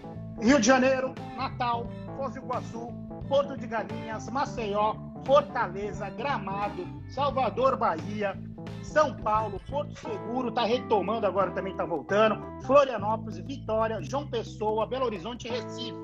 Rio 0.43 0.61
de 0.61 0.67
Janeiro, 0.67 1.15
Natal, 1.37 1.89
Foz 2.17 2.35
do 2.35 2.41
Iguaçu, 2.41 2.93
Porto 3.29 3.57
de 3.57 3.67
Galinhas, 3.67 4.29
Maceió, 4.29 4.95
Fortaleza, 5.25 6.11
Gramado, 6.11 6.87
Salvador, 7.09 7.77
Bahia, 7.77 8.39
São 8.83 9.15
Paulo, 9.17 9.61
Porto 9.69 9.99
Seguro, 9.99 10.49
está 10.49 10.65
retomando 10.65 11.27
agora, 11.27 11.51
também 11.51 11.73
está 11.73 11.85
voltando, 11.85 12.41
Florianópolis, 12.67 13.39
Vitória, 13.39 14.03
João 14.03 14.27
Pessoa, 14.27 14.87
Belo 14.87 15.07
Horizonte, 15.07 15.49
Recife, 15.49 15.95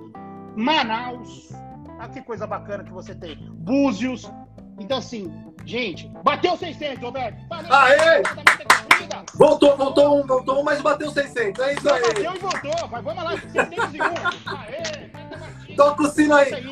Manaus, 0.56 1.50
ah, 1.98 2.08
que 2.08 2.22
coisa 2.22 2.46
bacana 2.46 2.82
que 2.82 2.92
você 2.92 3.14
tem, 3.14 3.36
Búzios. 3.52 4.30
Então, 4.78 4.98
assim, 4.98 5.30
gente, 5.66 6.08
bateu 6.24 6.56
600, 6.56 7.02
Roberto. 7.02 7.46
Valeu, 7.48 7.72
Aê! 7.72 8.22
Voltou, 9.34 9.76
voltou 9.76 10.18
um, 10.18 10.26
voltou 10.26 10.60
um, 10.60 10.62
mas 10.62 10.80
bateu 10.80 11.10
600. 11.10 11.62
É 11.62 11.74
isso 11.74 11.92
aí. 11.92 12.02
Bateu 12.02 12.34
e 12.34 12.38
voltou, 12.38 12.88
mas 12.90 13.04
vamos 13.04 13.24
lá, 13.24 13.30
601. 13.32 14.02
Aê! 14.56 15.09
Toca 15.80 16.02
o 16.02 16.10
sino 16.10 16.34
aí. 16.34 16.52
aí. 16.52 16.62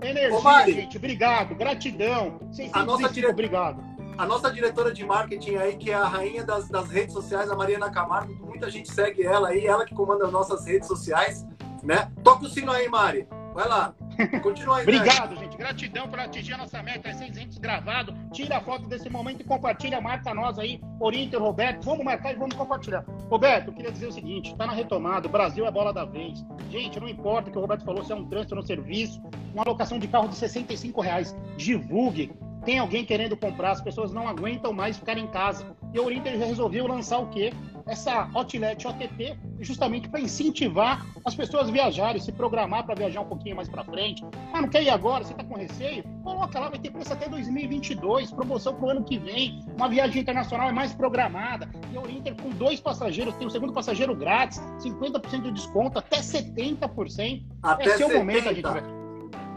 Energia, 0.00 0.34
Ô, 0.34 0.40
Mari, 0.40 0.72
gente. 0.72 0.96
Obrigado. 0.96 1.54
Gratidão. 1.54 2.40
a 2.72 2.82
nossa 2.82 3.10
dire... 3.10 3.26
Obrigado. 3.26 3.84
A 4.16 4.24
nossa 4.24 4.50
diretora 4.50 4.90
de 4.90 5.04
marketing 5.04 5.56
aí, 5.56 5.76
que 5.76 5.90
é 5.90 5.94
a 5.94 6.06
rainha 6.06 6.42
das, 6.44 6.68
das 6.68 6.88
redes 6.88 7.12
sociais, 7.12 7.50
a 7.50 7.56
Mariana 7.56 7.90
Camargo, 7.90 8.32
muita 8.46 8.70
gente 8.70 8.90
segue 8.90 9.22
ela 9.22 9.48
aí, 9.48 9.66
ela 9.66 9.84
que 9.84 9.94
comanda 9.94 10.24
as 10.24 10.32
nossas 10.32 10.64
redes 10.64 10.88
sociais, 10.88 11.44
né? 11.82 12.10
Toca 12.22 12.46
o 12.46 12.48
sino 12.48 12.72
aí, 12.72 12.88
Mari. 12.88 13.28
Vai 13.52 13.68
lá. 13.68 13.94
Continua 14.42 14.78
aí. 14.78 14.82
Obrigado, 14.82 15.36
gente. 15.36 15.56
Gratidão 15.56 16.08
por 16.08 16.20
atingir 16.20 16.54
a 16.54 16.58
nossa 16.58 16.82
meta. 16.82 17.08
É 17.08 17.12
600 17.12 17.58
gravado. 17.58 18.14
Tira 18.32 18.58
a 18.58 18.60
foto 18.60 18.86
desse 18.88 19.08
momento 19.08 19.40
e 19.40 19.44
compartilha. 19.44 20.00
Marca 20.00 20.34
nós 20.34 20.58
aí, 20.58 20.80
Oriente 21.00 21.36
Roberto. 21.36 21.84
Vamos 21.84 22.04
marcar 22.04 22.32
e 22.32 22.36
vamos 22.36 22.54
compartilhar. 22.54 23.04
Roberto, 23.30 23.68
eu 23.68 23.74
queria 23.74 23.92
dizer 23.92 24.06
o 24.06 24.12
seguinte: 24.12 24.52
está 24.52 24.66
na 24.66 24.72
retomada. 24.72 25.26
O 25.26 25.30
Brasil 25.30 25.66
é 25.66 25.70
bola 25.70 25.92
da 25.92 26.04
vez. 26.04 26.44
Gente, 26.70 27.00
não 27.00 27.08
importa 27.08 27.48
o 27.48 27.52
que 27.52 27.58
o 27.58 27.60
Roberto 27.60 27.84
falou, 27.84 28.04
se 28.04 28.12
é 28.12 28.14
um 28.14 28.24
trânsito 28.24 28.54
no 28.54 28.62
serviço, 28.62 29.22
uma 29.52 29.62
alocação 29.62 29.98
de 29.98 30.08
carro 30.08 30.28
de 30.28 30.36
65 30.36 31.00
reais. 31.00 31.36
Divulgue. 31.56 32.32
Tem 32.64 32.78
alguém 32.78 33.04
querendo 33.04 33.36
comprar, 33.36 33.72
as 33.72 33.80
pessoas 33.82 34.12
não 34.12 34.26
aguentam 34.26 34.72
mais 34.72 34.96
ficar 34.96 35.18
em 35.18 35.26
casa. 35.26 35.66
E 35.94 35.98
o 35.98 36.04
Oriente 36.04 36.38
já 36.38 36.44
resolveu 36.44 36.86
lançar 36.86 37.18
o 37.18 37.28
quê? 37.28 37.52
essa 37.86 38.28
Outlet 38.34 38.86
OTP 38.86 39.36
justamente 39.60 40.08
para 40.08 40.20
incentivar 40.20 41.04
as 41.24 41.34
pessoas 41.34 41.68
a 41.68 41.72
viajarem, 41.72 42.20
se 42.20 42.32
programar 42.32 42.84
para 42.84 42.94
viajar 42.94 43.20
um 43.20 43.26
pouquinho 43.26 43.56
mais 43.56 43.68
para 43.68 43.84
frente. 43.84 44.24
Ah, 44.52 44.60
não 44.60 44.68
quer 44.68 44.82
ir 44.82 44.90
agora? 44.90 45.24
Você 45.24 45.32
está 45.32 45.44
com 45.44 45.54
receio? 45.54 46.02
Coloca 46.22 46.58
lá, 46.58 46.68
vai 46.68 46.78
ter 46.78 46.90
preço 46.90 47.12
até 47.12 47.28
2022, 47.28 48.32
promoção 48.32 48.74
para 48.74 48.86
o 48.86 48.90
ano 48.90 49.04
que 49.04 49.18
vem. 49.18 49.62
Uma 49.76 49.88
viagem 49.88 50.22
internacional 50.22 50.68
é 50.68 50.72
mais 50.72 50.94
programada. 50.94 51.68
E 51.92 51.98
o 51.98 52.10
Inter 52.10 52.34
com 52.34 52.50
dois 52.50 52.80
passageiros, 52.80 53.34
tem 53.36 53.46
o 53.46 53.50
segundo 53.50 53.72
passageiro 53.72 54.14
grátis, 54.14 54.60
50% 54.80 55.42
de 55.42 55.52
desconto, 55.52 55.98
até 55.98 56.18
70%. 56.18 57.44
Até 57.62 58.02
é 58.02 58.06
o 58.06 58.18
momento, 58.18 58.48
a 58.48 58.52
gente 58.52 58.62
vai. 58.62 58.82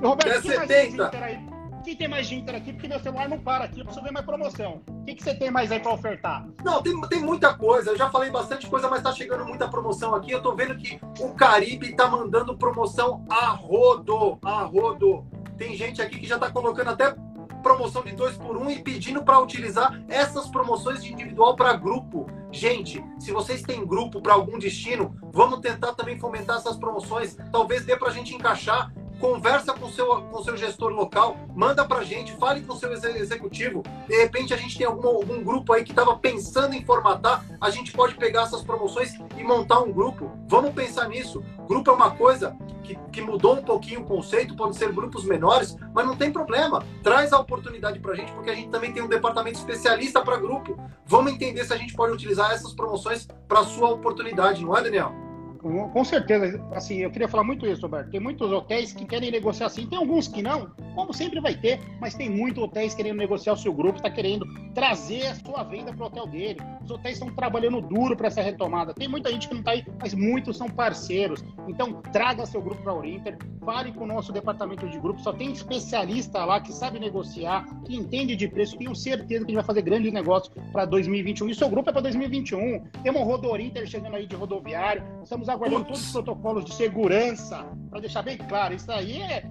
Roberto, 0.02 0.52
até 0.52 0.88
70%. 0.88 1.57
Quem 1.88 1.96
tem 1.96 2.08
mais 2.10 2.28
Ginter 2.28 2.54
aqui? 2.54 2.74
Porque 2.74 2.86
meu 2.86 3.00
celular 3.00 3.30
não 3.30 3.40
para 3.40 3.64
aqui, 3.64 3.80
eu 3.80 3.86
preciso 3.86 4.04
ver 4.04 4.12
mais 4.12 4.26
promoção. 4.26 4.82
O 4.90 5.06
que, 5.06 5.16
que 5.16 5.24
você 5.24 5.34
tem 5.34 5.50
mais 5.50 5.72
aí 5.72 5.80
para 5.80 5.94
ofertar? 5.94 6.46
Não, 6.62 6.84
tem, 6.84 7.00
tem 7.04 7.22
muita 7.22 7.54
coisa. 7.54 7.92
Eu 7.92 7.98
já 7.98 8.10
falei 8.10 8.30
bastante 8.30 8.68
coisa, 8.68 8.90
mas 8.90 9.02
tá 9.02 9.14
chegando 9.14 9.46
muita 9.46 9.70
promoção 9.70 10.14
aqui. 10.14 10.30
Eu 10.30 10.42
tô 10.42 10.54
vendo 10.54 10.76
que 10.76 11.00
o 11.18 11.30
Caribe 11.30 11.96
tá 11.96 12.06
mandando 12.10 12.58
promoção 12.58 13.24
a 13.30 13.46
rodo, 13.52 14.38
a 14.44 14.64
rodo. 14.64 15.26
Tem 15.58 15.78
gente 15.78 16.02
aqui 16.02 16.20
que 16.20 16.28
já 16.28 16.38
tá 16.38 16.52
colocando 16.52 16.90
até 16.90 17.16
promoção 17.64 18.04
de 18.04 18.12
dois 18.12 18.36
por 18.36 18.58
um 18.58 18.70
e 18.70 18.80
pedindo 18.80 19.24
para 19.24 19.40
utilizar 19.40 19.98
essas 20.10 20.50
promoções 20.50 21.02
de 21.02 21.14
individual 21.14 21.56
para 21.56 21.72
grupo. 21.72 22.28
Gente, 22.52 23.02
se 23.18 23.32
vocês 23.32 23.62
têm 23.62 23.88
grupo 23.88 24.22
para 24.22 24.34
algum 24.34 24.60
destino, 24.60 25.16
vamos 25.32 25.62
tentar 25.62 25.94
também 25.94 26.20
fomentar 26.20 26.58
essas 26.58 26.76
promoções. 26.76 27.38
Talvez 27.50 27.86
dê 27.86 27.96
para 27.96 28.10
a 28.10 28.14
gente 28.14 28.36
encaixar 28.36 28.92
conversa 29.20 29.74
com 29.74 29.90
seu, 29.90 30.12
o 30.12 30.22
com 30.24 30.44
seu 30.44 30.56
gestor 30.58 30.92
local, 30.92 31.38
manda 31.56 31.86
para 31.86 32.00
a 32.00 32.04
gente, 32.04 32.36
fale 32.38 32.62
com 32.62 32.74
o 32.74 32.78
seu 32.78 32.92
executivo. 32.92 33.84
De 34.08 34.16
repente 34.16 34.54
a 34.54 34.58
gente 34.58 34.78
tem 34.78 34.88
algum, 34.88 35.08
algum 35.08 35.44
grupo 35.44 35.74
aí 35.74 35.84
que 35.84 35.92
estava 35.92 36.18
pensando 36.18 36.74
em 36.74 36.86
formatar, 36.86 37.44
a 37.60 37.70
gente 37.70 37.92
pode 37.92 38.16
pegar 38.16 38.44
essas 38.44 38.64
promoções 38.64 39.14
e 39.38 39.44
montar 39.44 39.80
um 39.80 39.92
grupo. 39.92 40.32
Vamos 40.48 40.72
pensar 40.72 41.08
nisso. 41.10 41.44
Grupo 41.68 41.90
é 41.90 41.94
uma 41.94 42.12
coisa 42.12 42.56
que, 42.84 42.96
que 43.12 43.22
mudou 43.22 43.56
um 43.56 43.64
pouquinho 43.64 44.02
o 44.02 44.06
conceito, 44.06 44.56
podem 44.56 44.74
ser 44.74 44.92
grupos 44.94 45.26
menores, 45.26 45.76
mas 45.94 46.06
não 46.06 46.16
tem 46.16 46.32
problema. 46.32 46.84
Traz 47.04 47.34
a 47.34 47.40
oportunidade 47.40 48.00
para 48.00 48.14
a 48.14 48.16
gente, 48.16 48.32
porque 48.32 48.50
a 48.50 48.56
gente 48.56 48.70
também 48.70 48.94
tem 48.94 49.04
um 49.04 49.08
departamento 49.08 49.58
especialista 49.58 50.22
para 50.22 50.38
grupo. 50.38 50.78
Vamos 51.06 51.34
entender 51.34 51.66
se 51.66 51.74
a 51.74 51.78
gente 51.78 51.94
pode 51.94 52.14
utilizar 52.14 52.52
essas 52.52 52.74
promoções 52.74 53.28
para 53.48 53.64
sua 53.64 53.90
oportunidade, 53.90 54.64
não 54.64 54.78
é, 54.78 54.82
Daniel? 54.82 55.27
Com 55.58 56.04
certeza, 56.04 56.64
assim, 56.72 56.98
eu 56.98 57.12
queria 57.12 57.28
falar 57.28 57.44
muito 57.44 57.66
isso, 57.66 57.82
Roberto. 57.82 58.10
Tem 58.10 58.20
muitos 58.20 58.52
hotéis 58.52 58.94
que 58.94 59.06
querem 59.06 59.32
negociar 59.32 59.68
assim, 59.68 59.86
tem 59.88 59.98
alguns 59.98 60.28
que 60.28 60.42
não, 60.42 60.70
como 60.96 61.14
sempre 61.14 61.40
vai 61.40 61.56
ter, 61.56 61.80
mas 62.00 62.16
tem 62.16 62.30
muitos 62.30 62.64
hotéis 62.64 62.94
querendo 62.94 63.18
negociar 63.18 63.54
o 63.54 63.58
seu 63.58 63.74
grupo, 63.74 63.98
está 63.98 64.10
querendo 64.10 64.46
trazer 64.74 65.28
a 65.28 65.36
sua 65.36 65.64
venda 65.64 65.92
para 65.92 66.04
o 66.04 66.08
hotel 66.08 66.28
dele. 66.28 66.60
Os 66.84 66.92
hotéis 66.92 67.18
estão 67.18 67.34
trabalhando 67.34 67.82
duro 67.82 68.16
para 68.16 68.28
essa 68.28 68.42
retomada. 68.42 68.94
Tem 68.94 69.08
muita 69.08 69.32
gente 69.32 69.48
que 69.48 69.54
não 69.54 69.62
está 69.62 69.72
aí, 69.72 69.84
mas 70.00 70.14
muitos 70.14 70.56
são 70.56 70.70
parceiros. 70.70 71.44
Então, 71.68 72.02
traga 72.14 72.46
seu 72.46 72.62
grupo 72.62 72.82
para 72.82 72.92
a 72.92 72.96
Orinter, 72.96 73.38
fale 73.66 73.92
com 73.92 74.04
o 74.04 74.08
nosso 74.08 74.32
departamento 74.32 74.88
de 74.88 75.00
grupo, 75.00 75.20
só 75.20 75.34
tem 75.34 75.52
especialista 75.52 76.46
lá 76.46 76.62
que 76.62 76.72
sabe 76.72 77.00
negociar, 77.00 77.66
que 77.86 77.96
entende 77.96 78.36
de 78.36 78.48
preço, 78.48 78.78
tenho 78.78 78.96
certeza 78.96 79.46
que 79.46 79.52
gente 79.52 79.56
vai 79.56 79.64
fazer 79.64 79.82
grandes 79.82 80.14
negócios 80.14 80.54
para 80.72 80.86
2021. 80.86 81.50
E 81.50 81.56
seu 81.56 81.70
grupo 81.70 81.90
é 81.90 81.94
para 81.94 82.02
2021. 82.04 82.84
Temos 83.04 83.22
um 83.22 83.26
Rodo 83.26 83.50
Orinter 83.50 83.88
chegando 83.88 84.16
aí 84.16 84.26
de 84.26 84.36
rodoviário, 84.36 85.04
estamos 85.24 85.47
Estamos 85.48 85.62
aguardando 85.62 85.86
todos 85.86 86.06
os 86.06 86.12
protocolos 86.12 86.66
de 86.66 86.74
segurança, 86.74 87.66
para 87.90 88.02
deixar 88.02 88.22
bem 88.22 88.38
claro. 88.38 88.74
Isso 88.74 88.92
aí 88.92 89.22
é. 89.22 89.46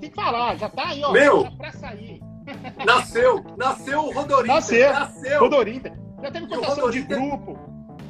Tem 0.00 0.08
que 0.08 0.14
falar, 0.14 0.56
já 0.56 0.66
está 0.66 0.88
aí, 0.88 1.04
ó. 1.04 1.12
Meu! 1.12 1.50
Para 1.58 1.72
sair. 1.72 2.22
Nasceu! 2.86 3.44
Nasceu 3.58 4.06
o 4.06 4.14
Rodorinter! 4.14 4.54
Nasceu! 4.54 4.92
Nasceu! 4.92 5.40
Rodorinter! 5.40 5.92
Já 6.22 6.30
teve 6.30 6.46
cotação 6.46 6.90
de 6.90 7.02
grupo. 7.02 7.58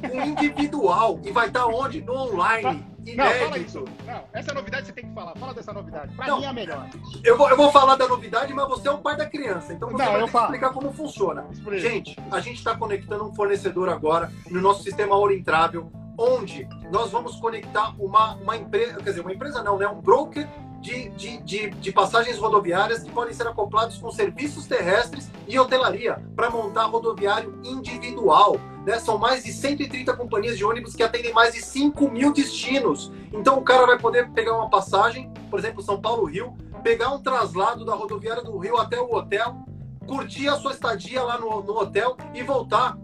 O 0.03 0.21
individual. 0.21 1.19
E 1.23 1.31
vai 1.31 1.47
estar 1.47 1.61
tá 1.61 1.67
onde? 1.67 2.01
No 2.01 2.13
online. 2.13 2.85
Não, 3.15 3.25
fala 3.25 3.57
isso. 3.57 3.83
Não, 4.05 4.23
essa 4.31 4.53
novidade 4.53 4.87
você 4.87 4.93
tem 4.93 5.07
que 5.07 5.13
falar. 5.13 5.35
Fala 5.35 5.53
dessa 5.53 5.73
novidade. 5.73 6.15
Pra 6.15 6.27
não, 6.27 6.39
mim 6.39 6.45
é 6.45 6.47
a 6.47 6.53
melhor. 6.53 6.89
Eu 7.23 7.37
vou, 7.37 7.49
eu 7.49 7.57
vou 7.57 7.71
falar 7.71 7.95
da 7.97 8.07
novidade, 8.07 8.53
mas 8.53 8.69
você 8.69 8.87
é 8.87 8.91
o 8.91 8.99
pai 8.99 9.17
da 9.17 9.25
criança. 9.25 9.73
Então 9.73 9.89
você 9.89 10.03
não, 10.03 10.27
vai 10.27 10.43
explicar 10.43 10.69
como 10.71 10.93
funciona. 10.93 11.45
Gente, 11.73 12.17
a 12.31 12.39
gente 12.39 12.57
está 12.57 12.75
conectando 12.77 13.25
um 13.25 13.33
fornecedor 13.33 13.89
agora 13.89 14.31
no 14.49 14.61
nosso 14.61 14.83
sistema 14.83 15.15
Ouro 15.15 15.33
Intrável 15.33 15.91
onde 16.17 16.67
nós 16.91 17.11
vamos 17.11 17.35
conectar 17.37 17.93
uma, 17.99 18.35
uma 18.35 18.55
empresa, 18.55 18.97
quer 18.97 19.09
dizer, 19.09 19.21
uma 19.21 19.33
empresa 19.33 19.63
não, 19.63 19.77
né? 19.77 19.87
Um 19.87 20.01
broker 20.01 20.47
de, 20.83 21.09
de, 21.09 21.37
de, 21.37 21.69
de, 21.69 21.91
passagens 21.93 22.37
rodoviárias 22.37 23.03
que 23.03 23.09
podem 23.09 23.33
ser 23.33 23.47
acoplados 23.47 23.97
com 23.97 24.11
serviços 24.11 24.67
terrestres 24.67 25.31
e 25.47 25.57
hotelaria 25.57 26.21
para 26.35 26.49
montar 26.49 26.83
rodoviário 26.85 27.57
individual. 27.63 28.57
Né? 28.85 28.99
São 28.99 29.17
mais 29.17 29.45
de 29.45 29.53
130 29.53 30.13
companhias 30.17 30.57
de 30.57 30.65
ônibus 30.65 30.93
que 30.93 31.01
atendem 31.01 31.31
mais 31.31 31.53
de 31.53 31.61
5 31.61 32.11
mil 32.11 32.33
destinos. 32.33 33.13
Então 33.31 33.57
o 33.57 33.61
cara 33.61 33.85
vai 33.85 33.97
poder 33.97 34.29
pegar 34.31 34.57
uma 34.57 34.69
passagem, 34.69 35.31
por 35.49 35.57
exemplo, 35.57 35.81
São 35.81 36.01
Paulo-Rio, 36.01 36.53
pegar 36.83 37.11
um 37.13 37.19
traslado 37.19 37.85
da 37.85 37.95
rodoviária 37.95 38.43
do 38.43 38.57
Rio 38.57 38.75
até 38.75 38.99
o 38.99 39.09
hotel, 39.15 39.55
curtir 40.05 40.49
a 40.49 40.57
sua 40.57 40.73
estadia 40.73 41.23
lá 41.23 41.39
no, 41.39 41.63
no 41.63 41.79
hotel 41.79 42.17
e 42.33 42.43
voltar 42.43 42.97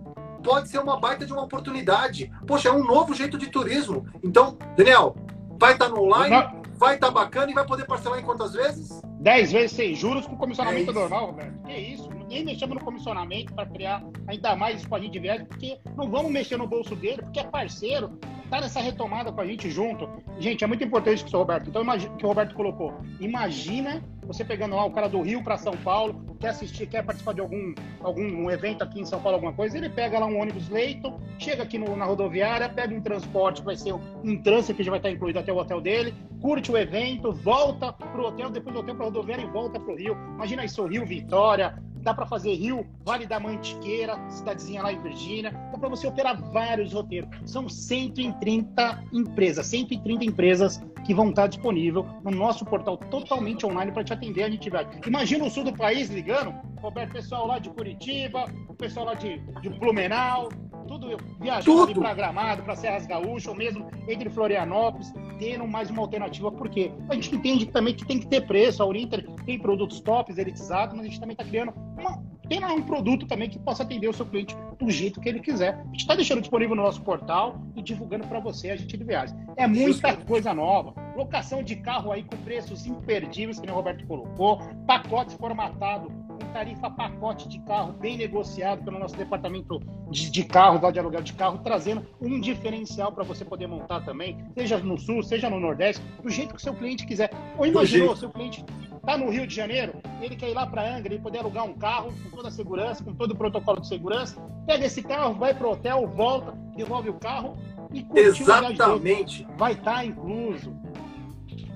pode 0.43 0.69
ser 0.69 0.80
uma 0.80 0.99
baita 0.99 1.25
de 1.25 1.34
uma 1.34 1.43
oportunidade. 1.43 2.32
Poxa, 2.45 2.69
é 2.69 2.71
um 2.71 2.84
novo 2.84 3.13
jeito 3.13 3.38
de 3.38 3.47
turismo. 3.47 4.06
Então, 4.23 4.58
Daniel, 4.75 5.15
vai 5.60 5.73
estar 5.73 5.86
tá 5.86 5.91
no 5.91 6.04
online, 6.04 6.30
Não. 6.30 6.62
vai 6.78 6.95
estar 6.95 7.08
tá 7.08 7.13
bacana 7.13 7.52
e 7.52 7.54
vai 7.54 7.65
poder 7.65 7.86
parcelar 7.86 8.19
em 8.19 8.23
quantas 8.23 8.54
vezes? 8.54 9.02
Dez 9.19 9.52
vezes 9.52 9.73
sem 9.73 9.93
juros 9.93 10.25
com 10.25 10.38
comissionamento 10.38 10.91
é 10.91 10.93
normal, 10.93 11.28
Roberto. 11.28 11.62
Que 11.65 11.73
isso? 11.73 12.10
Nem 12.30 12.45
mexemos 12.45 12.75
no 12.75 12.86
comissionamento 12.86 13.54
para 13.54 13.65
criar 13.65 14.04
ainda 14.28 14.56
mais 14.56 14.80
escolinha 14.80 15.12
de 15.12 15.19
viagem, 15.19 15.45
porque 15.45 15.78
não 15.97 16.10
vamos 16.10 16.32
mexer 16.32 16.58
no 16.58 16.67
bolso 16.67 16.95
dele, 16.95 17.21
porque 17.23 17.39
é 17.39 17.43
parceiro, 17.43 18.17
tá 18.49 18.62
nessa 18.62 18.80
retomada 18.80 19.32
com 19.32 19.41
a 19.41 19.45
gente 19.45 19.69
junto. 19.69 20.08
Gente, 20.39 20.63
é 20.63 20.67
muito 20.67 20.84
importante 20.84 21.23
que 21.25 21.36
o 21.36 21.39
Roberto, 21.39 21.69
então 21.69 21.84
que 22.17 22.25
o 22.25 22.28
Roberto 22.28 22.56
colocou. 22.56 22.93
Imagina 23.19 24.02
você 24.30 24.45
pegando 24.45 24.75
lá 24.75 24.86
o 24.86 24.91
cara 24.91 25.09
do 25.09 25.19
Rio 25.21 25.43
para 25.43 25.57
São 25.57 25.75
Paulo, 25.77 26.23
quer 26.39 26.49
assistir, 26.49 26.86
quer 26.86 27.03
participar 27.03 27.34
de 27.34 27.41
algum, 27.41 27.73
algum 27.99 28.47
evento 28.51 28.84
aqui 28.84 29.01
em 29.01 29.05
São 29.05 29.19
Paulo, 29.19 29.38
alguma 29.38 29.53
coisa, 29.53 29.75
ele 29.75 29.89
pega 29.89 30.19
lá 30.19 30.27
um 30.27 30.39
ônibus 30.39 30.69
leito, 30.69 31.19
chega 31.39 31.63
aqui 31.63 31.80
no, 31.80 31.95
na 31.95 32.05
rodoviária, 32.05 32.69
pega 32.69 32.93
um 32.93 33.01
transporte, 33.01 33.63
vai 33.63 33.75
ser 33.75 33.91
um 33.91 34.39
trânsito 34.43 34.75
que 34.75 34.84
já 34.84 34.91
vai 34.91 34.99
estar 34.99 35.09
incluído 35.09 35.39
até 35.39 35.51
o 35.51 35.57
hotel 35.57 35.82
dele, 35.82 36.13
curte 36.39 36.71
o 36.71 36.77
evento, 36.77 37.32
volta 37.32 37.91
pro 37.91 38.27
hotel, 38.27 38.51
depois 38.51 38.75
do 38.75 38.82
hotel 38.82 38.95
para 38.95 39.05
rodoviária 39.05 39.43
e 39.43 39.47
volta 39.47 39.80
pro 39.80 39.95
Rio. 39.95 40.15
Imagina 40.36 40.63
isso, 40.63 40.86
Rio 40.86 41.07
Vitória, 41.07 41.82
dá 42.01 42.13
para 42.13 42.27
fazer 42.27 42.53
Rio, 42.53 42.86
Vale 43.03 43.25
da 43.25 43.39
Mantiqueira, 43.39 44.15
cidadezinha 44.30 44.84
lá 44.84 44.93
em 44.93 45.01
Virgínia, 45.01 45.51
dá 45.71 45.77
para 45.80 45.89
você 45.89 46.07
operar 46.07 46.39
vários 46.51 46.93
roteiros. 46.93 47.30
São 47.45 47.67
130 47.67 49.05
empresas, 49.11 49.65
130 49.65 50.23
empresas 50.23 50.80
que 51.05 51.13
vão 51.13 51.30
estar 51.30 51.47
disponível 51.47 52.05
no 52.23 52.32
nosso 52.32 52.65
portal 52.65 52.97
totalmente 52.97 53.65
online 53.65 53.91
para 53.91 54.03
te 54.03 54.13
atender. 54.20 54.43
A 54.43 54.49
gente 54.49 54.70
vai. 54.70 54.88
Imagina 55.05 55.45
o 55.45 55.49
sul 55.49 55.63
do 55.63 55.74
país 55.74 56.09
ligando, 56.09 56.53
Roberto, 56.82 57.13
pessoal 57.13 57.47
lá 57.47 57.57
de 57.59 57.70
Curitiba, 57.70 58.45
o 58.67 58.74
pessoal 58.74 59.07
lá 59.07 59.13
de, 59.15 59.39
de 59.61 59.70
Blumenau, 59.70 60.49
tudo 60.88 61.17
viajando 61.39 61.93
para 61.93 62.13
Gramado, 62.13 62.63
para 62.63 62.76
Serras 62.76 63.05
Gaúchas, 63.05 63.47
ou 63.47 63.55
mesmo 63.55 63.89
entre 64.07 64.30
Florianópolis, 64.30 65.13
tendo 65.38 65.67
mais 65.67 65.89
uma 65.89 66.01
alternativa, 66.01 66.51
porque 66.51 66.91
a 67.07 67.13
gente 67.15 67.36
entende 67.36 67.65
também 67.67 67.93
que 67.93 68.05
tem 68.05 68.20
que 68.20 68.28
ter 68.28 68.41
preço, 68.45 68.82
a 68.82 68.86
Urinter 68.86 69.24
tem 69.45 69.59
produtos 69.59 70.01
tops, 70.01 70.38
elitizados, 70.38 70.95
mas 70.95 71.05
a 71.05 71.07
gente 71.07 71.20
também 71.20 71.34
está 71.34 71.43
criando 71.43 71.74
uma, 71.97 72.24
tem 72.50 72.66
um 72.66 72.82
produto 72.82 73.28
também 73.28 73.47
que 73.47 73.60
possa 73.60 73.84
atender 73.84 74.08
o 74.08 74.14
seu 74.14 74.26
cliente 74.26 74.58
do 74.80 74.89
jeito 74.89 75.22
que 75.22 75.30
ele 75.30 75.39
quiser. 75.39 75.76
A 75.76 75.84
gente 75.91 76.00
está 76.00 76.16
deixando 76.16 76.41
disponível 76.41 76.76
no 76.76 76.82
nosso 76.82 77.02
portal 77.02 77.62
e 77.76 77.82
divulgando 77.82 78.28
para 78.28 78.39
você 78.39 78.72
a 78.72 78.76
gente 78.76 78.97
de 78.97 79.04
viagem. 79.04 79.38
É 79.56 79.68
muita 79.68 80.18
coisa 80.18 80.54
nova. 80.54 80.93
Locação 81.16 81.62
de 81.62 81.76
carro 81.76 82.12
aí 82.12 82.24
com 82.24 82.36
preços 82.38 82.88
imperdíveis, 82.88 83.60
que 83.60 83.70
o 83.70 83.74
Roberto 83.74 84.06
colocou, 84.08 84.58
pacotes 84.88 85.36
formatados 85.36 86.12
com 86.28 86.54
tarifa 86.54 86.89
pacote 86.89 87.47
de 87.47 87.60
carro 87.62 87.93
bem 87.93 88.18
negociado 88.18 88.84
pelo 88.84 88.97
nosso 88.97 89.16
departamento 89.16 89.80
de, 90.10 90.32
de 90.32 90.43
carros, 90.43 90.82
lá 90.82 90.89
de 90.89 91.00
aluguel 91.00 91.22
de 91.22 91.34
carro, 91.34 91.60
trazendo 91.60 92.06
um 92.20 92.39
diferencial 92.39 93.12
para 93.12 93.24
você 93.24 93.45
poder 93.45 93.68
montar 93.68 94.02
também, 94.02 94.38
seja 94.58 94.78
no 94.80 94.97
sul, 94.97 95.22
seja 95.22 95.50
no 95.50 95.60
nordeste, 95.60 96.02
do 96.24 96.30
jeito 96.30 96.56
que 96.56 96.60
o 96.60 96.64
seu 96.64 96.74
cliente 96.74 97.06
quiser. 97.06 97.30
Ou 97.58 97.66
imaginou, 97.66 98.16
seu 98.16 98.30
cliente 98.30 98.64
está 99.00 99.18
no 99.18 99.30
Rio 99.30 99.47
de 99.47 99.56
Janeiro, 99.56 99.93
ele 100.22 100.36
quer 100.36 100.50
ir 100.50 100.54
lá 100.54 100.68
para 100.68 100.95
Angra 100.95 101.14
e 101.14 101.20
poder 101.20 101.39
alugar 101.39 101.66
um 101.66 101.74
carro 101.74 102.14
com 102.24 102.36
toda 102.38 102.50
a 102.50 102.52
segurança, 102.52 103.04
com 103.04 103.14
todo 103.14 103.32
o 103.32 103.36
protocolo 103.36 103.82
de 103.82 103.88
segurança, 103.88 104.39
pega 104.66 104.86
esse 104.86 105.02
carro, 105.02 105.34
vai 105.34 105.54
para 105.54 105.68
o 105.68 105.72
hotel, 105.72 106.08
volta, 106.08 106.52
devolve 106.76 107.10
o 107.10 107.16
carro 107.16 107.58
e 107.91 108.06
Exatamente. 108.14 109.47
Vai 109.58 109.74
estar 109.74 109.95
tá 109.95 110.06
incluso. 110.06 110.74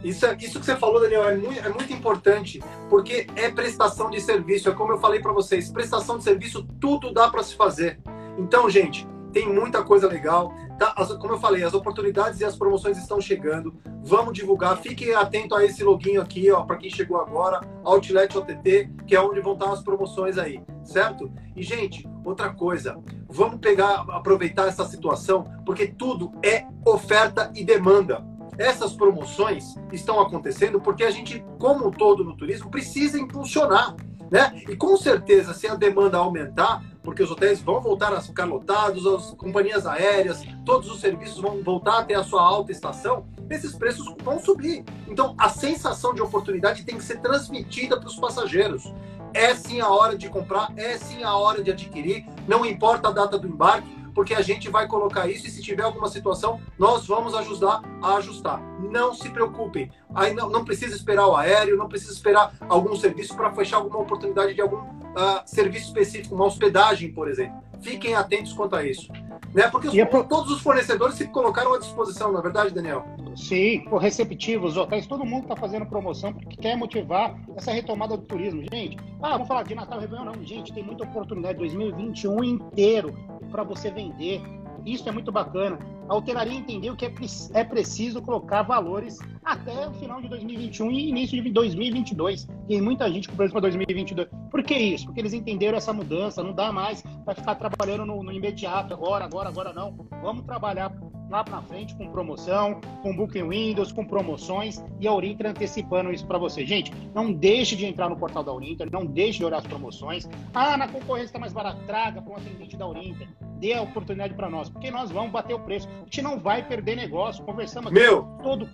Isso, 0.03 0.25
é, 0.25 0.35
isso 0.35 0.59
que 0.59 0.65
você 0.65 0.75
falou, 0.75 1.01
Daniel, 1.01 1.27
é 1.29 1.37
muito, 1.37 1.59
é 1.59 1.69
muito 1.69 1.93
importante, 1.93 2.61
porque 2.89 3.25
é 3.35 3.49
prestação 3.49 4.09
de 4.09 4.19
serviço. 4.19 4.69
É 4.69 4.73
como 4.73 4.91
eu 4.91 4.97
falei 4.99 5.21
para 5.21 5.31
vocês, 5.31 5.71
prestação 5.71 6.17
de 6.17 6.25
serviço, 6.25 6.67
tudo 6.79 7.13
dá 7.13 7.29
para 7.29 7.41
se 7.41 7.55
fazer. 7.55 7.99
Então, 8.37 8.69
gente, 8.69 9.07
tem 9.33 9.51
muita 9.51 9.83
coisa 9.83 10.07
legal. 10.07 10.53
Tá? 10.77 10.93
As, 10.95 11.11
como 11.13 11.33
eu 11.33 11.39
falei, 11.39 11.63
as 11.63 11.73
oportunidades 11.73 12.39
e 12.39 12.45
as 12.45 12.55
promoções 12.55 12.97
estão 12.97 13.19
chegando. 13.19 13.73
Vamos 14.03 14.33
divulgar. 14.33 14.77
Fiquem 14.77 15.13
atento 15.13 15.55
a 15.55 15.65
esse 15.65 15.83
login 15.83 16.17
aqui, 16.17 16.49
ó, 16.51 16.61
para 16.61 16.77
quem 16.77 16.89
chegou 16.89 17.19
agora, 17.19 17.61
Outlet 17.83 18.37
OTT, 18.37 18.89
que 19.07 19.15
é 19.15 19.21
onde 19.21 19.41
vão 19.41 19.53
estar 19.53 19.71
as 19.71 19.83
promoções 19.83 20.37
aí, 20.37 20.61
certo? 20.83 21.31
E 21.55 21.63
gente, 21.63 22.07
outra 22.23 22.53
coisa, 22.53 22.97
vamos 23.27 23.59
pegar, 23.59 24.05
aproveitar 24.09 24.67
essa 24.67 24.85
situação, 24.85 25.45
porque 25.65 25.87
tudo 25.87 26.31
é 26.43 26.65
oferta 26.85 27.51
e 27.55 27.63
demanda 27.63 28.23
essas 28.57 28.93
promoções 28.93 29.75
estão 29.91 30.19
acontecendo 30.19 30.79
porque 30.79 31.03
a 31.03 31.11
gente, 31.11 31.43
como 31.57 31.87
um 31.87 31.91
todo 31.91 32.23
no 32.23 32.35
turismo, 32.35 32.69
precisa 32.69 33.19
impulsionar. 33.19 33.95
Né? 34.31 34.63
E 34.67 34.75
com 34.75 34.97
certeza, 34.97 35.53
se 35.53 35.67
a 35.67 35.75
demanda 35.75 36.17
aumentar, 36.17 36.83
porque 37.03 37.21
os 37.21 37.29
hotéis 37.29 37.61
vão 37.61 37.81
voltar 37.81 38.13
a 38.13 38.21
ficar 38.21 38.45
lotados, 38.45 39.05
as 39.05 39.31
companhias 39.31 39.85
aéreas, 39.85 40.41
todos 40.65 40.89
os 40.89 40.99
serviços 40.99 41.39
vão 41.41 41.61
voltar 41.61 41.99
a 41.99 42.03
ter 42.03 42.15
a 42.15 42.23
sua 42.23 42.41
alta 42.41 42.71
estação, 42.71 43.25
esses 43.49 43.75
preços 43.75 44.11
vão 44.23 44.39
subir. 44.39 44.83
Então, 45.07 45.35
a 45.37 45.49
sensação 45.49 46.13
de 46.13 46.21
oportunidade 46.21 46.83
tem 46.83 46.97
que 46.97 47.03
ser 47.03 47.19
transmitida 47.19 47.99
para 47.99 48.07
os 48.07 48.15
passageiros. 48.15 48.91
É 49.33 49.53
sim 49.53 49.81
a 49.81 49.89
hora 49.89 50.17
de 50.17 50.29
comprar, 50.29 50.71
é 50.77 50.97
sim 50.97 51.23
a 51.23 51.35
hora 51.35 51.61
de 51.61 51.71
adquirir, 51.71 52.25
não 52.47 52.65
importa 52.65 53.09
a 53.09 53.11
data 53.11 53.37
do 53.37 53.47
embarque, 53.47 54.02
porque 54.13 54.33
a 54.33 54.41
gente 54.41 54.69
vai 54.69 54.87
colocar 54.87 55.27
isso 55.27 55.47
e 55.47 55.49
se 55.49 55.61
tiver 55.61 55.83
alguma 55.83 56.07
situação, 56.07 56.61
nós 56.77 57.07
vamos 57.07 57.33
ajudar 57.35 57.81
a 58.01 58.15
ajustar. 58.15 58.61
Não 58.79 59.13
se 59.13 59.29
preocupem. 59.29 59.91
Aí 60.13 60.33
não, 60.33 60.49
não 60.49 60.63
precisa 60.63 60.95
esperar 60.95 61.27
o 61.27 61.35
aéreo, 61.35 61.77
não 61.77 61.87
precisa 61.87 62.13
esperar 62.13 62.53
algum 62.69 62.95
serviço 62.95 63.35
para 63.35 63.51
fechar 63.53 63.77
alguma 63.77 63.99
oportunidade 63.99 64.53
de 64.53 64.61
algum 64.61 64.77
uh, 64.77 65.41
serviço 65.45 65.87
específico, 65.87 66.35
uma 66.35 66.45
hospedagem, 66.45 67.11
por 67.11 67.27
exemplo. 67.27 67.61
Fiquem 67.81 68.15
atentos 68.15 68.53
quanto 68.53 68.75
a 68.75 68.85
isso. 68.85 69.11
Né? 69.53 69.67
Porque 69.69 69.87
os, 69.87 69.97
é 69.97 70.05
por... 70.05 70.25
todos 70.25 70.51
os 70.51 70.61
fornecedores 70.61 71.15
se 71.15 71.27
colocaram 71.27 71.73
à 71.73 71.79
disposição, 71.79 72.31
na 72.31 72.39
é 72.39 72.41
verdade, 72.41 72.73
Daniel? 72.73 73.05
Sim, 73.35 73.85
receptivos, 73.99 74.77
hotéis, 74.77 75.07
todo 75.07 75.25
mundo 75.25 75.43
está 75.43 75.55
fazendo 75.55 75.85
promoção 75.85 76.33
porque 76.33 76.55
quer 76.55 76.75
motivar 76.75 77.35
essa 77.55 77.71
retomada 77.71 78.17
do 78.17 78.23
turismo. 78.23 78.63
Gente, 78.71 78.97
ah, 79.21 79.33
vamos 79.33 79.47
falar 79.47 79.63
de 79.63 79.75
Natal 79.75 79.99
Réveillon, 79.99 80.25
não. 80.25 80.43
Gente, 80.43 80.73
tem 80.73 80.83
muita 80.83 81.03
oportunidade 81.03 81.57
2021 81.57 82.43
inteiro 82.43 83.13
para 83.51 83.63
você 83.63 83.91
vender. 83.91 84.41
Isso 84.85 85.07
é 85.07 85.11
muito 85.11 85.31
bacana. 85.31 85.79
A 86.07 86.15
hotelaria 86.15 86.57
entendeu 86.57 86.95
que 86.95 87.05
é, 87.05 87.13
é 87.53 87.63
preciso 87.63 88.21
colocar 88.21 88.63
valores 88.63 89.19
até 89.43 89.87
o 89.87 89.93
final 89.93 90.21
de 90.21 90.27
2021 90.27 90.91
e 90.91 91.09
início 91.09 91.41
de 91.41 91.49
2022. 91.49 92.47
Tem 92.67 92.81
muita 92.81 93.09
gente 93.11 93.29
com 93.29 93.35
preço 93.35 93.51
para 93.51 93.61
2022. 93.61 94.27
Por 94.51 94.63
que 94.63 94.75
isso? 94.75 95.05
Porque 95.05 95.21
eles 95.21 95.33
entenderam 95.33 95.77
essa 95.77 95.93
mudança. 95.93 96.43
Não 96.43 96.53
dá 96.53 96.71
mais 96.71 97.01
para 97.23 97.35
ficar 97.35 97.55
trabalhando 97.55 98.05
no, 98.05 98.21
no 98.21 98.31
imediato, 98.31 98.93
agora, 98.93 99.25
agora, 99.25 99.49
agora 99.49 99.73
não. 99.73 99.95
Vamos 100.21 100.45
trabalhar 100.45 100.91
lá 101.33 101.43
para 101.43 101.61
frente 101.63 101.95
com 101.95 102.07
promoção, 102.11 102.79
com 103.01 103.15
Booking 103.15 103.49
Windows, 103.49 103.91
com 103.91 104.05
promoções 104.05 104.83
e 104.99 105.07
a 105.07 105.13
Urinter 105.13 105.47
antecipando 105.47 106.13
isso 106.13 106.27
para 106.27 106.37
você. 106.37 106.63
Gente, 106.63 106.93
não 107.13 107.33
deixe 107.33 107.75
de 107.75 107.87
entrar 107.87 108.07
no 108.07 108.15
portal 108.15 108.43
da 108.43 108.53
Urinter, 108.53 108.87
não 108.91 109.03
deixe 109.03 109.39
de 109.39 109.45
olhar 109.45 109.57
as 109.57 109.65
promoções. 109.65 110.29
Ah, 110.53 110.77
na 110.77 110.87
concorrência 110.87 111.29
está 111.29 111.39
mais 111.39 111.51
barato, 111.51 111.81
traga 111.87 112.21
para 112.21 112.31
um 112.31 112.37
atendente 112.37 112.77
da 112.77 112.87
Urinter. 112.87 113.27
Dê 113.57 113.73
a 113.73 113.81
oportunidade 113.81 114.35
para 114.35 114.47
nós, 114.47 114.69
porque 114.69 114.91
nós 114.91 115.09
vamos 115.09 115.31
bater 115.31 115.55
o 115.55 115.59
preço. 115.59 115.89
A 115.89 116.03
gente 116.03 116.21
não 116.21 116.39
vai 116.39 116.61
perder 116.61 116.95
negócio. 116.95 117.43
Conversamos 117.43 117.91
aqui 117.91 117.99
Meu, 117.99 118.23
todo. 118.43 118.69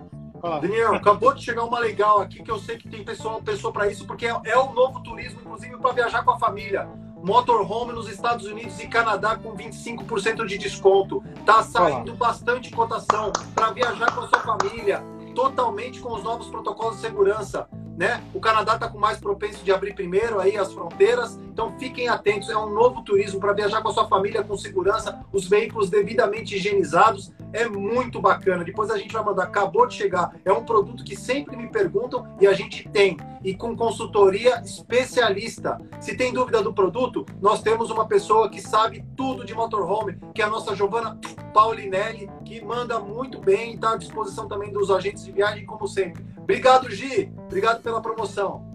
Daniel, 0.61 0.95
acabou 0.95 1.33
de 1.33 1.43
chegar 1.43 1.65
uma 1.65 1.79
legal 1.79 2.19
aqui 2.19 2.41
que 2.41 2.51
eu 2.51 2.57
sei 2.59 2.77
que 2.77 2.87
tem 2.87 3.03
pessoa, 3.03 3.41
pessoa 3.41 3.73
para 3.73 3.87
isso, 3.89 4.07
porque 4.07 4.25
é, 4.25 4.39
é 4.45 4.57
o 4.57 4.71
novo 4.71 5.01
turismo, 5.01 5.41
inclusive 5.41 5.77
para 5.77 5.91
viajar 5.91 6.23
com 6.23 6.31
a 6.31 6.39
família 6.39 6.87
motorhome 7.23 7.93
nos 7.93 8.09
Estados 8.09 8.45
Unidos 8.45 8.79
e 8.79 8.87
Canadá 8.87 9.35
com 9.35 9.55
25% 9.55 10.45
de 10.45 10.57
desconto. 10.57 11.23
Tá 11.45 11.63
saindo 11.63 12.13
bastante 12.15 12.71
cotação 12.71 13.31
para 13.53 13.71
viajar 13.71 14.13
com 14.13 14.21
a 14.21 14.27
sua 14.27 14.39
família, 14.39 15.03
totalmente 15.39 16.01
com 16.01 16.13
os 16.13 16.21
novos 16.21 16.49
protocolos 16.49 16.97
de 16.97 17.01
segurança. 17.01 17.65
Né? 17.97 18.21
O 18.33 18.41
Canadá 18.41 18.75
está 18.75 18.89
com 18.89 18.97
mais 18.97 19.19
propenso 19.19 19.63
de 19.63 19.71
abrir 19.71 19.93
primeiro 19.93 20.37
aí 20.39 20.57
as 20.57 20.73
fronteiras, 20.73 21.37
então 21.51 21.77
fiquem 21.79 22.09
atentos. 22.09 22.49
É 22.49 22.57
um 22.57 22.73
novo 22.73 23.01
turismo 23.03 23.39
para 23.39 23.53
viajar 23.53 23.81
com 23.81 23.87
a 23.87 23.93
sua 23.93 24.07
família 24.07 24.43
com 24.43 24.57
segurança, 24.57 25.25
os 25.31 25.47
veículos 25.47 25.89
devidamente 25.89 26.55
higienizados 26.55 27.31
é 27.53 27.67
muito 27.67 28.21
bacana. 28.21 28.63
Depois 28.63 28.89
a 28.89 28.97
gente 28.97 29.11
vai 29.11 29.23
mandar, 29.23 29.43
acabou 29.43 29.87
de 29.87 29.95
chegar. 29.95 30.35
É 30.45 30.51
um 30.51 30.63
produto 30.63 31.03
que 31.03 31.15
sempre 31.15 31.55
me 31.55 31.67
perguntam 31.67 32.27
e 32.39 32.47
a 32.47 32.53
gente 32.53 32.87
tem. 32.89 33.17
E 33.43 33.55
com 33.55 33.75
consultoria 33.75 34.61
especialista. 34.63 35.79
Se 35.99 36.15
tem 36.15 36.33
dúvida 36.33 36.61
do 36.61 36.73
produto, 36.73 37.25
nós 37.41 37.61
temos 37.61 37.89
uma 37.89 38.07
pessoa 38.07 38.49
que 38.49 38.61
sabe 38.61 39.05
tudo 39.15 39.45
de 39.45 39.53
motorhome, 39.53 40.17
que 40.33 40.41
é 40.41 40.45
a 40.45 40.49
nossa 40.49 40.75
Giovana 40.75 41.17
Paulinelli, 41.53 42.29
que 42.45 42.63
manda 42.63 42.99
muito 42.99 43.39
bem 43.39 43.71
e 43.71 43.75
está 43.75 43.93
à 43.93 43.97
disposição 43.97 44.47
também 44.47 44.71
dos 44.71 44.91
agentes 44.91 45.25
de 45.29 45.35
viagem, 45.35 45.65
como 45.65 45.87
sempre. 45.87 46.23
Obrigado, 46.37 46.89
Gi. 46.89 47.31
Obrigado 47.45 47.81
pela 47.81 48.01
promoção. 48.01 48.67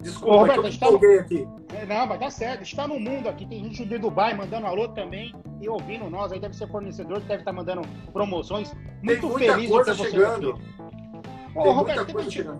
Desculpa, 0.00 0.34
Ô, 0.34 0.38
Roberto, 0.38 0.78
que 0.78 0.84
eu 0.84 1.00
me 1.00 1.18
aqui. 1.18 1.48
É, 1.74 1.84
não, 1.84 2.06
mas 2.06 2.18
tá 2.18 2.30
certo. 2.30 2.62
Está 2.62 2.86
no 2.86 2.98
mundo 2.98 3.28
aqui. 3.28 3.44
Tem 3.46 3.62
gente 3.64 3.84
de 3.84 3.98
Dubai 3.98 4.34
mandando 4.34 4.66
alô 4.66 4.88
também 4.88 5.34
e 5.60 5.68
ouvindo 5.68 6.08
nós. 6.08 6.32
Aí 6.32 6.40
deve 6.40 6.56
ser 6.56 6.68
fornecedor, 6.68 7.20
deve 7.20 7.42
estar 7.42 7.44
tá 7.44 7.52
mandando 7.52 7.82
promoções. 8.12 8.72
Muito 9.02 9.20
tem 9.20 9.30
muita 9.30 9.54
feliz 9.54 9.70
coisa 9.70 9.94
chegando. 9.94 10.60
Ô, 11.54 11.62
tem 11.62 11.72
Roberto, 11.72 11.96
muita 11.98 12.12
coisa 12.12 12.30
chegando. 12.30 12.58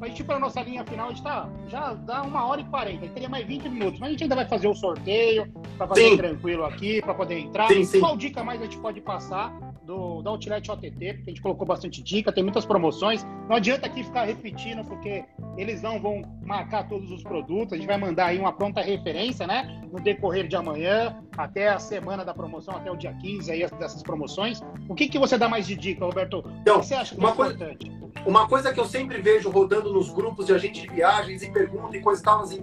A 0.00 0.06
gente 0.06 0.22
para 0.22 0.38
nossa 0.38 0.62
linha 0.62 0.84
final, 0.84 1.06
a 1.06 1.10
gente 1.10 1.22
tá, 1.24 1.48
já 1.66 1.92
dá 1.92 2.22
uma 2.22 2.46
hora 2.46 2.60
e 2.60 2.64
quarenta, 2.64 3.08
teria 3.08 3.28
mais 3.28 3.44
20 3.44 3.68
minutos, 3.68 3.98
mas 3.98 4.08
a 4.08 4.12
gente 4.12 4.22
ainda 4.22 4.36
vai 4.36 4.46
fazer 4.46 4.68
o 4.68 4.74
sorteio 4.74 5.52
para 5.76 5.88
fazer 5.88 6.10
sim. 6.10 6.16
tranquilo 6.16 6.64
aqui, 6.64 7.02
para 7.02 7.14
poder 7.14 7.40
entrar. 7.40 7.66
Sim, 7.66 7.84
sim. 7.84 7.98
Qual 7.98 8.16
dica 8.16 8.44
mais 8.44 8.60
a 8.60 8.64
gente 8.64 8.78
pode 8.78 9.00
passar 9.00 9.52
do, 9.88 10.20
da 10.20 10.30
Outlet 10.30 10.70
OTT, 10.70 10.90
porque 10.90 11.30
a 11.30 11.30
gente 11.30 11.40
colocou 11.40 11.66
bastante 11.66 12.02
dica, 12.02 12.30
tem 12.30 12.44
muitas 12.44 12.66
promoções. 12.66 13.24
Não 13.48 13.56
adianta 13.56 13.86
aqui 13.86 14.04
ficar 14.04 14.24
repetindo, 14.24 14.84
porque 14.84 15.24
eles 15.56 15.80
não 15.80 15.98
vão 15.98 16.20
marcar 16.44 16.86
todos 16.86 17.10
os 17.10 17.22
produtos. 17.22 17.72
A 17.72 17.76
gente 17.76 17.86
vai 17.86 17.96
mandar 17.96 18.26
aí 18.26 18.38
uma 18.38 18.52
pronta 18.52 18.82
referência, 18.82 19.46
né? 19.46 19.80
No 19.90 19.98
decorrer 19.98 20.46
de 20.46 20.54
amanhã, 20.54 21.16
até 21.38 21.70
a 21.70 21.78
semana 21.78 22.22
da 22.22 22.34
promoção, 22.34 22.76
até 22.76 22.90
o 22.90 22.96
dia 22.96 23.14
15 23.14 23.50
aí 23.50 23.66
dessas 23.78 24.02
promoções. 24.02 24.60
O 24.86 24.94
que, 24.94 25.08
que 25.08 25.18
você 25.18 25.38
dá 25.38 25.48
mais 25.48 25.66
de 25.66 25.74
dica, 25.74 26.04
Roberto? 26.04 26.44
Então, 26.60 26.76
o 26.76 26.80
que 26.80 26.86
você 26.86 26.94
acha 26.94 27.16
que 27.16 27.24
é 27.24 27.30
importante? 27.30 27.90
Uma 28.26 28.46
coisa 28.46 28.74
que 28.74 28.78
eu 28.78 28.84
sempre 28.84 29.22
vejo 29.22 29.48
rodando 29.48 29.90
nos 29.90 30.10
grupos 30.10 30.44
de 30.44 30.52
agente 30.52 30.82
de 30.82 30.88
viagens 30.88 31.42
e 31.42 31.50
pergunta 31.50 31.96
e 31.96 32.02
coisas 32.02 32.22
tal, 32.22 32.42
assim, 32.42 32.60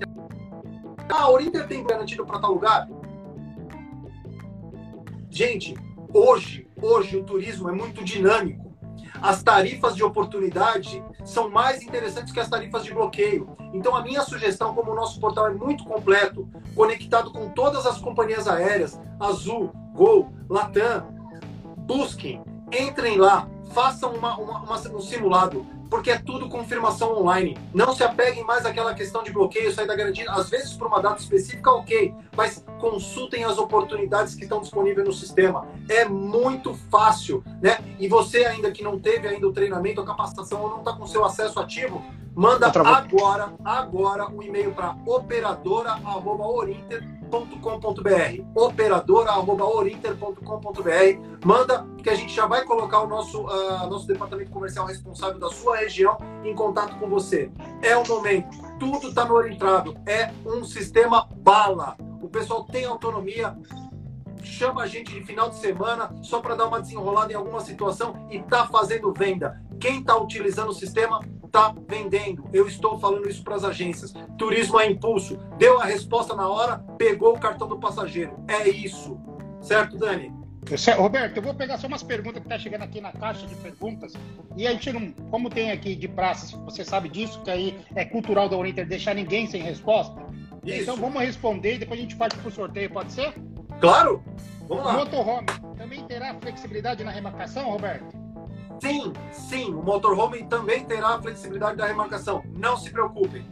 ah, 1.09 1.23
a 1.23 1.29
Orinter 1.31 1.67
tem 1.67 1.83
garantido 1.83 2.23
para 2.23 2.37
tal 2.37 2.51
lugar? 2.53 2.87
Gente, 5.31 5.73
hoje, 6.15 6.65
hoje 6.81 7.17
o 7.17 7.23
turismo 7.23 7.69
é 7.69 7.73
muito 7.73 8.03
dinâmico. 8.03 8.73
as 9.21 9.41
tarifas 9.41 9.95
de 9.95 10.03
oportunidade 10.03 11.03
são 11.23 11.49
mais 11.49 11.81
interessantes 11.81 12.31
que 12.31 12.39
as 12.39 12.49
tarifas 12.49 12.83
de 12.83 12.93
bloqueio. 12.93 13.55
Então, 13.73 13.95
a 13.95 14.01
minha 14.01 14.21
sugestão, 14.21 14.73
como 14.73 14.91
o 14.91 14.95
nosso 14.95 15.19
portal 15.19 15.47
é 15.47 15.53
muito 15.53 15.83
completo, 15.83 16.47
conectado 16.75 17.31
com 17.31 17.49
todas 17.49 17.85
as 17.85 17.97
companhias 17.97 18.47
aéreas, 18.47 18.99
Azul, 19.19 19.71
Gol, 19.93 20.31
Latam, 20.49 21.07
busquem, 21.77 22.43
entrem 22.71 23.17
lá, 23.17 23.49
façam 23.71 24.13
uma, 24.13 24.37
uma, 24.37 24.63
uma, 24.63 24.75
um 24.75 25.01
simulado, 25.01 25.65
porque 25.89 26.11
é 26.11 26.17
tudo 26.17 26.49
confirmação 26.49 27.17
online. 27.17 27.57
Não 27.73 27.93
se 27.93 28.03
apeguem 28.03 28.43
mais 28.43 28.65
àquela 28.65 28.93
questão 28.93 29.23
de 29.23 29.31
bloqueio, 29.31 29.73
sair 29.73 29.87
da 29.87 29.95
garantia. 29.95 30.29
Às 30.31 30.49
vezes, 30.49 30.73
por 30.73 30.87
uma 30.87 31.01
data 31.01 31.21
específica, 31.21 31.71
ok, 31.71 32.13
mas 32.35 32.63
consultem 32.79 33.43
as 33.43 33.57
oportunidades 33.57 34.35
que 34.35 34.43
estão 34.43 34.61
disponíveis 34.61 35.07
no 35.07 35.13
sistema. 35.13 35.67
É 35.89 36.05
muito 36.05 36.73
fácil, 36.91 37.43
né? 37.61 37.79
E 37.99 38.07
você 38.07 38.45
ainda 38.45 38.71
que 38.71 38.83
não 38.83 38.99
teve 38.99 39.27
ainda 39.27 39.47
o 39.47 39.53
treinamento, 39.53 40.01
a 40.01 40.05
capacitação 40.05 40.61
ou 40.61 40.69
não 40.69 40.79
está 40.79 40.93
com 40.93 41.07
seu 41.07 41.23
acesso 41.23 41.59
ativo, 41.59 42.03
manda 42.35 42.67
agora, 42.67 43.53
agora 43.63 44.27
um 44.27 44.41
e-mail 44.41 44.73
para 44.73 44.95
operadora@orinter 45.05 47.15
operadora.orinter.com.br 47.31 48.43
operadora.orinter.com.br 48.55 51.19
manda 51.43 51.85
que 52.01 52.09
a 52.09 52.15
gente 52.15 52.33
já 52.33 52.45
vai 52.45 52.63
colocar 52.63 53.01
o 53.01 53.07
nosso, 53.07 53.41
uh, 53.41 53.89
nosso 53.89 54.07
departamento 54.07 54.51
comercial 54.51 54.85
responsável 54.85 55.37
da 55.39 55.49
sua 55.49 55.74
região 55.75 56.17
em 56.43 56.53
contato 56.53 56.97
com 56.97 57.07
você. 57.07 57.51
É 57.81 57.95
o 57.95 58.07
momento, 58.07 58.57
tudo 58.79 59.09
está 59.09 59.25
no 59.25 59.35
Orintrado, 59.35 59.95
é 60.05 60.31
um 60.45 60.63
sistema 60.63 61.27
bala. 61.37 61.97
O 62.21 62.27
pessoal 62.27 62.63
tem 62.63 62.85
autonomia, 62.85 63.55
chama 64.43 64.83
a 64.83 64.87
gente 64.87 65.13
de 65.13 65.23
final 65.23 65.49
de 65.49 65.57
semana 65.57 66.13
só 66.21 66.39
para 66.39 66.55
dar 66.55 66.67
uma 66.67 66.81
desenrolada 66.81 67.31
em 67.31 67.35
alguma 67.35 67.59
situação 67.59 68.27
e 68.29 68.41
tá 68.41 68.67
fazendo 68.67 69.13
venda. 69.13 69.61
Quem 69.79 69.99
está 69.99 70.15
utilizando 70.17 70.69
o 70.69 70.73
sistema 70.73 71.19
está 71.45 71.73
vendendo. 71.87 72.45
Eu 72.51 72.67
estou 72.67 72.99
falando 72.99 73.29
isso 73.29 73.43
para 73.43 73.55
as 73.55 73.63
agências. 73.63 74.13
Turismo 74.37 74.79
é 74.79 74.89
impulso. 74.89 75.37
Deu 75.57 75.79
a 75.79 75.85
resposta 75.85 76.35
na 76.35 76.47
hora, 76.47 76.79
pegou 76.97 77.33
o 77.33 77.39
cartão 77.39 77.67
do 77.67 77.79
passageiro. 77.79 78.35
É 78.47 78.67
isso. 78.67 79.17
Certo, 79.61 79.97
Dani? 79.97 80.44
Roberto, 80.97 81.37
eu 81.37 81.43
vou 81.43 81.53
pegar 81.53 81.77
só 81.77 81.87
umas 81.87 82.01
perguntas 82.01 82.41
que 82.41 82.49
tá 82.49 82.57
chegando 82.57 82.83
aqui 82.83 82.99
na 82.99 83.11
caixa 83.11 83.45
de 83.45 83.55
perguntas. 83.55 84.13
E 84.57 84.65
a 84.65 84.71
gente 84.71 84.91
não, 84.91 85.11
como 85.29 85.49
tem 85.49 85.71
aqui 85.71 85.95
de 85.95 86.07
praça, 86.07 86.57
você 86.57 86.83
sabe 86.83 87.07
disso, 87.09 87.41
que 87.43 87.51
aí 87.51 87.79
é 87.95 88.03
cultural 88.03 88.49
da 88.49 88.57
Uninter 88.57 88.87
deixar 88.87 89.13
ninguém 89.13 89.47
sem 89.47 89.61
resposta. 89.61 90.19
Isso. 90.63 90.81
Então 90.81 90.95
vamos 90.95 91.21
responder 91.21 91.75
e 91.75 91.77
depois 91.79 91.99
a 91.99 92.03
gente 92.03 92.15
parte 92.15 92.37
pro 92.37 92.49
sorteio, 92.49 92.89
pode 92.89 93.13
ser? 93.13 93.33
Claro! 93.79 94.23
Vamos 94.67 94.83
lá. 94.83 94.93
Motorhome 94.93 95.45
também 95.77 96.03
terá 96.05 96.33
flexibilidade 96.41 97.03
na 97.03 97.11
remarcação, 97.11 97.69
Roberto? 97.69 98.25
Sim, 98.81 99.13
sim, 99.31 99.65
o 99.65 99.83
motorhome 99.83 100.43
também 100.45 100.83
terá 100.83 101.21
flexibilidade 101.21 101.77
da 101.77 101.85
remarcação. 101.85 102.43
Não 102.57 102.75
se 102.75 102.89
preocupem. 102.91 103.45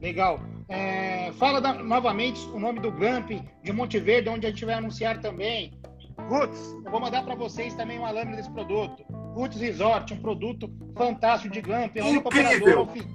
Legal. 0.00 0.40
É, 0.68 1.32
fala 1.32 1.60
da, 1.60 1.72
novamente 1.72 2.40
o 2.48 2.58
nome 2.58 2.80
do 2.80 2.90
Gramp 2.90 3.30
de 3.62 3.72
Monte 3.72 3.98
Verde, 3.98 4.28
onde 4.28 4.46
a 4.46 4.50
gente 4.50 4.64
vai 4.64 4.74
anunciar 4.74 5.20
também. 5.20 5.77
Roots, 6.26 6.76
eu 6.84 6.90
vou 6.90 7.00
mandar 7.00 7.22
para 7.24 7.34
vocês 7.34 7.74
também 7.74 7.98
uma 7.98 8.10
lâmina 8.10 8.36
desse 8.36 8.50
produto. 8.50 9.04
Roots 9.34 9.60
Resort, 9.60 10.12
um 10.14 10.20
produto 10.20 10.70
fantástico 10.96 11.52
de. 11.52 11.60
É 11.70 12.00
a 12.00 12.06
única 12.06 12.28
incrível. 12.28 12.82
operadora, 12.82 13.08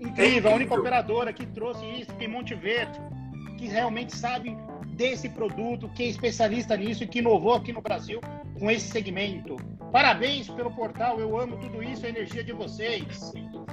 incrível, 0.00 0.50
a 0.50 0.54
única 0.54 0.74
operadora 0.74 1.32
que 1.32 1.46
trouxe 1.46 1.84
isso 2.00 2.10
em 2.20 2.28
Monte 2.28 2.54
Verde, 2.54 3.00
que 3.58 3.66
realmente 3.66 4.16
sabe 4.16 4.56
desse 4.94 5.28
produto, 5.28 5.88
que 5.90 6.04
é 6.04 6.06
especialista 6.06 6.76
nisso 6.76 7.04
e 7.04 7.06
que 7.06 7.18
inovou 7.18 7.54
aqui 7.54 7.72
no 7.72 7.82
Brasil 7.82 8.20
com 8.58 8.70
esse 8.70 8.88
segmento. 8.88 9.56
Parabéns 9.90 10.48
pelo 10.48 10.70
portal, 10.70 11.20
eu 11.20 11.38
amo 11.38 11.56
tudo 11.58 11.82
isso, 11.82 12.06
a 12.06 12.08
energia 12.08 12.42
de 12.42 12.52
vocês. 12.52 13.32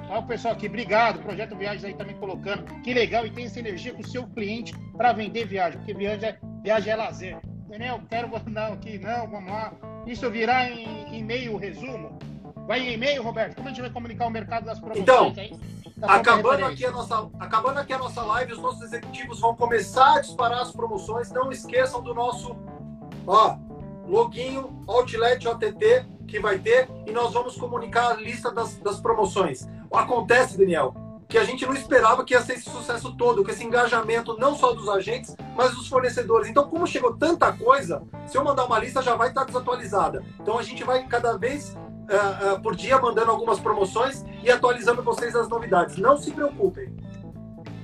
Olha 0.09 0.19
o 0.19 0.27
pessoal 0.27 0.53
aqui, 0.53 0.67
obrigado. 0.67 1.21
Projeto 1.21 1.55
Viagens 1.55 1.83
aí 1.85 1.93
também 1.93 2.15
colocando. 2.15 2.63
Que 2.81 2.93
legal, 2.93 3.25
e 3.25 3.31
tem 3.31 3.45
essa 3.45 3.59
energia 3.59 3.93
com 3.93 4.01
o 4.01 4.07
seu 4.07 4.27
cliente 4.27 4.73
para 4.97 5.13
vender 5.13 5.45
viagem, 5.45 5.79
porque 5.79 5.93
viagem 5.93 6.29
é, 6.29 6.39
viagem 6.63 6.93
é 6.93 6.95
lazer. 6.95 7.50
Daniel, 7.71 8.01
quero 8.09 8.27
mandar 8.27 8.73
aqui, 8.73 8.99
não, 8.99 9.29
vamos 9.29 9.49
lá. 9.49 9.71
Isso 10.05 10.29
virá 10.29 10.69
em 10.69 11.17
e-mail, 11.17 11.55
resumo? 11.55 12.19
Vai 12.67 12.81
em 12.81 12.93
e-mail, 12.95 13.23
Roberto? 13.23 13.55
Como 13.55 13.69
a 13.69 13.71
gente 13.71 13.79
vai 13.79 13.89
comunicar 13.89 14.27
o 14.27 14.29
mercado 14.29 14.65
das 14.65 14.77
promoções 14.77 15.01
então, 15.01 15.33
aí? 15.37 15.57
Acabando 16.01 16.65
aqui, 16.65 16.85
a 16.85 16.91
nossa, 16.91 17.29
acabando 17.39 17.79
aqui 17.79 17.93
a 17.93 17.97
nossa 17.97 18.23
live, 18.23 18.51
os 18.51 18.59
nossos 18.59 18.81
executivos 18.81 19.39
vão 19.39 19.55
começar 19.55 20.17
a 20.17 20.19
disparar 20.19 20.59
as 20.59 20.73
promoções. 20.73 21.31
Não 21.31 21.49
esqueçam 21.49 22.03
do 22.03 22.13
nosso 22.13 22.57
ó, 23.25 23.55
loginho 24.05 24.83
Outlet 24.85 25.47
OTT 25.47 26.05
que 26.27 26.41
vai 26.41 26.59
ter 26.59 26.89
e 27.07 27.11
nós 27.11 27.31
vamos 27.31 27.55
comunicar 27.55 28.11
a 28.11 28.13
lista 28.15 28.51
das, 28.51 28.75
das 28.79 28.99
promoções. 28.99 29.65
Acontece, 29.89 30.57
Daniel, 30.57 30.93
que 31.31 31.37
a 31.37 31.45
gente 31.45 31.65
não 31.65 31.73
esperava 31.73 32.25
que 32.25 32.33
ia 32.33 32.41
ser 32.41 32.55
esse 32.55 32.69
sucesso 32.69 33.15
todo, 33.15 33.41
com 33.41 33.49
esse 33.49 33.63
engajamento 33.63 34.37
não 34.37 34.53
só 34.53 34.73
dos 34.73 34.89
agentes, 34.89 35.33
mas 35.55 35.73
dos 35.73 35.87
fornecedores. 35.87 36.49
Então, 36.49 36.67
como 36.67 36.85
chegou 36.85 37.15
tanta 37.15 37.53
coisa, 37.53 38.03
se 38.27 38.37
eu 38.37 38.43
mandar 38.43 38.65
uma 38.65 38.77
lista 38.77 39.01
já 39.01 39.15
vai 39.15 39.29
estar 39.29 39.45
desatualizada. 39.45 40.25
Então, 40.41 40.59
a 40.59 40.61
gente 40.61 40.83
vai 40.83 41.07
cada 41.07 41.37
vez 41.37 41.73
uh, 41.73 42.55
uh, 42.55 42.61
por 42.61 42.75
dia 42.75 42.99
mandando 42.99 43.31
algumas 43.31 43.61
promoções 43.61 44.25
e 44.43 44.51
atualizando 44.51 45.01
vocês 45.01 45.33
as 45.33 45.47
novidades. 45.47 45.95
Não 45.95 46.17
se 46.17 46.31
preocupem. 46.31 46.93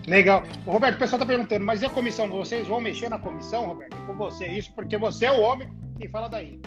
Legal. 0.06 0.44
Roberto, 0.66 0.96
o 0.96 1.00
pessoal 1.00 1.22
está 1.22 1.26
perguntando, 1.26 1.66
mas 1.66 1.82
e 1.82 1.86
a 1.86 1.90
comissão? 1.90 2.30
Vocês 2.30 2.68
vão 2.68 2.82
mexer 2.82 3.08
na 3.08 3.18
comissão, 3.18 3.66
Roberto? 3.66 3.96
Com 4.06 4.14
você, 4.14 4.46
isso 4.46 4.74
porque 4.76 4.98
você 4.98 5.26
é 5.26 5.32
o 5.32 5.40
homem 5.40 5.72
que 5.98 6.10
fala 6.10 6.28
daí. 6.28 6.60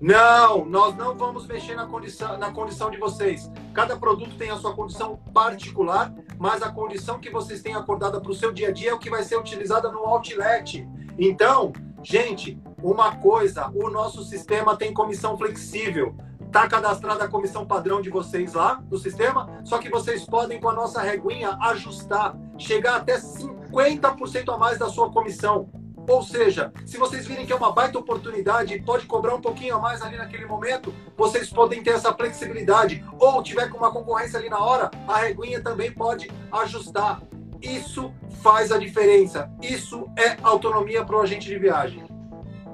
Não, 0.00 0.64
nós 0.64 0.96
não 0.96 1.14
vamos 1.14 1.46
mexer 1.46 1.74
na 1.74 1.86
condição, 1.86 2.38
na 2.38 2.50
condição 2.50 2.90
de 2.90 2.96
vocês. 2.96 3.50
Cada 3.74 3.98
produto 3.98 4.34
tem 4.38 4.50
a 4.50 4.56
sua 4.56 4.74
condição 4.74 5.18
particular, 5.34 6.10
mas 6.38 6.62
a 6.62 6.72
condição 6.72 7.18
que 7.18 7.28
vocês 7.28 7.60
têm 7.60 7.74
acordada 7.74 8.18
para 8.18 8.30
o 8.30 8.34
seu 8.34 8.50
dia 8.50 8.68
a 8.68 8.72
dia 8.72 8.90
é 8.92 8.94
o 8.94 8.98
que 8.98 9.10
vai 9.10 9.22
ser 9.22 9.38
utilizada 9.38 9.92
no 9.92 9.98
outlet. 9.98 10.88
Então, 11.18 11.74
gente, 12.02 12.58
uma 12.82 13.16
coisa, 13.16 13.70
o 13.74 13.90
nosso 13.90 14.24
sistema 14.24 14.74
tem 14.74 14.94
comissão 14.94 15.36
flexível. 15.36 16.14
Está 16.46 16.66
cadastrada 16.66 17.24
a 17.24 17.28
comissão 17.28 17.66
padrão 17.66 18.00
de 18.00 18.08
vocês 18.08 18.54
lá 18.54 18.82
no 18.90 18.96
sistema, 18.96 19.60
só 19.64 19.76
que 19.78 19.90
vocês 19.90 20.24
podem, 20.24 20.58
com 20.58 20.70
a 20.70 20.74
nossa 20.74 21.02
reguinha, 21.02 21.58
ajustar, 21.60 22.34
chegar 22.56 22.96
até 22.96 23.18
50% 23.18 24.52
a 24.52 24.56
mais 24.56 24.78
da 24.78 24.88
sua 24.88 25.12
comissão. 25.12 25.68
Ou 26.08 26.22
seja, 26.22 26.72
se 26.84 26.96
vocês 26.96 27.26
virem 27.26 27.46
que 27.46 27.52
é 27.52 27.56
uma 27.56 27.72
baita 27.72 27.98
oportunidade 27.98 28.74
e 28.74 28.82
pode 28.82 29.06
cobrar 29.06 29.34
um 29.34 29.40
pouquinho 29.40 29.76
a 29.76 29.78
mais 29.78 30.02
ali 30.02 30.16
naquele 30.16 30.46
momento, 30.46 30.92
vocês 31.16 31.50
podem 31.50 31.82
ter 31.82 31.90
essa 31.90 32.12
flexibilidade. 32.12 33.04
Ou 33.18 33.42
tiver 33.42 33.68
com 33.68 33.78
uma 33.78 33.92
concorrência 33.92 34.38
ali 34.38 34.48
na 34.48 34.58
hora, 34.58 34.90
a 35.06 35.18
reguinha 35.18 35.62
também 35.62 35.92
pode 35.92 36.30
ajustar. 36.50 37.22
Isso 37.62 38.12
faz 38.42 38.72
a 38.72 38.78
diferença. 38.78 39.50
Isso 39.62 40.10
é 40.16 40.36
autonomia 40.42 41.04
para 41.04 41.16
o 41.16 41.20
agente 41.20 41.46
de 41.46 41.58
viagem. 41.58 42.04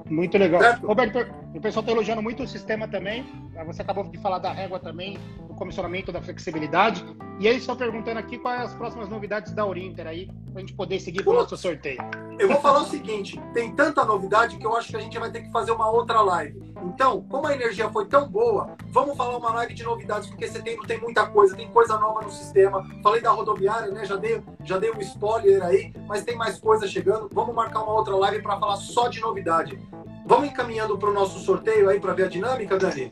Muito 0.09 0.37
legal. 0.37 0.61
Certo? 0.61 0.87
Roberto, 0.87 1.19
o 1.53 1.59
pessoal 1.59 1.81
está 1.81 1.91
elogiando 1.91 2.21
muito 2.21 2.43
o 2.43 2.47
sistema 2.47 2.87
também. 2.87 3.25
Você 3.65 3.81
acabou 3.81 4.05
de 4.05 4.17
falar 4.17 4.39
da 4.39 4.51
régua 4.51 4.79
também, 4.79 5.17
comissionamento, 5.57 6.11
da 6.11 6.21
flexibilidade. 6.21 7.03
E 7.39 7.47
eles 7.47 7.61
estão 7.61 7.75
perguntando 7.75 8.19
aqui 8.19 8.37
quais 8.37 8.61
as 8.61 8.73
próximas 8.73 9.09
novidades 9.09 9.53
da 9.53 9.65
Orinter 9.65 10.07
aí, 10.07 10.27
para 10.51 10.57
a 10.57 10.59
gente 10.61 10.73
poder 10.73 10.99
seguir 10.99 11.23
para 11.23 11.31
o 11.31 11.35
nosso 11.35 11.57
sorteio. 11.57 11.99
Eu 12.39 12.47
vou 12.47 12.61
falar 12.61 12.81
o 12.81 12.85
seguinte: 12.85 13.39
tem 13.53 13.71
tanta 13.73 14.05
novidade 14.05 14.57
que 14.57 14.65
eu 14.65 14.75
acho 14.75 14.89
que 14.89 14.95
a 14.95 14.99
gente 14.99 15.17
vai 15.19 15.31
ter 15.31 15.41
que 15.41 15.51
fazer 15.51 15.71
uma 15.71 15.89
outra 15.89 16.21
live. 16.21 16.67
Então, 16.83 17.21
como 17.23 17.47
a 17.47 17.53
energia 17.53 17.89
foi 17.89 18.05
tão 18.05 18.29
boa, 18.29 18.75
vamos 18.89 19.17
falar 19.17 19.37
uma 19.37 19.51
live 19.53 19.73
de 19.73 19.83
novidades, 19.83 20.29
porque 20.29 20.47
setembro 20.47 20.87
tem 20.87 20.99
muita 20.99 21.25
coisa, 21.25 21.55
tem 21.55 21.67
coisa 21.67 21.97
nova 21.97 22.21
no 22.21 22.31
sistema. 22.31 22.87
Falei 23.03 23.21
da 23.21 23.31
rodoviária, 23.31 23.91
né? 23.91 24.05
Já 24.05 24.15
dei, 24.15 24.41
já 24.63 24.77
dei 24.77 24.91
um 24.91 25.01
spoiler 25.01 25.63
aí, 25.63 25.93
mas 26.07 26.23
tem 26.23 26.35
mais 26.35 26.59
coisa 26.59 26.87
chegando. 26.87 27.29
Vamos 27.31 27.53
marcar 27.53 27.81
uma 27.81 27.93
outra 27.93 28.15
live 28.15 28.41
para 28.41 28.57
falar 28.59 28.77
só 28.77 29.07
de 29.07 29.19
novidade. 29.19 29.79
Vamos 30.25 30.49
encaminhando 30.49 30.97
para 30.97 31.09
o 31.09 31.13
nosso 31.13 31.39
sorteio 31.39 31.89
aí 31.89 31.99
para 31.99 32.13
ver 32.13 32.25
a 32.25 32.27
dinâmica, 32.27 32.77
Dani? 32.77 33.09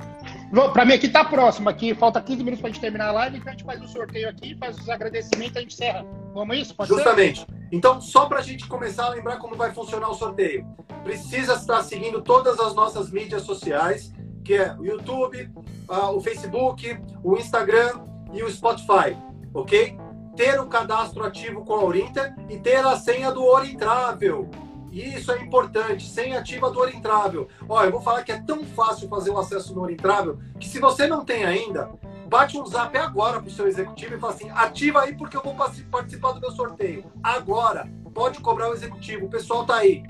Para 0.74 0.86
mim 0.86 0.94
aqui 0.94 1.10
tá 1.10 1.26
próximo 1.26 1.70
aqui, 1.70 1.94
falta 1.94 2.22
15 2.22 2.44
minutos 2.44 2.62
para 2.62 2.70
a 2.70 2.72
gente 2.72 2.82
terminar 2.82 3.10
a 3.10 3.12
live, 3.12 3.38
então 3.38 3.50
a 3.50 3.52
gente 3.52 3.66
faz 3.66 3.82
o 3.82 3.88
sorteio 3.88 4.30
aqui, 4.30 4.56
faz 4.58 4.78
os 4.78 4.90
agradecimentos 4.90 5.56
e 5.56 5.58
a 5.58 5.62
gente 5.62 5.74
encerra. 5.74 6.06
Vamos 6.34 6.58
isso? 6.58 6.76
Pode 6.76 6.90
Justamente. 6.90 7.40
Ser? 7.42 7.48
Então, 7.72 8.00
só 8.00 8.26
para 8.26 8.40
a 8.40 8.42
gente 8.42 8.68
começar 8.68 9.06
a 9.06 9.10
lembrar 9.10 9.38
como 9.38 9.56
vai 9.56 9.74
funcionar 9.74 10.10
o 10.10 10.14
sorteio. 10.14 10.66
Precisa 11.04 11.54
estar 11.54 11.82
seguindo 11.84 12.22
todas 12.22 12.60
as 12.60 12.76
nossas 12.76 13.12
mídias 13.12 13.42
sociais, 13.42 14.14
que 14.44 14.54
é 14.54 14.76
o 14.78 14.86
YouTube, 14.86 15.50
uh, 15.90 16.16
o 16.16 16.22
Facebook, 16.22 16.98
o 17.24 17.36
Instagram 17.38 18.02
e 18.32 18.44
o 18.44 18.52
Spotify, 18.52 19.18
ok? 19.54 19.98
Ter 20.36 20.60
o 20.60 20.68
cadastro 20.68 21.24
ativo 21.24 21.66
com 21.66 21.74
a 21.74 21.84
Orinter 21.84 22.36
e 22.50 22.58
ter 22.58 22.86
a 22.86 22.96
senha 22.98 23.32
do 23.32 23.44
Orintravel. 23.44 24.50
Isso 24.96 25.30
é 25.30 25.42
importante, 25.42 26.08
senha 26.08 26.40
ativa 26.40 26.72
do 26.72 26.80
Orintravel. 26.80 27.50
Ó, 27.68 27.84
eu 27.84 27.92
vou 27.92 28.00
falar 28.00 28.24
que 28.24 28.32
é 28.32 28.40
tão 28.40 28.64
fácil 28.64 29.10
fazer 29.10 29.30
o 29.30 29.38
acesso 29.38 29.76
no 29.76 29.82
Orintravel 29.82 30.40
que 30.58 30.70
se 30.70 30.80
você 30.80 31.06
não 31.06 31.26
tem 31.26 31.44
ainda, 31.44 31.92
bate 32.30 32.58
um 32.58 32.66
zap 32.66 32.98
agora 32.98 33.42
pro 33.42 33.52
seu 33.52 33.68
executivo 33.68 34.16
e 34.16 34.20
fala 34.20 34.34
assim: 34.34 34.50
ativa 34.52 35.02
aí 35.02 35.14
porque 35.14 35.36
eu 35.36 35.44
vou 35.44 35.54
participar 35.54 36.32
do 36.32 36.40
meu 36.40 36.52
sorteio. 36.52 37.04
Agora, 37.22 37.92
pode 38.14 38.40
cobrar 38.40 38.70
o 38.70 38.74
executivo. 38.74 39.26
O 39.26 39.30
pessoal 39.30 39.66
tá 39.66 39.76
aí. 39.76 40.02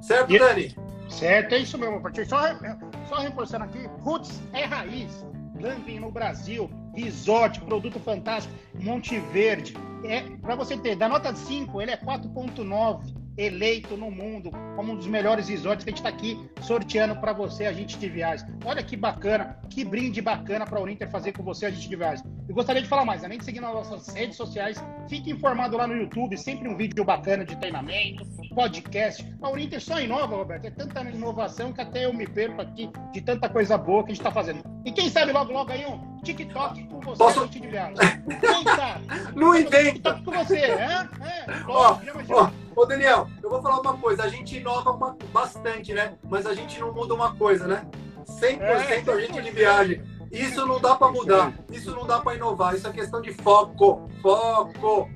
Certo, 0.00 0.34
e... 0.34 0.38
Dani? 0.40 0.76
Certo, 1.08 1.54
é 1.54 1.58
isso 1.58 1.78
mesmo, 1.78 2.02
Só, 2.28 2.40
só 3.08 3.22
reforçando 3.22 3.64
aqui: 3.64 3.88
Roots 4.00 4.42
é 4.52 4.64
raiz. 4.64 5.24
glamping 5.54 6.00
no 6.00 6.10
Brasil, 6.10 6.68
resort, 6.96 7.60
produto 7.60 8.00
fantástico, 8.00 8.52
Monte 8.74 9.20
Verde. 9.20 9.76
É, 10.02 10.22
para 10.42 10.56
você 10.56 10.76
ter, 10.76 10.96
da 10.96 11.08
nota 11.08 11.32
5, 11.32 11.80
ele 11.80 11.92
é 11.92 11.96
4.9 11.96 13.25
eleito 13.36 13.96
no 13.96 14.10
mundo 14.10 14.50
como 14.74 14.92
um 14.92 14.96
dos 14.96 15.06
melhores 15.06 15.48
resorts 15.48 15.84
que 15.84 15.90
a 15.90 15.92
gente 15.94 16.04
está 16.04 16.08
aqui 16.08 16.38
sorteando 16.62 17.16
para 17.16 17.32
você, 17.32 17.66
a 17.66 17.72
gente 17.72 17.98
de 17.98 18.08
viagem. 18.08 18.46
Olha 18.64 18.82
que 18.82 18.96
bacana, 18.96 19.58
que 19.70 19.84
brinde 19.84 20.20
bacana 20.20 20.64
para 20.64 20.80
o 20.80 20.88
Inter 20.88 21.10
fazer 21.10 21.32
com 21.32 21.42
você, 21.42 21.66
a 21.66 21.70
gente 21.70 21.88
de 21.88 21.96
viagem. 21.96 22.24
Eu 22.48 22.54
gostaria 22.54 22.80
de 22.80 22.88
falar 22.88 23.04
mais, 23.04 23.24
além 23.24 23.38
de 23.38 23.44
seguir 23.44 23.60
nas 23.60 23.72
nossas 23.72 24.14
redes 24.14 24.36
sociais, 24.36 24.82
fique 25.08 25.30
informado 25.30 25.76
lá 25.76 25.86
no 25.86 25.94
YouTube, 25.94 26.36
sempre 26.36 26.68
um 26.68 26.76
vídeo 26.76 27.04
bacana 27.04 27.44
de 27.44 27.56
treinamento, 27.56 28.24
podcast. 28.54 29.26
A 29.42 29.50
Urinter 29.50 29.80
só 29.80 30.00
inova, 30.00 30.36
Roberto, 30.36 30.66
é 30.66 30.70
tanta 30.70 31.00
inovação 31.02 31.72
que 31.72 31.80
até 31.80 32.04
eu 32.04 32.12
me 32.12 32.26
perco 32.26 32.62
aqui 32.62 32.90
de 33.12 33.20
tanta 33.20 33.48
coisa 33.48 33.76
boa 33.76 34.02
que 34.04 34.12
a 34.12 34.14
gente 34.14 34.20
está 34.20 34.30
fazendo. 34.30 34.62
E 34.84 34.92
quem 34.92 35.10
sabe 35.10 35.32
logo, 35.32 35.52
logo 35.52 35.72
aí 35.72 35.84
um 35.84 36.16
TikTok 36.22 36.84
com 36.84 37.00
você, 37.00 37.18
Posso... 37.18 37.40
a 37.40 37.44
gente 37.44 37.60
de 37.60 37.68
viagem. 37.68 37.96
Quem 38.40 38.64
sabe? 38.64 39.06
Não 39.34 39.54
inventa! 39.54 39.92
TikTok 39.92 40.24
com 40.24 40.30
você, 40.32 40.58
é? 40.58 41.08
É, 41.20 41.46
ó, 41.68 41.98
ó, 42.30 42.50
Ô, 42.76 42.84
Daniel, 42.84 43.26
eu 43.42 43.48
vou 43.48 43.62
falar 43.62 43.80
uma 43.80 43.96
coisa. 43.96 44.22
A 44.22 44.28
gente 44.28 44.58
inova 44.58 44.90
uma, 44.90 45.16
bastante, 45.32 45.94
né? 45.94 46.14
Mas 46.28 46.46
a 46.46 46.52
gente 46.52 46.78
não 46.78 46.92
muda 46.92 47.14
uma 47.14 47.34
coisa, 47.34 47.66
né? 47.66 47.86
100% 48.26 48.60
é, 48.60 49.12
a 49.12 49.20
gente 49.20 49.42
de 49.42 49.50
viagem. 49.50 50.02
Isso 50.30 50.66
não 50.66 50.78
dá 50.78 50.94
para 50.94 51.10
mudar. 51.10 51.54
Isso 51.72 51.90
não 51.92 52.06
dá 52.06 52.20
para 52.20 52.34
inovar. 52.34 52.74
Isso 52.74 52.86
é 52.86 52.92
questão 52.92 53.22
de 53.22 53.32
foco. 53.32 54.10
Foco. 54.20 55.08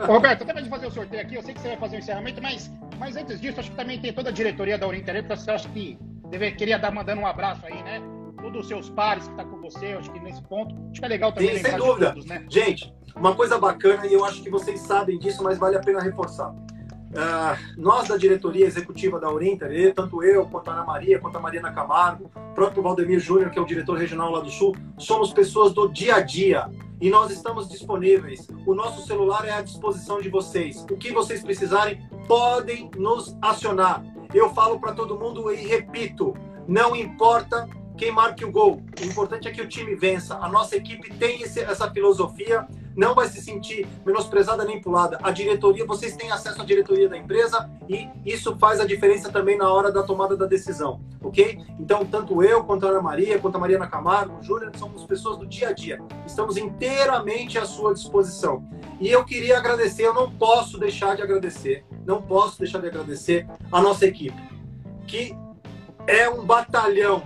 Roberto, 0.00 0.42
até 0.42 0.52
para 0.52 0.64
fazer 0.66 0.86
o 0.86 0.90
sorteio 0.90 1.22
aqui, 1.22 1.36
eu 1.36 1.42
sei 1.42 1.54
que 1.54 1.60
você 1.60 1.68
vai 1.68 1.76
fazer 1.76 1.96
o 1.96 1.98
encerramento, 2.00 2.42
mas, 2.42 2.70
mas 2.98 3.16
antes 3.16 3.40
disso, 3.40 3.60
acho 3.60 3.70
que 3.70 3.76
também 3.76 4.00
tem 4.00 4.12
toda 4.12 4.30
a 4.30 4.32
diretoria 4.32 4.76
da 4.76 4.86
aí, 4.86 5.02
porque 5.02 5.36
você 5.36 5.50
acha 5.50 5.68
que 5.68 5.96
deve, 6.28 6.52
queria 6.52 6.78
dar 6.78 6.90
mandando 6.90 7.20
um 7.22 7.26
abraço 7.26 7.64
aí, 7.64 7.82
né? 7.82 8.02
Todos 8.42 8.62
os 8.62 8.68
seus 8.68 8.90
pares 8.90 9.24
que 9.24 9.30
estão 9.30 9.44
tá 9.46 9.50
com 9.50 9.60
você, 9.62 9.92
acho 9.92 10.10
que 10.10 10.20
nesse 10.20 10.42
ponto, 10.42 10.74
acho 10.90 11.00
que 11.00 11.04
é 11.04 11.08
legal 11.08 11.32
também. 11.32 11.56
Sim, 11.56 11.62
sem 11.62 11.76
dúvida. 11.76 12.08
Todos, 12.08 12.26
né? 12.26 12.44
Gente, 12.50 12.92
uma 13.14 13.34
coisa 13.34 13.58
bacana, 13.58 14.06
e 14.06 14.12
eu 14.12 14.24
acho 14.24 14.42
que 14.42 14.50
vocês 14.50 14.80
sabem 14.80 15.18
disso, 15.18 15.42
mas 15.42 15.56
vale 15.56 15.76
a 15.76 15.80
pena 15.80 16.00
reforçar. 16.00 16.52
Uh, 17.14 17.80
nós 17.80 18.08
da 18.08 18.16
diretoria 18.16 18.66
executiva 18.66 19.20
da 19.20 19.30
Orienter, 19.30 19.94
tanto 19.94 20.20
eu, 20.24 20.46
quanto 20.46 20.68
a 20.68 20.72
Ana 20.72 20.84
Maria, 20.84 21.20
quanto 21.20 21.38
a 21.38 21.40
Mariana 21.40 21.72
Camargo, 21.72 22.28
próprio 22.56 22.82
Valdemir 22.82 23.20
Júnior, 23.20 23.50
que 23.50 23.58
é 23.58 23.62
o 23.62 23.64
diretor 23.64 23.96
regional 23.96 24.32
lá 24.32 24.40
do 24.40 24.50
Sul, 24.50 24.74
somos 24.98 25.32
pessoas 25.32 25.72
do 25.72 25.88
dia 25.88 26.16
a 26.16 26.20
dia 26.20 26.68
e 27.00 27.08
nós 27.10 27.30
estamos 27.30 27.68
disponíveis. 27.68 28.48
O 28.66 28.74
nosso 28.74 29.06
celular 29.06 29.46
é 29.46 29.52
à 29.52 29.62
disposição 29.62 30.20
de 30.20 30.28
vocês. 30.28 30.84
O 30.90 30.96
que 30.96 31.12
vocês 31.12 31.40
precisarem, 31.40 32.02
podem 32.26 32.90
nos 32.96 33.36
acionar. 33.40 34.04
Eu 34.32 34.52
falo 34.52 34.80
para 34.80 34.92
todo 34.92 35.18
mundo 35.18 35.52
e 35.52 35.66
repito: 35.66 36.34
não 36.66 36.96
importa 36.96 37.68
quem 37.96 38.10
marque 38.10 38.44
o 38.44 38.50
gol, 38.50 38.82
o 39.00 39.04
importante 39.04 39.46
é 39.46 39.52
que 39.52 39.62
o 39.62 39.68
time 39.68 39.94
vença. 39.94 40.36
A 40.38 40.48
nossa 40.48 40.76
equipe 40.76 41.14
tem 41.14 41.42
esse, 41.42 41.60
essa 41.60 41.88
filosofia 41.90 42.66
não 42.96 43.14
vai 43.14 43.28
se 43.28 43.40
sentir 43.40 43.86
menosprezada 44.04 44.64
nem 44.64 44.80
pulada. 44.80 45.18
A 45.22 45.30
diretoria, 45.30 45.84
vocês 45.84 46.16
têm 46.16 46.30
acesso 46.30 46.62
à 46.62 46.64
diretoria 46.64 47.08
da 47.08 47.16
empresa 47.16 47.70
e 47.88 48.08
isso 48.24 48.56
faz 48.56 48.80
a 48.80 48.86
diferença 48.86 49.30
também 49.30 49.56
na 49.56 49.72
hora 49.72 49.90
da 49.90 50.02
tomada 50.02 50.36
da 50.36 50.46
decisão, 50.46 51.00
ok? 51.22 51.58
Então, 51.78 52.04
tanto 52.04 52.42
eu, 52.42 52.64
quanto 52.64 52.86
a 52.86 52.90
Ana 52.90 53.02
Maria, 53.02 53.38
quanto 53.38 53.56
a 53.56 53.58
Mariana 53.58 53.86
Camargo, 53.86 54.42
Júnior, 54.42 54.72
somos 54.76 55.04
pessoas 55.04 55.38
do 55.38 55.46
dia 55.46 55.68
a 55.68 55.72
dia. 55.72 56.00
Estamos 56.26 56.56
inteiramente 56.56 57.58
à 57.58 57.64
sua 57.64 57.92
disposição. 57.92 58.66
E 59.00 59.10
eu 59.10 59.24
queria 59.24 59.58
agradecer, 59.58 60.04
eu 60.04 60.14
não 60.14 60.30
posso 60.30 60.78
deixar 60.78 61.16
de 61.16 61.22
agradecer, 61.22 61.84
não 62.06 62.22
posso 62.22 62.58
deixar 62.58 62.80
de 62.80 62.86
agradecer 62.86 63.46
a 63.72 63.82
nossa 63.82 64.06
equipe, 64.06 64.40
que 65.06 65.36
é 66.06 66.28
um 66.28 66.44
batalhão, 66.44 67.22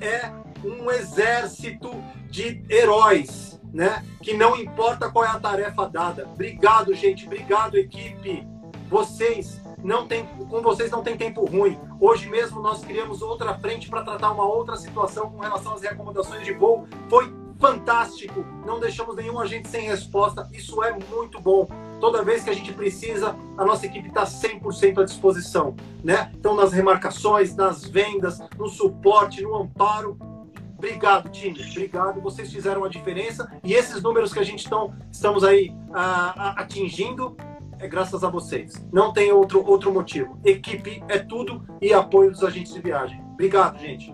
é 0.00 0.32
um 0.64 0.90
exército 0.90 1.90
de 2.30 2.64
heróis 2.70 3.51
né? 3.72 4.04
Que 4.20 4.34
não 4.34 4.56
importa 4.56 5.10
qual 5.10 5.24
é 5.24 5.28
a 5.28 5.40
tarefa 5.40 5.88
dada. 5.88 6.28
Obrigado, 6.32 6.94
gente. 6.94 7.26
Obrigado, 7.26 7.76
equipe. 7.76 8.46
Vocês 8.88 9.60
não 9.82 10.06
tem, 10.06 10.26
com 10.26 10.60
vocês 10.60 10.90
não 10.90 11.02
tem 11.02 11.16
tempo 11.16 11.44
ruim. 11.44 11.78
Hoje 11.98 12.28
mesmo 12.28 12.60
nós 12.60 12.84
criamos 12.84 13.22
outra 13.22 13.54
frente 13.58 13.88
para 13.88 14.02
tratar 14.02 14.32
uma 14.32 14.44
outra 14.44 14.76
situação 14.76 15.30
com 15.30 15.38
relação 15.38 15.74
às 15.74 15.82
recomendações 15.82 16.44
de 16.44 16.52
voo. 16.52 16.86
Foi 17.08 17.32
fantástico. 17.58 18.44
Não 18.66 18.80
deixamos 18.80 19.14
nenhum 19.14 19.38
agente 19.38 19.68
sem 19.68 19.86
resposta. 19.86 20.48
Isso 20.52 20.82
é 20.82 20.92
muito 20.92 21.40
bom. 21.40 21.68
Toda 22.00 22.24
vez 22.24 22.42
que 22.42 22.50
a 22.50 22.52
gente 22.52 22.72
precisa, 22.72 23.36
a 23.56 23.64
nossa 23.64 23.86
equipe 23.86 24.08
está 24.08 24.24
100% 24.24 25.00
à 25.00 25.04
disposição. 25.04 25.76
Né? 26.02 26.32
Então, 26.34 26.56
nas 26.56 26.72
remarcações, 26.72 27.54
nas 27.54 27.84
vendas, 27.84 28.40
no 28.58 28.66
suporte, 28.68 29.40
no 29.42 29.54
amparo, 29.54 30.18
Obrigado, 30.82 31.28
time. 31.28 31.62
Obrigado. 31.70 32.20
Vocês 32.20 32.52
fizeram 32.52 32.82
a 32.82 32.88
diferença. 32.88 33.48
E 33.62 33.72
esses 33.72 34.02
números 34.02 34.32
que 34.32 34.40
a 34.40 34.42
gente 34.42 34.68
tão, 34.68 34.92
estamos 35.12 35.44
aí 35.44 35.72
atingindo 35.92 37.36
é 37.78 37.86
graças 37.86 38.24
a 38.24 38.28
vocês. 38.28 38.84
Não 38.92 39.12
tem 39.12 39.30
outro, 39.30 39.64
outro 39.64 39.92
motivo. 39.92 40.40
Equipe 40.44 41.00
é 41.08 41.20
tudo 41.20 41.64
e 41.80 41.94
apoio 41.94 42.32
dos 42.32 42.42
agentes 42.42 42.74
de 42.74 42.80
viagem. 42.80 43.22
Obrigado, 43.32 43.78
gente. 43.78 44.12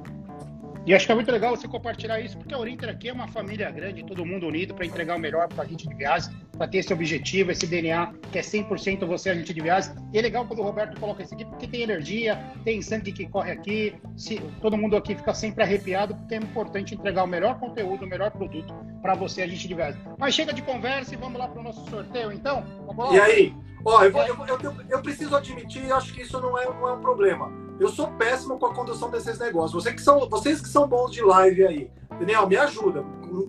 E 0.89 0.95
acho 0.95 1.05
que 1.05 1.13
é 1.13 1.15
muito 1.15 1.31
legal 1.31 1.55
você 1.55 1.69
compartilhar 1.69 2.19
isso, 2.19 2.39
porque 2.39 2.55
a 2.55 2.59
Orinter 2.59 2.89
aqui 2.89 3.11
é 3.11 3.13
uma 3.13 3.29
família 3.29 3.71
grande, 3.71 4.03
todo 4.07 4.25
mundo 4.25 4.47
unido 4.47 4.75
para 4.75 4.87
entregar 4.87 5.17
o 5.17 5.19
melhor 5.19 5.47
para 5.47 5.65
a 5.65 5.67
gente 5.67 5.87
de 5.87 5.95
viagem, 5.95 6.35
para 6.57 6.67
ter 6.67 6.79
esse 6.79 6.91
objetivo, 6.95 7.51
esse 7.51 7.67
DNA, 7.67 8.11
que 8.33 8.39
é 8.39 8.41
100% 8.41 9.05
você, 9.05 9.29
a 9.29 9.35
gente 9.35 9.53
de 9.53 9.61
viagem. 9.61 9.93
E 10.15 10.19
é 10.19 10.23
legal 10.23 10.47
quando 10.47 10.61
o 10.61 10.63
Roberto 10.63 10.99
coloca 10.99 11.23
isso 11.23 11.35
aqui, 11.35 11.45
porque 11.45 11.67
tem 11.67 11.83
energia, 11.83 12.43
tem 12.65 12.81
sangue 12.81 13.13
que 13.13 13.29
corre 13.29 13.53
aqui, 13.53 13.97
se, 14.17 14.41
todo 14.63 14.79
mundo 14.79 14.97
aqui 14.97 15.15
fica 15.15 15.35
sempre 15.35 15.63
arrepiado, 15.63 16.15
porque 16.15 16.37
é 16.37 16.39
importante 16.39 16.95
entregar 16.95 17.25
o 17.25 17.29
melhor 17.29 17.61
conteúdo, 17.61 18.07
o 18.07 18.09
melhor 18.09 18.31
produto 18.31 18.75
para 19.03 19.15
você, 19.15 19.43
a 19.43 19.47
gente 19.47 19.69
de 19.69 19.75
viagem. 19.75 20.01
Mas 20.19 20.33
chega 20.33 20.55
de 20.55 20.63
conversa 20.63 21.13
e 21.13 21.19
vamos 21.19 21.39
lá 21.39 21.49
para 21.49 21.61
o 21.61 21.65
nosso 21.65 21.85
sorteio, 21.91 22.33
então? 22.33 22.65
E 23.13 23.21
aí? 23.21 23.55
Ó, 23.85 24.03
eu, 24.05 24.11
vou, 24.11 24.23
eu, 24.23 24.59
eu, 24.63 24.75
eu, 24.89 25.03
preciso 25.03 25.37
admitir, 25.37 25.93
acho 25.93 26.15
que 26.15 26.23
isso 26.23 26.41
não 26.41 26.59
é, 26.59 26.65
não 26.65 26.89
é 26.89 26.93
um 26.95 27.01
problema 27.03 27.68
eu 27.79 27.89
sou 27.89 28.09
péssimo 28.13 28.59
com 28.59 28.67
a 28.67 28.75
condução 28.75 29.11
desses 29.11 29.39
negócios. 29.39 29.83
Vocês 29.83 29.95
que 29.95 30.03
são, 30.03 30.29
vocês 30.29 30.61
que 30.61 30.69
são 30.69 30.89
bons 30.89 31.13
de 31.13 31.23
live 31.23 31.67
aí, 31.67 31.91
Daniel, 32.19 32.47
me 32.47 32.57
ajuda. 32.57 33.05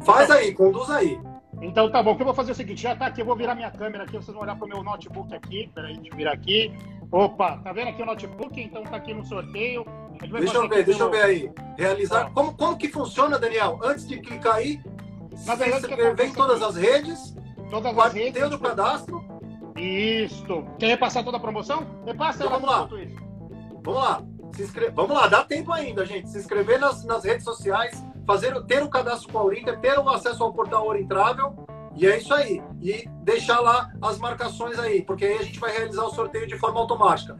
Faz 0.05 0.29
aí, 0.29 0.53
conduz 0.53 0.89
aí. 0.89 1.19
Então 1.61 1.91
tá 1.91 2.01
bom, 2.01 2.11
o 2.11 2.15
que 2.15 2.21
eu 2.21 2.25
vou 2.25 2.35
fazer 2.35 2.51
é 2.51 2.53
o 2.53 2.55
seguinte, 2.55 2.81
já 2.81 2.95
tá 2.95 3.07
aqui, 3.07 3.21
eu 3.21 3.25
vou 3.25 3.35
virar 3.35 3.53
minha 3.53 3.71
câmera 3.71 4.03
aqui, 4.03 4.13
vocês 4.13 4.33
vão 4.33 4.43
olhar 4.43 4.55
pro 4.55 4.67
meu 4.67 4.81
notebook 4.81 5.33
aqui, 5.35 5.69
peraí, 5.75 5.95
deixa 5.95 6.13
eu 6.13 6.17
virar 6.17 6.31
aqui. 6.31 6.73
Opa, 7.11 7.57
tá 7.57 7.73
vendo 7.73 7.89
aqui 7.89 8.01
o 8.01 8.05
notebook? 8.05 8.61
Então 8.61 8.83
tá 8.83 8.97
aqui 8.97 9.13
no 9.13 9.25
sorteio. 9.25 9.83
Deixa 10.19 10.57
eu 10.57 10.69
ver, 10.69 10.85
deixa 10.85 11.03
eu 11.03 11.09
ver 11.09 11.23
aí. 11.23 11.51
Realizar. 11.77 12.31
Como, 12.33 12.53
como 12.55 12.77
que 12.77 12.87
funciona, 12.87 13.39
Daniel? 13.39 13.79
Antes 13.83 14.07
de 14.07 14.19
clicar 14.19 14.57
aí, 14.57 14.79
Na 15.45 15.55
verdade, 15.55 15.85
se 15.85 15.91
inscrever 15.91 16.27
em 16.27 16.33
todas 16.33 16.61
as 16.61 16.75
redes, 16.75 17.35
todas 17.71 17.97
as 17.97 18.13
redes. 18.13 18.43
o 18.43 18.59
cadastro. 18.59 19.23
Isso. 19.75 20.65
Quer 20.77 20.87
repassar 20.87 21.23
toda 21.23 21.37
a 21.37 21.39
promoção? 21.39 21.85
Repassa 22.05 22.45
então, 22.45 22.59
vamos 22.59 22.69
lá. 22.69 22.87
Vamos 23.89 24.03
lá. 24.03 24.21
Se 24.53 24.63
inscreve... 24.63 24.91
Vamos 24.91 25.15
lá, 25.15 25.27
dá 25.27 25.43
tempo 25.43 25.71
ainda, 25.71 26.05
gente. 26.05 26.29
Se 26.29 26.37
inscrever 26.37 26.79
nas, 26.79 27.03
nas 27.05 27.23
redes 27.23 27.43
sociais, 27.43 28.03
fazer, 28.25 28.61
ter 28.65 28.83
o 28.83 28.89
cadastro 28.89 29.31
com 29.31 29.39
a 29.39 29.43
Urinter, 29.43 29.79
ter 29.79 29.97
o 29.97 30.09
acesso 30.09 30.43
ao 30.43 30.53
portal 30.53 30.87
Orintravel. 30.87 31.55
E 31.95 32.05
é 32.05 32.17
isso 32.17 32.33
aí. 32.33 32.61
E 32.81 33.07
deixar 33.23 33.59
lá 33.59 33.91
as 34.01 34.17
marcações 34.19 34.77
aí, 34.77 35.01
porque 35.01 35.25
aí 35.25 35.37
a 35.39 35.43
gente 35.43 35.59
vai 35.59 35.71
realizar 35.71 36.03
o 36.03 36.11
sorteio 36.11 36.47
de 36.47 36.57
forma 36.57 36.79
automática. 36.79 37.37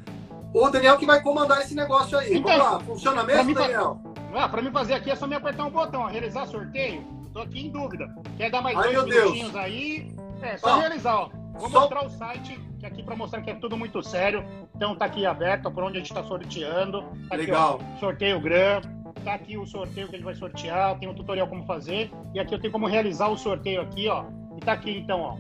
O 0.53 0.67
Daniel 0.69 0.97
que 0.97 1.05
vai 1.05 1.21
comandar 1.21 1.61
esse 1.61 1.75
negócio 1.75 2.17
aí. 2.17 2.37
Então, 2.37 2.57
Vamos 2.57 2.71
lá, 2.71 2.79
funciona 2.79 3.23
mesmo, 3.23 3.53
Daniel? 3.53 4.01
Ah, 4.33 4.49
para 4.49 4.61
mim 4.61 4.71
fazer 4.71 4.95
aqui 4.95 5.11
é 5.11 5.15
só 5.15 5.27
me 5.27 5.35
apertar 5.35 5.65
um 5.65 5.71
botão, 5.71 6.05
realizar 6.05 6.47
sorteio. 6.47 7.05
Tô 7.31 7.41
aqui 7.41 7.67
em 7.67 7.71
dúvida. 7.71 8.07
Quer 8.37 8.49
dar 8.49 8.61
mais 8.61 8.75
Ai, 8.77 8.93
dois 8.93 9.05
minutinhos 9.05 9.51
Deus. 9.51 9.55
aí? 9.55 10.15
É, 10.41 10.57
só 10.57 10.69
ah, 10.69 10.79
realizar, 10.79 11.15
ó. 11.15 11.29
Vou 11.53 11.69
só... 11.69 11.81
mostrar 11.81 12.05
o 12.05 12.09
site, 12.09 12.59
que 12.79 12.85
aqui 12.85 13.03
para 13.03 13.15
mostrar 13.15 13.41
que 13.41 13.49
é 13.49 13.55
tudo 13.55 13.77
muito 13.77 14.01
sério. 14.01 14.43
Então 14.75 14.95
tá 14.95 15.05
aqui 15.05 15.25
aberto 15.25 15.69
por 15.69 15.83
onde 15.83 15.97
a 15.97 15.99
gente 15.99 16.09
está 16.09 16.23
sorteando. 16.23 17.03
Tá 17.29 17.35
Legal. 17.35 17.75
Aqui, 17.75 17.85
ó, 17.95 17.99
sorteio 17.99 18.39
GRAM. 18.39 18.81
Tá 19.23 19.33
aqui 19.33 19.57
o 19.57 19.65
sorteio 19.65 20.07
que 20.07 20.15
a 20.15 20.17
gente 20.17 20.25
vai 20.25 20.35
sortear. 20.35 20.97
Tem 20.97 21.09
um 21.09 21.13
tutorial 21.13 21.47
como 21.47 21.65
fazer. 21.65 22.09
E 22.33 22.39
aqui 22.39 22.53
eu 22.53 22.59
tenho 22.59 22.71
como 22.71 22.87
realizar 22.87 23.27
o 23.27 23.37
sorteio 23.37 23.81
aqui, 23.81 24.07
ó. 24.07 24.23
E 24.57 24.61
tá 24.61 24.73
aqui 24.73 24.97
então, 24.97 25.19
ó. 25.19 25.37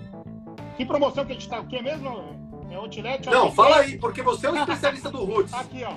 Que 0.75 0.85
promoção 0.85 1.25
que 1.25 1.31
a 1.31 1.35
gente 1.35 1.47
tá? 1.49 1.59
O 1.59 1.67
que 1.67 1.81
mesmo? 1.81 2.37
É 2.71 2.75
Outlet 2.75 3.27
Não, 3.29 3.45
OTT. 3.45 3.55
fala 3.55 3.77
aí, 3.77 3.97
porque 3.97 4.21
você 4.21 4.45
é 4.45 4.51
o 4.51 4.55
especialista 4.55 5.09
do 5.09 5.23
Roots. 5.25 5.53
Aqui, 5.55 5.83
ó. 5.83 5.93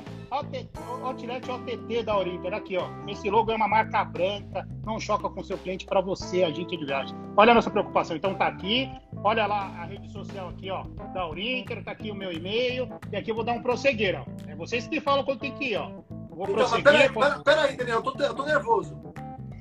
Outlet 1.05 1.51
OTT 1.51 2.03
da 2.03 2.17
Orinter. 2.17 2.55
Aqui, 2.55 2.79
ó. 2.79 2.89
Esse 3.07 3.29
logo 3.29 3.53
é 3.53 3.57
uma 3.57 3.69
marca 3.69 4.03
branca, 4.05 4.67
não 4.85 4.99
choca 4.99 5.29
com 5.29 5.45
seu 5.45 5.59
cliente 5.59 5.85
para 5.85 6.01
você, 6.01 6.43
agente 6.43 6.75
de 6.77 6.87
viagem. 6.87 7.15
Olha 7.37 7.53
a 7.53 7.55
nossa 7.55 7.71
preocupação. 7.71 8.17
Então 8.17 8.35
tá 8.35 8.47
aqui. 8.47 8.91
Olha 9.25 9.47
lá 9.47 9.67
a 9.79 9.85
rede 9.85 10.11
social 10.11 10.49
aqui, 10.49 10.71
ó, 10.71 10.85
da 11.15 11.27
Orinter. 11.27 11.83
Tá 11.85 11.93
aqui 11.93 12.11
o 12.11 12.15
meu 12.15 12.33
e-mail. 12.33 12.89
E 13.11 13.17
aqui 13.17 13.31
eu 13.31 13.35
vou 13.35 13.45
dar 13.45 13.53
um 13.53 13.63
prosseguir, 13.63 14.19
ó. 14.19 14.25
É 14.51 14.55
vocês 14.55 14.87
que 14.87 15.01
falam 15.01 15.25
quando 15.25 15.41
tem 15.41 15.53
que 15.53 15.73
ir, 15.73 15.77
ó. 15.77 15.91
vou 16.31 16.43
então, 16.43 16.55
prosseguir. 16.55 16.85
Peraí, 16.85 17.13
pera, 17.13 17.41
pera 17.41 17.63
aí, 17.63 17.77
Daniel. 17.77 17.99
Eu 17.99 18.03
tô, 18.03 18.23
eu 18.23 18.35
tô 18.35 18.45
nervoso. 18.45 18.97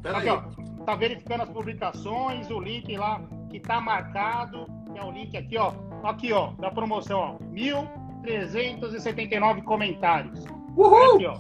Pera 0.02 0.18
aqui, 0.18 0.30
aí. 0.30 0.36
ó. 0.36 0.84
Tá 0.84 0.96
verificando 0.96 1.42
as 1.42 1.50
publicações, 1.50 2.50
o 2.50 2.60
link 2.60 2.96
lá 2.98 3.22
que 3.50 3.60
tá 3.60 3.80
marcado. 3.80 4.66
Que 4.92 5.00
é 5.00 5.04
o 5.04 5.12
link 5.12 5.38
aqui, 5.38 5.58
ó 5.58 5.72
Aqui, 6.04 6.34
ó, 6.34 6.48
da 6.54 6.72
promoção, 6.72 7.20
ó. 7.20 7.38
1.379 7.54 9.64
comentários. 9.64 10.44
Uhul! 10.76 11.16
Aqui, 11.16 11.26
ó. 11.28 11.38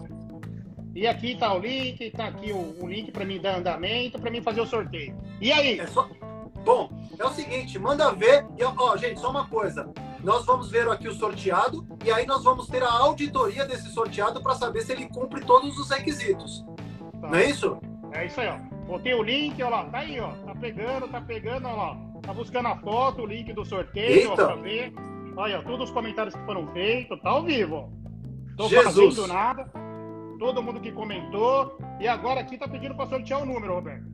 E 0.94 1.08
aqui 1.08 1.38
tá 1.38 1.54
o 1.54 1.60
link, 1.60 2.12
tá 2.12 2.28
aqui 2.28 2.52
o, 2.52 2.84
o 2.84 2.88
link 2.88 3.12
para 3.12 3.26
mim 3.26 3.40
dar 3.40 3.58
andamento, 3.58 4.20
para 4.20 4.30
mim 4.30 4.42
fazer 4.42 4.60
o 4.62 4.66
sorteio. 4.66 5.18
E 5.40 5.52
aí? 5.52 5.80
É 5.80 5.88
só... 5.88 6.08
Bom, 6.64 6.90
é 7.18 7.26
o 7.26 7.30
seguinte, 7.30 7.78
manda 7.80 8.12
ver. 8.14 8.46
E, 8.58 8.64
ó, 8.64 8.98
gente, 8.98 9.20
só 9.20 9.30
uma 9.30 9.48
coisa. 9.48 9.92
Nós 10.24 10.46
vamos 10.46 10.70
ver 10.70 10.88
aqui 10.90 11.08
o 11.08 11.14
sorteado 11.14 11.86
e 12.06 12.12
aí 12.12 12.26
nós 12.28 12.44
vamos 12.44 12.68
ter 12.68 12.84
a 12.84 12.92
auditoria 12.92 13.66
desse 13.66 13.92
sorteado 13.92 14.42
para 14.42 14.54
saber 14.54 14.82
se 14.82 14.92
ele 14.92 15.08
cumpre 15.08 15.44
todos 15.44 15.78
os 15.78 15.90
requisitos. 15.90 16.64
Tá. 17.20 17.30
Não 17.30 17.36
é 17.36 17.46
isso? 17.46 17.78
É 18.12 18.26
isso 18.26 18.40
aí, 18.40 18.48
ó. 18.48 18.58
Botei 18.86 19.14
o 19.14 19.24
link, 19.24 19.62
ó 19.64 19.70
lá, 19.70 19.86
tá 19.86 20.00
aí, 20.00 20.20
ó. 20.20 20.32
Tá 20.46 20.54
pegando, 20.56 21.08
tá 21.08 21.22
pegando, 21.22 21.68
ó 21.68 21.76
lá. 21.76 21.98
Tá 22.22 22.34
buscando 22.34 22.68
a 22.68 22.76
foto, 22.78 23.24
o 23.24 23.26
link 23.26 23.52
do 23.54 23.66
sorteio, 23.66 24.32
Eita. 24.32 24.44
ó, 24.44 24.48
pra 24.48 24.56
ver. 24.58 24.94
Olha, 25.36 25.60
ó, 25.60 25.64
todos 25.64 25.90
os 25.90 25.92
comentários 25.92 26.36
que 26.36 26.46
foram 26.46 26.68
feitos, 26.68 27.20
tá 27.22 27.30
ao 27.30 27.44
vivo, 27.44 27.76
ó. 27.76 28.56
Tô 28.58 28.68
Jesus. 28.68 29.16
fazendo 29.16 29.28
nada. 29.34 29.72
Todo 30.38 30.62
mundo 30.62 30.80
que 30.80 30.92
comentou. 30.92 31.78
E 32.00 32.08
agora 32.08 32.42
aqui 32.42 32.58
tá 32.58 32.68
pedindo 32.68 32.96
pra 32.96 33.08
sortear 33.08 33.42
o 33.42 33.46
número, 33.46 33.74
Roberto. 33.76 34.11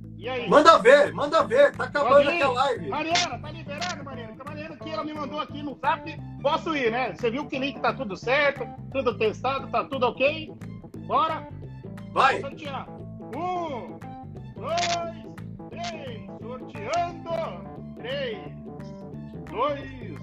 Manda 0.50 0.80
ver, 0.80 1.14
manda 1.14 1.44
ver. 1.44 1.76
Tá 1.76 1.84
acabando 1.84 2.30
aqui 2.30 2.42
a 2.42 2.50
live. 2.50 2.90
Mariana, 2.90 3.40
tá 3.40 3.52
liberado, 3.52 4.04
Mariana? 4.04 4.36
Tá 4.36 4.44
Mariana 4.44 4.78
que 4.78 4.90
ela 4.90 5.04
me 5.04 5.14
mandou 5.14 5.40
aqui 5.40 5.62
no 5.62 5.76
zap. 5.76 6.22
Posso 6.42 6.76
ir, 6.76 6.92
né? 6.92 7.14
Você 7.14 7.30
viu 7.30 7.46
que 7.46 7.60
link 7.60 7.80
tá 7.80 7.94
tudo 7.94 8.18
certo, 8.18 8.66
tudo 8.92 9.18
testado, 9.18 9.68
tá 9.68 9.84
tudo 9.84 10.08
ok? 10.08 10.52
Bora? 11.06 11.48
Vai! 12.14 12.40
Vou 12.40 12.50
sortear. 12.50 12.90
Um, 12.90 14.00
dois, 14.56 15.70
três. 15.70 16.26
Sorteando. 16.42 17.78
Três, 17.98 18.38
dois, 19.52 20.20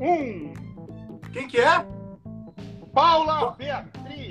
um. 0.00 0.52
Quem 1.32 1.48
que 1.48 1.58
é? 1.60 1.84
Paula 2.94 3.52
Beatriz. 3.52 4.29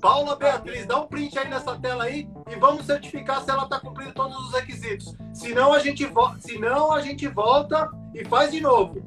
Paula 0.00 0.36
Beatriz, 0.36 0.86
dá 0.86 1.00
um 1.00 1.06
print 1.06 1.38
aí 1.38 1.48
nessa 1.48 1.78
tela 1.78 2.04
aí 2.04 2.28
e 2.50 2.54
vamos 2.56 2.86
certificar 2.86 3.42
se 3.42 3.50
ela 3.50 3.64
está 3.64 3.80
cumprindo 3.80 4.12
todos 4.12 4.36
os 4.36 4.52
requisitos. 4.52 5.14
Senão 5.32 5.72
a 5.72 5.78
gente, 5.78 6.04
vo... 6.06 6.34
Senão 6.38 6.92
a 6.92 7.00
gente 7.00 7.26
volta 7.28 7.90
e 8.14 8.24
faz 8.24 8.52
de 8.52 8.60
novo. 8.60 9.02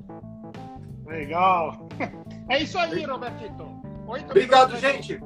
Legal. 1.05 1.87
É 2.51 2.63
isso 2.63 2.79
aí, 2.79 3.05
Robertito. 3.05 3.63
Obrigado, 4.27 4.75
gente. 4.77 5.19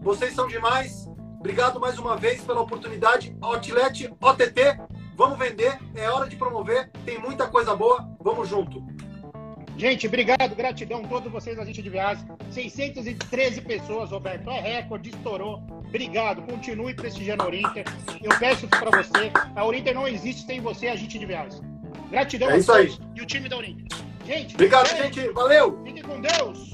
Vocês 0.00 0.32
são 0.32 0.46
demais. 0.46 1.10
Obrigado 1.40 1.80
mais 1.80 1.98
uma 1.98 2.16
vez 2.16 2.40
pela 2.44 2.60
oportunidade. 2.60 3.36
Outlet, 3.40 4.14
OTT, 4.20 4.80
vamos 5.16 5.36
vender. 5.36 5.76
É 5.96 6.08
hora 6.08 6.28
de 6.28 6.36
promover. 6.36 6.88
Tem 7.04 7.18
muita 7.18 7.48
coisa 7.48 7.74
boa. 7.74 8.08
Vamos 8.20 8.48
junto. 8.48 8.80
Gente, 9.76 10.06
obrigado, 10.06 10.54
gratidão 10.54 11.04
a 11.04 11.08
todos 11.08 11.32
vocês, 11.32 11.58
a 11.58 11.64
gente 11.64 11.82
de 11.82 11.88
viagem. 11.88 12.24
613 12.50 13.60
pessoas, 13.62 14.10
Roberto, 14.10 14.50
é 14.50 14.60
recorde, 14.60 15.10
estourou. 15.10 15.62
Obrigado, 15.86 16.42
continue 16.42 16.94
prestigiando 16.94 17.42
a 17.42 17.46
Orinter. 17.46 17.84
Eu 18.22 18.30
peço 18.38 18.68
para 18.68 19.02
você, 19.02 19.32
a 19.56 19.64
Orinter 19.64 19.94
não 19.94 20.06
existe 20.06 20.46
sem 20.46 20.60
você, 20.60 20.88
a 20.88 20.96
gente 20.96 21.18
de 21.18 21.26
viagem. 21.26 21.60
Gratidão 22.10 22.50
é 22.50 22.58
a 22.58 22.64
todos 22.64 23.00
e 23.14 23.22
o 23.22 23.26
time 23.26 23.48
da 23.48 23.56
Orinter. 23.56 23.86
Gente, 24.26 24.54
obrigado, 24.54 24.88
gente, 24.88 25.28
valeu. 25.30 25.82
Fique 25.84 26.02
com 26.02 26.20
Deus. 26.20 26.70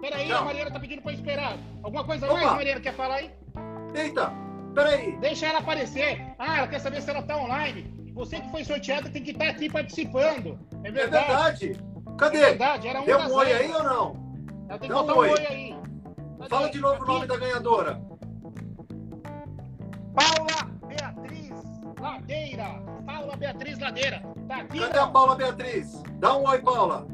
Peraí, 0.00 0.30
a 0.30 0.42
Mariana 0.42 0.70
tá 0.70 0.78
pedindo 0.78 1.02
para 1.02 1.12
esperar. 1.12 1.58
Alguma 1.82 2.04
coisa 2.04 2.26
Opa. 2.26 2.34
mais, 2.34 2.52
Mariana, 2.52 2.80
quer 2.80 2.94
falar 2.94 3.16
aí? 3.16 3.30
Eita, 3.94 4.32
peraí. 4.74 5.16
Deixa 5.18 5.46
ela 5.46 5.58
aparecer. 5.58 6.22
Ah, 6.38 6.58
ela 6.58 6.68
quer 6.68 6.78
saber 6.78 7.02
se 7.02 7.10
ela 7.10 7.22
tá 7.22 7.36
online. 7.36 7.92
Você 8.14 8.40
que 8.40 8.50
foi 8.50 8.64
sorteada 8.64 9.10
tem 9.10 9.22
que 9.22 9.32
estar 9.32 9.46
tá 9.46 9.50
aqui 9.50 9.68
participando. 9.68 10.58
É 10.84 10.90
verdade. 10.90 11.24
É 11.24 11.68
verdade. 11.68 11.85
Cadê? 12.18 12.38
É 12.38 12.46
verdade, 12.50 12.88
era 12.88 13.00
um 13.00 13.04
Deu 13.04 13.18
um 13.18 13.34
oi 13.34 13.52
aí 13.52 13.72
ou 13.72 13.82
não? 13.82 14.16
Ela 14.68 14.78
tem 14.78 14.88
que 14.88 14.94
botar 14.94 15.14
um 15.14 15.18
oi. 15.18 15.30
oi 15.30 15.46
aí. 15.46 15.76
Cadê? 16.38 16.48
Fala 16.48 16.70
de 16.70 16.80
novo 16.80 16.94
Aqui. 16.94 17.02
o 17.02 17.06
nome 17.06 17.26
da 17.26 17.36
ganhadora. 17.36 18.00
Paula 20.14 20.70
Beatriz 20.88 21.50
Ladeira. 22.00 22.82
Paula 23.04 23.36
Beatriz 23.36 23.78
Ladeira. 23.78 24.22
Tá 24.48 24.56
aqui, 24.56 24.80
Cadê 24.80 24.96
não? 24.98 25.04
a 25.04 25.08
Paula 25.08 25.34
Beatriz? 25.36 26.02
Dá 26.18 26.36
um 26.36 26.46
oi, 26.48 26.58
Paula. 26.60 27.06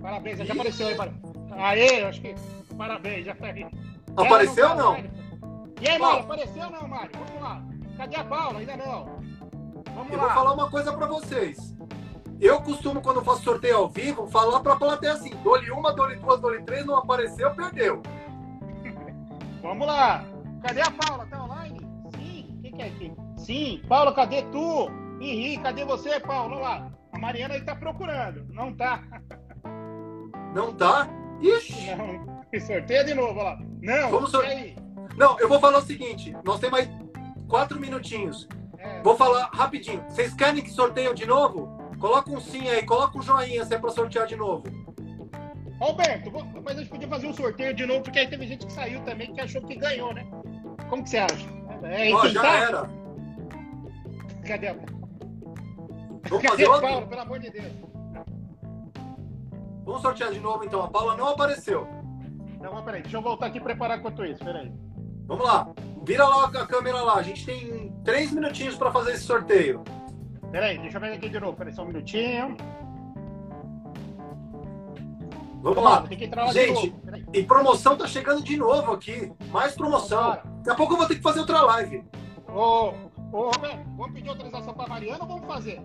Parabéns, 0.00 0.38
já 0.38 0.54
apareceu 0.54 0.88
aí. 0.88 0.94
Para... 0.96 1.12
Aê, 1.52 2.04
acho 2.04 2.20
que. 2.20 2.34
Parabéns, 2.76 3.26
já 3.26 3.34
tá 3.34 3.46
aí. 3.46 3.66
Apareceu 4.16 4.70
ou 4.70 4.74
não? 4.74 4.96
E 5.80 5.88
aí, 5.88 5.98
Mário, 5.98 6.20
apareceu 6.24 6.64
ou 6.64 6.70
não, 6.70 6.88
Mário? 6.88 7.10
Vamos 7.14 7.42
lá. 7.42 7.62
Cadê 7.96 8.16
a 8.16 8.24
Paula? 8.24 8.58
Ainda 8.58 8.76
não. 8.76 9.04
Vamos 9.94 10.12
Eu 10.12 10.18
lá. 10.18 10.24
vou 10.24 10.34
falar 10.34 10.52
uma 10.54 10.70
coisa 10.70 10.92
pra 10.92 11.06
vocês. 11.06 11.74
Eu 12.40 12.62
costumo, 12.62 13.02
quando 13.02 13.22
faço 13.22 13.42
sorteio 13.42 13.76
ao 13.76 13.88
vivo, 13.88 14.26
falar 14.28 14.60
pra 14.60 14.76
plateia 14.76 15.12
assim: 15.12 15.30
dole 15.42 15.70
uma, 15.70 15.92
dole 15.92 16.16
duas, 16.16 16.40
dole 16.40 16.62
três, 16.62 16.86
não 16.86 16.96
apareceu, 16.96 17.50
perdeu. 17.54 18.02
Vamos 19.62 19.86
lá. 19.86 20.24
Cadê 20.62 20.80
a 20.80 20.90
Paula? 20.90 21.26
Tá 21.26 21.44
online? 21.44 21.80
Sim. 22.14 22.54
O 22.58 22.62
que, 22.62 22.72
que 22.72 22.82
é 22.82 22.86
aqui? 22.86 23.12
Sim. 23.36 23.82
Paula, 23.86 24.14
cadê 24.14 24.42
tu? 24.44 24.90
Henrique, 25.20 25.62
cadê 25.62 25.84
você, 25.84 26.18
Paulo? 26.18 26.56
Olha 26.56 26.62
lá. 26.62 26.92
A 27.12 27.18
Mariana 27.18 27.54
aí 27.54 27.60
tá 27.60 27.76
procurando. 27.76 28.46
Não 28.48 28.74
tá. 28.74 29.02
Não 30.54 30.72
tá? 30.72 31.08
Ixi. 31.40 31.94
Não. 31.94 32.40
Sorteia 32.60 33.04
de 33.04 33.14
novo, 33.14 33.38
olha 33.38 33.50
lá. 33.50 33.58
Não. 33.80 34.10
Vamos 34.10 34.30
sortear. 34.30 34.74
Não, 35.16 35.38
eu 35.38 35.48
vou 35.48 35.60
falar 35.60 35.78
o 35.78 35.82
seguinte: 35.82 36.34
nós 36.42 36.58
temos 36.58 36.72
mais 36.72 36.90
quatro 37.46 37.78
minutinhos. 37.78 38.48
É. 38.78 39.02
Vou 39.02 39.16
falar 39.16 39.50
rapidinho. 39.52 40.02
Vocês 40.08 40.32
querem 40.34 40.62
que 40.62 40.70
sorteio 40.70 41.14
de 41.14 41.26
novo? 41.26 41.79
Coloca 42.00 42.30
um 42.30 42.40
sim 42.40 42.66
aí, 42.68 42.84
coloca 42.84 43.18
um 43.18 43.22
joinha 43.22 43.64
se 43.64 43.74
é 43.74 43.78
pra 43.78 43.90
sortear 43.90 44.26
de 44.26 44.34
novo. 44.34 44.64
Alberto, 45.78 46.32
mas 46.64 46.76
a 46.76 46.80
gente 46.80 46.90
podia 46.90 47.08
fazer 47.08 47.26
um 47.26 47.34
sorteio 47.34 47.74
de 47.74 47.84
novo, 47.86 48.02
porque 48.02 48.18
aí 48.18 48.28
teve 48.28 48.46
gente 48.46 48.66
que 48.66 48.72
saiu 48.72 49.00
também 49.02 49.32
que 49.32 49.40
achou 49.40 49.62
que 49.62 49.76
ganhou, 49.76 50.14
né? 50.14 50.26
Como 50.88 51.02
que 51.02 51.10
você 51.10 51.18
acha? 51.18 51.46
É, 51.82 52.12
Ó, 52.12 52.26
já 52.26 52.42
tá? 52.42 52.56
era. 52.56 52.90
Cadê 54.46 54.68
a 54.68 54.76
Vamos 56.28 56.46
fazer 56.46 56.66
outro? 56.66 56.88
Paulo, 56.88 57.06
pelo 57.06 57.20
amor 57.20 57.38
de 57.38 57.50
Deus. 57.50 57.72
Vamos 59.84 60.02
sortear 60.02 60.32
de 60.32 60.40
novo 60.40 60.64
então. 60.64 60.82
A 60.82 60.88
Paula 60.88 61.16
não 61.16 61.28
apareceu. 61.28 61.86
Não, 62.60 62.82
peraí, 62.84 63.02
deixa 63.02 63.16
eu 63.16 63.22
voltar 63.22 63.46
aqui 63.46 63.58
e 63.58 63.60
preparar 63.60 63.98
enquanto 63.98 64.24
isso, 64.24 64.44
peraí. 64.44 64.72
Vamos 65.26 65.44
lá. 65.44 65.68
Vira 66.02 66.26
lá 66.26 66.44
a 66.46 66.66
câmera 66.66 67.02
lá. 67.02 67.14
A 67.14 67.22
gente 67.22 67.44
tem 67.44 67.92
três 68.04 68.30
minutinhos 68.32 68.76
para 68.76 68.92
fazer 68.92 69.12
esse 69.12 69.24
sorteio. 69.24 69.82
Peraí, 70.50 70.78
deixa 70.78 70.96
eu 70.96 71.00
ver 71.00 71.12
aqui 71.12 71.28
de 71.28 71.40
novo. 71.40 71.56
Peraí, 71.56 71.72
só 71.72 71.82
um 71.82 71.86
minutinho. 71.86 72.56
Vamos 75.62 75.82
lá. 75.84 76.02
Tem 76.02 76.18
que 76.18 76.24
entrar 76.24 76.46
lá 76.46 76.52
Gente, 76.52 76.94
e 77.32 77.42
promoção 77.42 77.96
tá 77.96 78.06
chegando 78.06 78.42
de 78.42 78.56
novo 78.56 78.92
aqui. 78.92 79.30
Mais 79.50 79.74
promoção. 79.74 80.38
Daqui 80.58 80.70
a 80.70 80.74
pouco 80.74 80.94
eu 80.94 80.98
vou 80.98 81.06
ter 81.06 81.16
que 81.16 81.22
fazer 81.22 81.40
outra 81.40 81.60
live. 81.62 82.02
Ô, 82.48 82.94
ô 83.32 83.50
Roberto, 83.50 83.84
vamos 83.96 84.12
pedir 84.12 84.30
autorização 84.30 84.74
pra 84.74 84.86
Mariana 84.86 85.18
ou 85.22 85.28
vamos 85.28 85.46
fazer? 85.46 85.82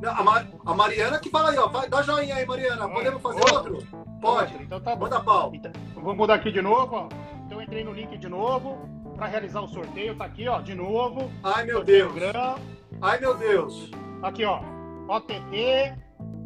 Não, 0.00 0.10
a, 0.12 0.22
Mar 0.22 0.48
a, 0.64 0.74
Mariana 0.74 1.18
que 1.18 1.28
fala 1.28 1.50
aí, 1.50 1.58
ó. 1.58 1.68
Vai, 1.68 1.88
dá 1.88 2.02
joinha 2.02 2.36
aí, 2.36 2.46
Mariana. 2.46 2.88
Podemos 2.88 3.20
fazer 3.20 3.40
outro? 3.52 3.74
outro? 3.74 3.86
Pode. 4.20 4.54
Então 4.62 4.80
tá 4.80 4.96
bom. 4.96 5.04
Manda 5.04 5.20
pau. 5.20 5.50
Então, 5.54 5.72
vou 5.96 6.14
mudar 6.14 6.34
aqui 6.34 6.50
de 6.50 6.62
novo, 6.62 6.96
ó. 6.96 7.08
Então 7.44 7.58
eu 7.58 7.62
entrei 7.62 7.84
no 7.84 7.92
link 7.92 8.16
de 8.16 8.28
novo 8.28 8.78
para 9.16 9.26
realizar 9.26 9.60
o 9.60 9.68
sorteio. 9.68 10.16
Tá 10.16 10.24
aqui, 10.24 10.48
ó, 10.48 10.60
de 10.60 10.74
novo. 10.74 11.30
Ai, 11.42 11.64
meu 11.64 11.84
Deus. 11.84 12.12
Ai, 13.02 13.18
meu 13.18 13.34
Deus. 13.36 13.90
Aqui, 14.22 14.44
ó. 14.44 14.60
OTT. 15.08 15.94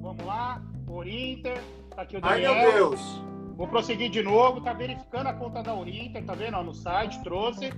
Vamos 0.00 0.24
lá. 0.24 0.62
Orinter. 0.88 1.60
Tá 1.94 2.02
aqui 2.02 2.16
o 2.16 2.20
Daniel. 2.20 2.52
Ai, 2.52 2.62
meu 2.62 2.72
Deus. 2.72 3.24
Vou 3.56 3.66
prosseguir 3.66 4.10
de 4.10 4.22
novo. 4.22 4.60
Tá 4.60 4.72
verificando 4.72 5.26
a 5.26 5.32
conta 5.32 5.62
da 5.62 5.74
Orinter. 5.74 6.24
Tá 6.24 6.34
vendo? 6.34 6.56
Ó, 6.56 6.62
no 6.62 6.72
site, 6.72 7.20
trouxe. 7.24 7.72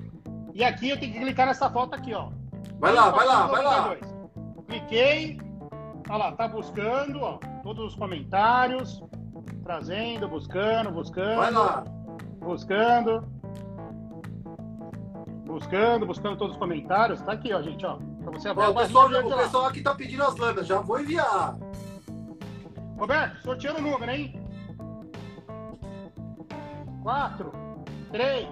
E 0.52 0.62
aqui 0.62 0.90
eu 0.90 1.00
tenho 1.00 1.12
que 1.12 1.20
clicar 1.20 1.46
nessa 1.46 1.70
foto 1.70 1.94
aqui, 1.94 2.12
ó. 2.12 2.28
Vai 2.78 2.92
lá, 2.92 3.10
vai 3.10 3.26
lá, 3.26 3.46
vai 3.46 3.62
lá. 3.62 3.96
Cliquei. 4.68 5.38
Olha 6.08 6.18
lá, 6.18 6.32
tá 6.32 6.46
buscando, 6.46 7.20
ó. 7.20 7.38
Todos 7.62 7.92
os 7.92 7.94
comentários. 7.94 9.02
Trazendo, 9.64 10.28
buscando, 10.28 10.90
buscando. 10.90 11.36
Vai 11.36 11.50
lá. 11.50 11.84
Buscando. 12.40 13.24
Buscando, 15.46 16.06
buscando 16.06 16.36
todos 16.36 16.54
os 16.54 16.58
comentários. 16.58 17.22
Tá 17.22 17.32
aqui, 17.32 17.52
ó, 17.54 17.62
gente, 17.62 17.84
ó. 17.86 17.98
Pra 18.26 18.40
você 18.40 18.48
abrir 18.48 18.64
ó, 18.64 18.70
o 18.70 18.74
pessoal, 18.74 19.06
o 19.06 19.36
pessoal 19.36 19.66
aqui 19.66 19.80
tá 19.82 19.94
pedindo 19.94 20.24
as 20.24 20.36
lâminas, 20.36 20.66
já 20.66 20.80
vou 20.80 20.98
enviar. 20.98 21.56
Roberto, 22.98 23.40
sorteando 23.42 23.78
o 23.78 23.82
número, 23.82 24.10
hein? 24.10 24.42
Quatro, 27.04 27.52
três, 28.10 28.48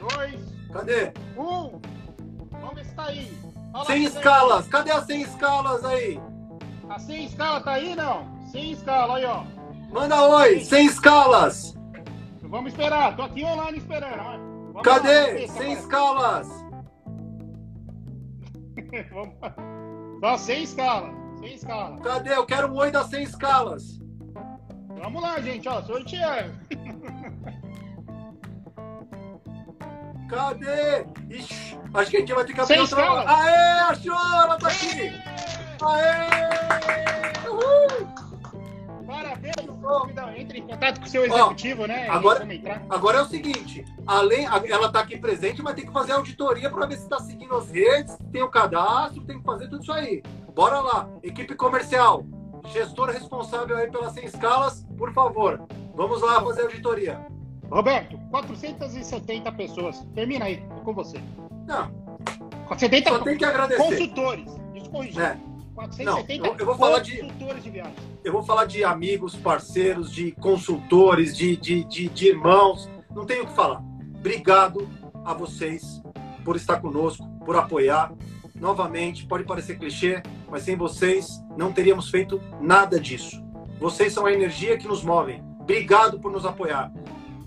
dois. 0.00 0.52
Cadê? 0.72 1.12
Um. 1.36 1.80
Vamos 2.50 2.74
ver 2.74 2.84
se 2.84 2.94
tá 2.94 3.04
aí. 3.04 3.38
Olha 3.72 3.84
sem 3.84 4.04
escalas. 4.04 4.64
Aí. 4.64 4.70
Cadê 4.70 4.90
as 4.90 5.06
100 5.06 5.22
escalas 5.22 5.84
aí? 5.84 6.20
A 6.90 6.98
100 6.98 7.24
escalas 7.26 7.62
tá 7.62 7.72
aí, 7.72 7.94
não? 7.94 8.26
100 8.50 8.72
escalas, 8.72 9.16
aí, 9.16 9.24
ó. 9.24 9.44
Manda 9.92 10.22
oi, 10.22 10.60
100 10.60 10.86
escalas. 10.86 11.78
Vamos 12.42 12.72
esperar, 12.72 13.14
tô 13.14 13.22
aqui 13.22 13.44
online 13.44 13.78
esperando. 13.78 14.72
Vamos 14.72 14.82
Cadê? 14.82 15.46
Lá, 15.46 15.52
sem 15.52 15.72
escalas. 15.72 16.61
Só 20.20 20.36
sem 20.36 20.62
escala. 20.62 21.10
Sem 21.38 21.54
escala. 21.54 22.00
Cadê? 22.00 22.34
Eu 22.34 22.46
quero 22.46 22.68
um 22.68 22.76
oi 22.76 22.90
das 22.90 23.06
100 23.06 23.22
escalas. 23.24 24.00
Vamos 25.00 25.22
lá, 25.22 25.40
gente. 25.40 25.68
Ó, 25.68 25.82
sorteando. 25.82 26.52
Cadê? 30.28 31.04
Ixi, 31.28 31.78
acho 31.92 32.10
que 32.10 32.16
a 32.16 32.20
gente 32.20 32.32
vai 32.32 32.44
ter 32.44 32.54
que 32.54 32.60
abrir 32.60 32.78
outra. 32.78 33.02
Aê, 33.28 33.80
achou! 33.80 34.14
Ela 34.14 34.56
tá 34.56 34.68
aqui! 34.68 35.12
Aê! 35.82 37.31
Parabéns! 39.82 40.40
Entre 40.40 40.58
em 40.60 40.62
contato 40.62 41.00
com 41.00 41.06
o 41.06 41.08
seu 41.08 41.24
executivo, 41.24 41.82
Ó, 41.82 41.86
né? 41.86 42.08
Agora, 42.08 42.46
agora 42.88 43.18
é 43.18 43.22
o 43.22 43.26
seguinte: 43.26 43.84
além, 44.06 44.44
ela 44.44 44.86
está 44.86 45.00
aqui 45.00 45.18
presente, 45.18 45.60
mas 45.62 45.74
tem 45.74 45.84
que 45.84 45.92
fazer 45.92 46.12
auditoria 46.12 46.70
para 46.70 46.86
ver 46.86 46.96
se 46.96 47.02
está 47.02 47.18
seguindo 47.18 47.54
as 47.56 47.70
redes, 47.70 48.16
tem 48.30 48.42
o 48.42 48.48
cadastro, 48.48 49.24
tem 49.24 49.38
que 49.38 49.44
fazer 49.44 49.68
tudo 49.68 49.82
isso 49.82 49.92
aí. 49.92 50.22
Bora 50.54 50.80
lá, 50.80 51.08
equipe 51.22 51.54
comercial, 51.54 52.24
gestor 52.66 53.10
responsável 53.10 53.76
aí 53.76 53.90
pelas 53.90 54.12
100 54.12 54.24
escalas, 54.26 54.86
por 54.96 55.12
favor, 55.12 55.60
vamos 55.94 56.22
lá 56.22 56.40
fazer 56.40 56.62
auditoria. 56.62 57.26
Roberto, 57.70 58.18
470 58.30 59.50
pessoas. 59.52 60.06
Termina 60.14 60.44
aí, 60.44 60.62
com 60.84 60.92
você. 60.92 61.18
Não. 61.66 61.90
470 62.66 63.10
Só 63.10 63.18
tem 63.20 63.38
que 63.38 63.44
agradecer. 63.44 63.82
Consultores. 63.82 64.60
Descorrigir. 64.74 65.22
É. 65.22 65.38
470 65.74 66.42
não, 66.42 66.52
eu, 66.52 66.58
eu 66.58 66.66
vou 66.66 66.76
falar 66.76 66.98
de, 66.98 67.18
consultores 67.18 67.64
de 67.64 67.70
viagem. 67.70 68.11
Eu 68.24 68.32
vou 68.32 68.44
falar 68.44 68.66
de 68.66 68.84
amigos, 68.84 69.34
parceiros, 69.34 70.12
de 70.12 70.30
consultores, 70.30 71.36
de, 71.36 71.56
de, 71.56 71.82
de, 71.82 72.08
de 72.08 72.28
irmãos. 72.28 72.88
Não 73.10 73.26
tenho 73.26 73.42
o 73.42 73.46
que 73.48 73.54
falar. 73.54 73.82
Obrigado 74.14 74.88
a 75.24 75.34
vocês 75.34 76.00
por 76.44 76.54
estar 76.54 76.80
conosco, 76.80 77.28
por 77.44 77.56
apoiar. 77.56 78.12
Novamente, 78.54 79.26
pode 79.26 79.42
parecer 79.42 79.76
clichê, 79.76 80.22
mas 80.48 80.62
sem 80.62 80.76
vocês 80.76 81.42
não 81.56 81.72
teríamos 81.72 82.10
feito 82.10 82.40
nada 82.60 83.00
disso. 83.00 83.42
Vocês 83.80 84.12
são 84.12 84.24
a 84.24 84.32
energia 84.32 84.78
que 84.78 84.86
nos 84.86 85.02
move. 85.02 85.42
Obrigado 85.58 86.20
por 86.20 86.30
nos 86.30 86.46
apoiar. 86.46 86.92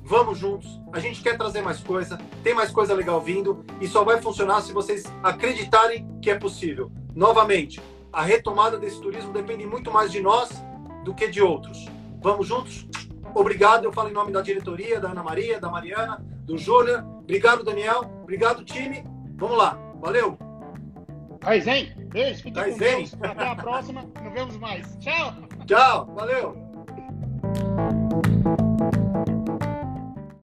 Vamos 0.04 0.38
juntos. 0.38 0.82
A 0.92 1.00
gente 1.00 1.22
quer 1.22 1.38
trazer 1.38 1.62
mais 1.62 1.80
coisa, 1.80 2.18
tem 2.44 2.54
mais 2.54 2.70
coisa 2.70 2.94
legal 2.94 3.22
vindo 3.22 3.66
e 3.80 3.88
só 3.88 4.04
vai 4.04 4.22
funcionar 4.22 4.62
se 4.62 4.74
vocês 4.74 5.06
acreditarem 5.24 6.06
que 6.22 6.30
é 6.30 6.36
possível. 6.36 6.92
Novamente, 7.16 7.82
a 8.16 8.22
retomada 8.22 8.80
desse 8.80 9.02
turismo 9.02 9.34
depende 9.34 9.66
muito 9.68 9.92
mais 9.92 10.10
de 10.10 10.22
nós 10.22 10.50
do 11.04 11.14
que 11.14 11.28
de 11.28 11.42
outros. 11.42 11.86
Vamos 12.22 12.48
juntos? 12.48 12.88
Obrigado, 13.36 13.84
eu 13.84 13.92
falo 13.92 14.10
em 14.10 14.14
nome 14.14 14.32
da 14.32 14.42
diretoria, 14.42 15.02
da 15.02 15.10
Ana 15.10 15.22
Maria, 15.22 15.60
da 15.60 15.70
Mariana, 15.70 16.26
do 16.46 16.58
Júlia. 16.58 17.06
Obrigado, 17.20 17.62
Daniel. 17.66 18.10
Obrigado, 18.24 18.64
time. 18.64 19.04
Vamos 19.36 19.58
lá. 19.58 19.78
Valeu. 20.00 20.38
Aizen, 21.44 21.94
beijo, 22.08 22.42
fique 22.42 22.64
com 22.64 22.78
Deus. 22.78 23.14
Até 23.22 23.48
a 23.50 23.56
próxima. 23.56 24.04
Nos 24.24 24.34
vemos 24.34 24.58
mais. 24.58 24.96
Tchau. 25.02 25.34
Tchau. 25.68 26.06
Valeu. 26.16 26.65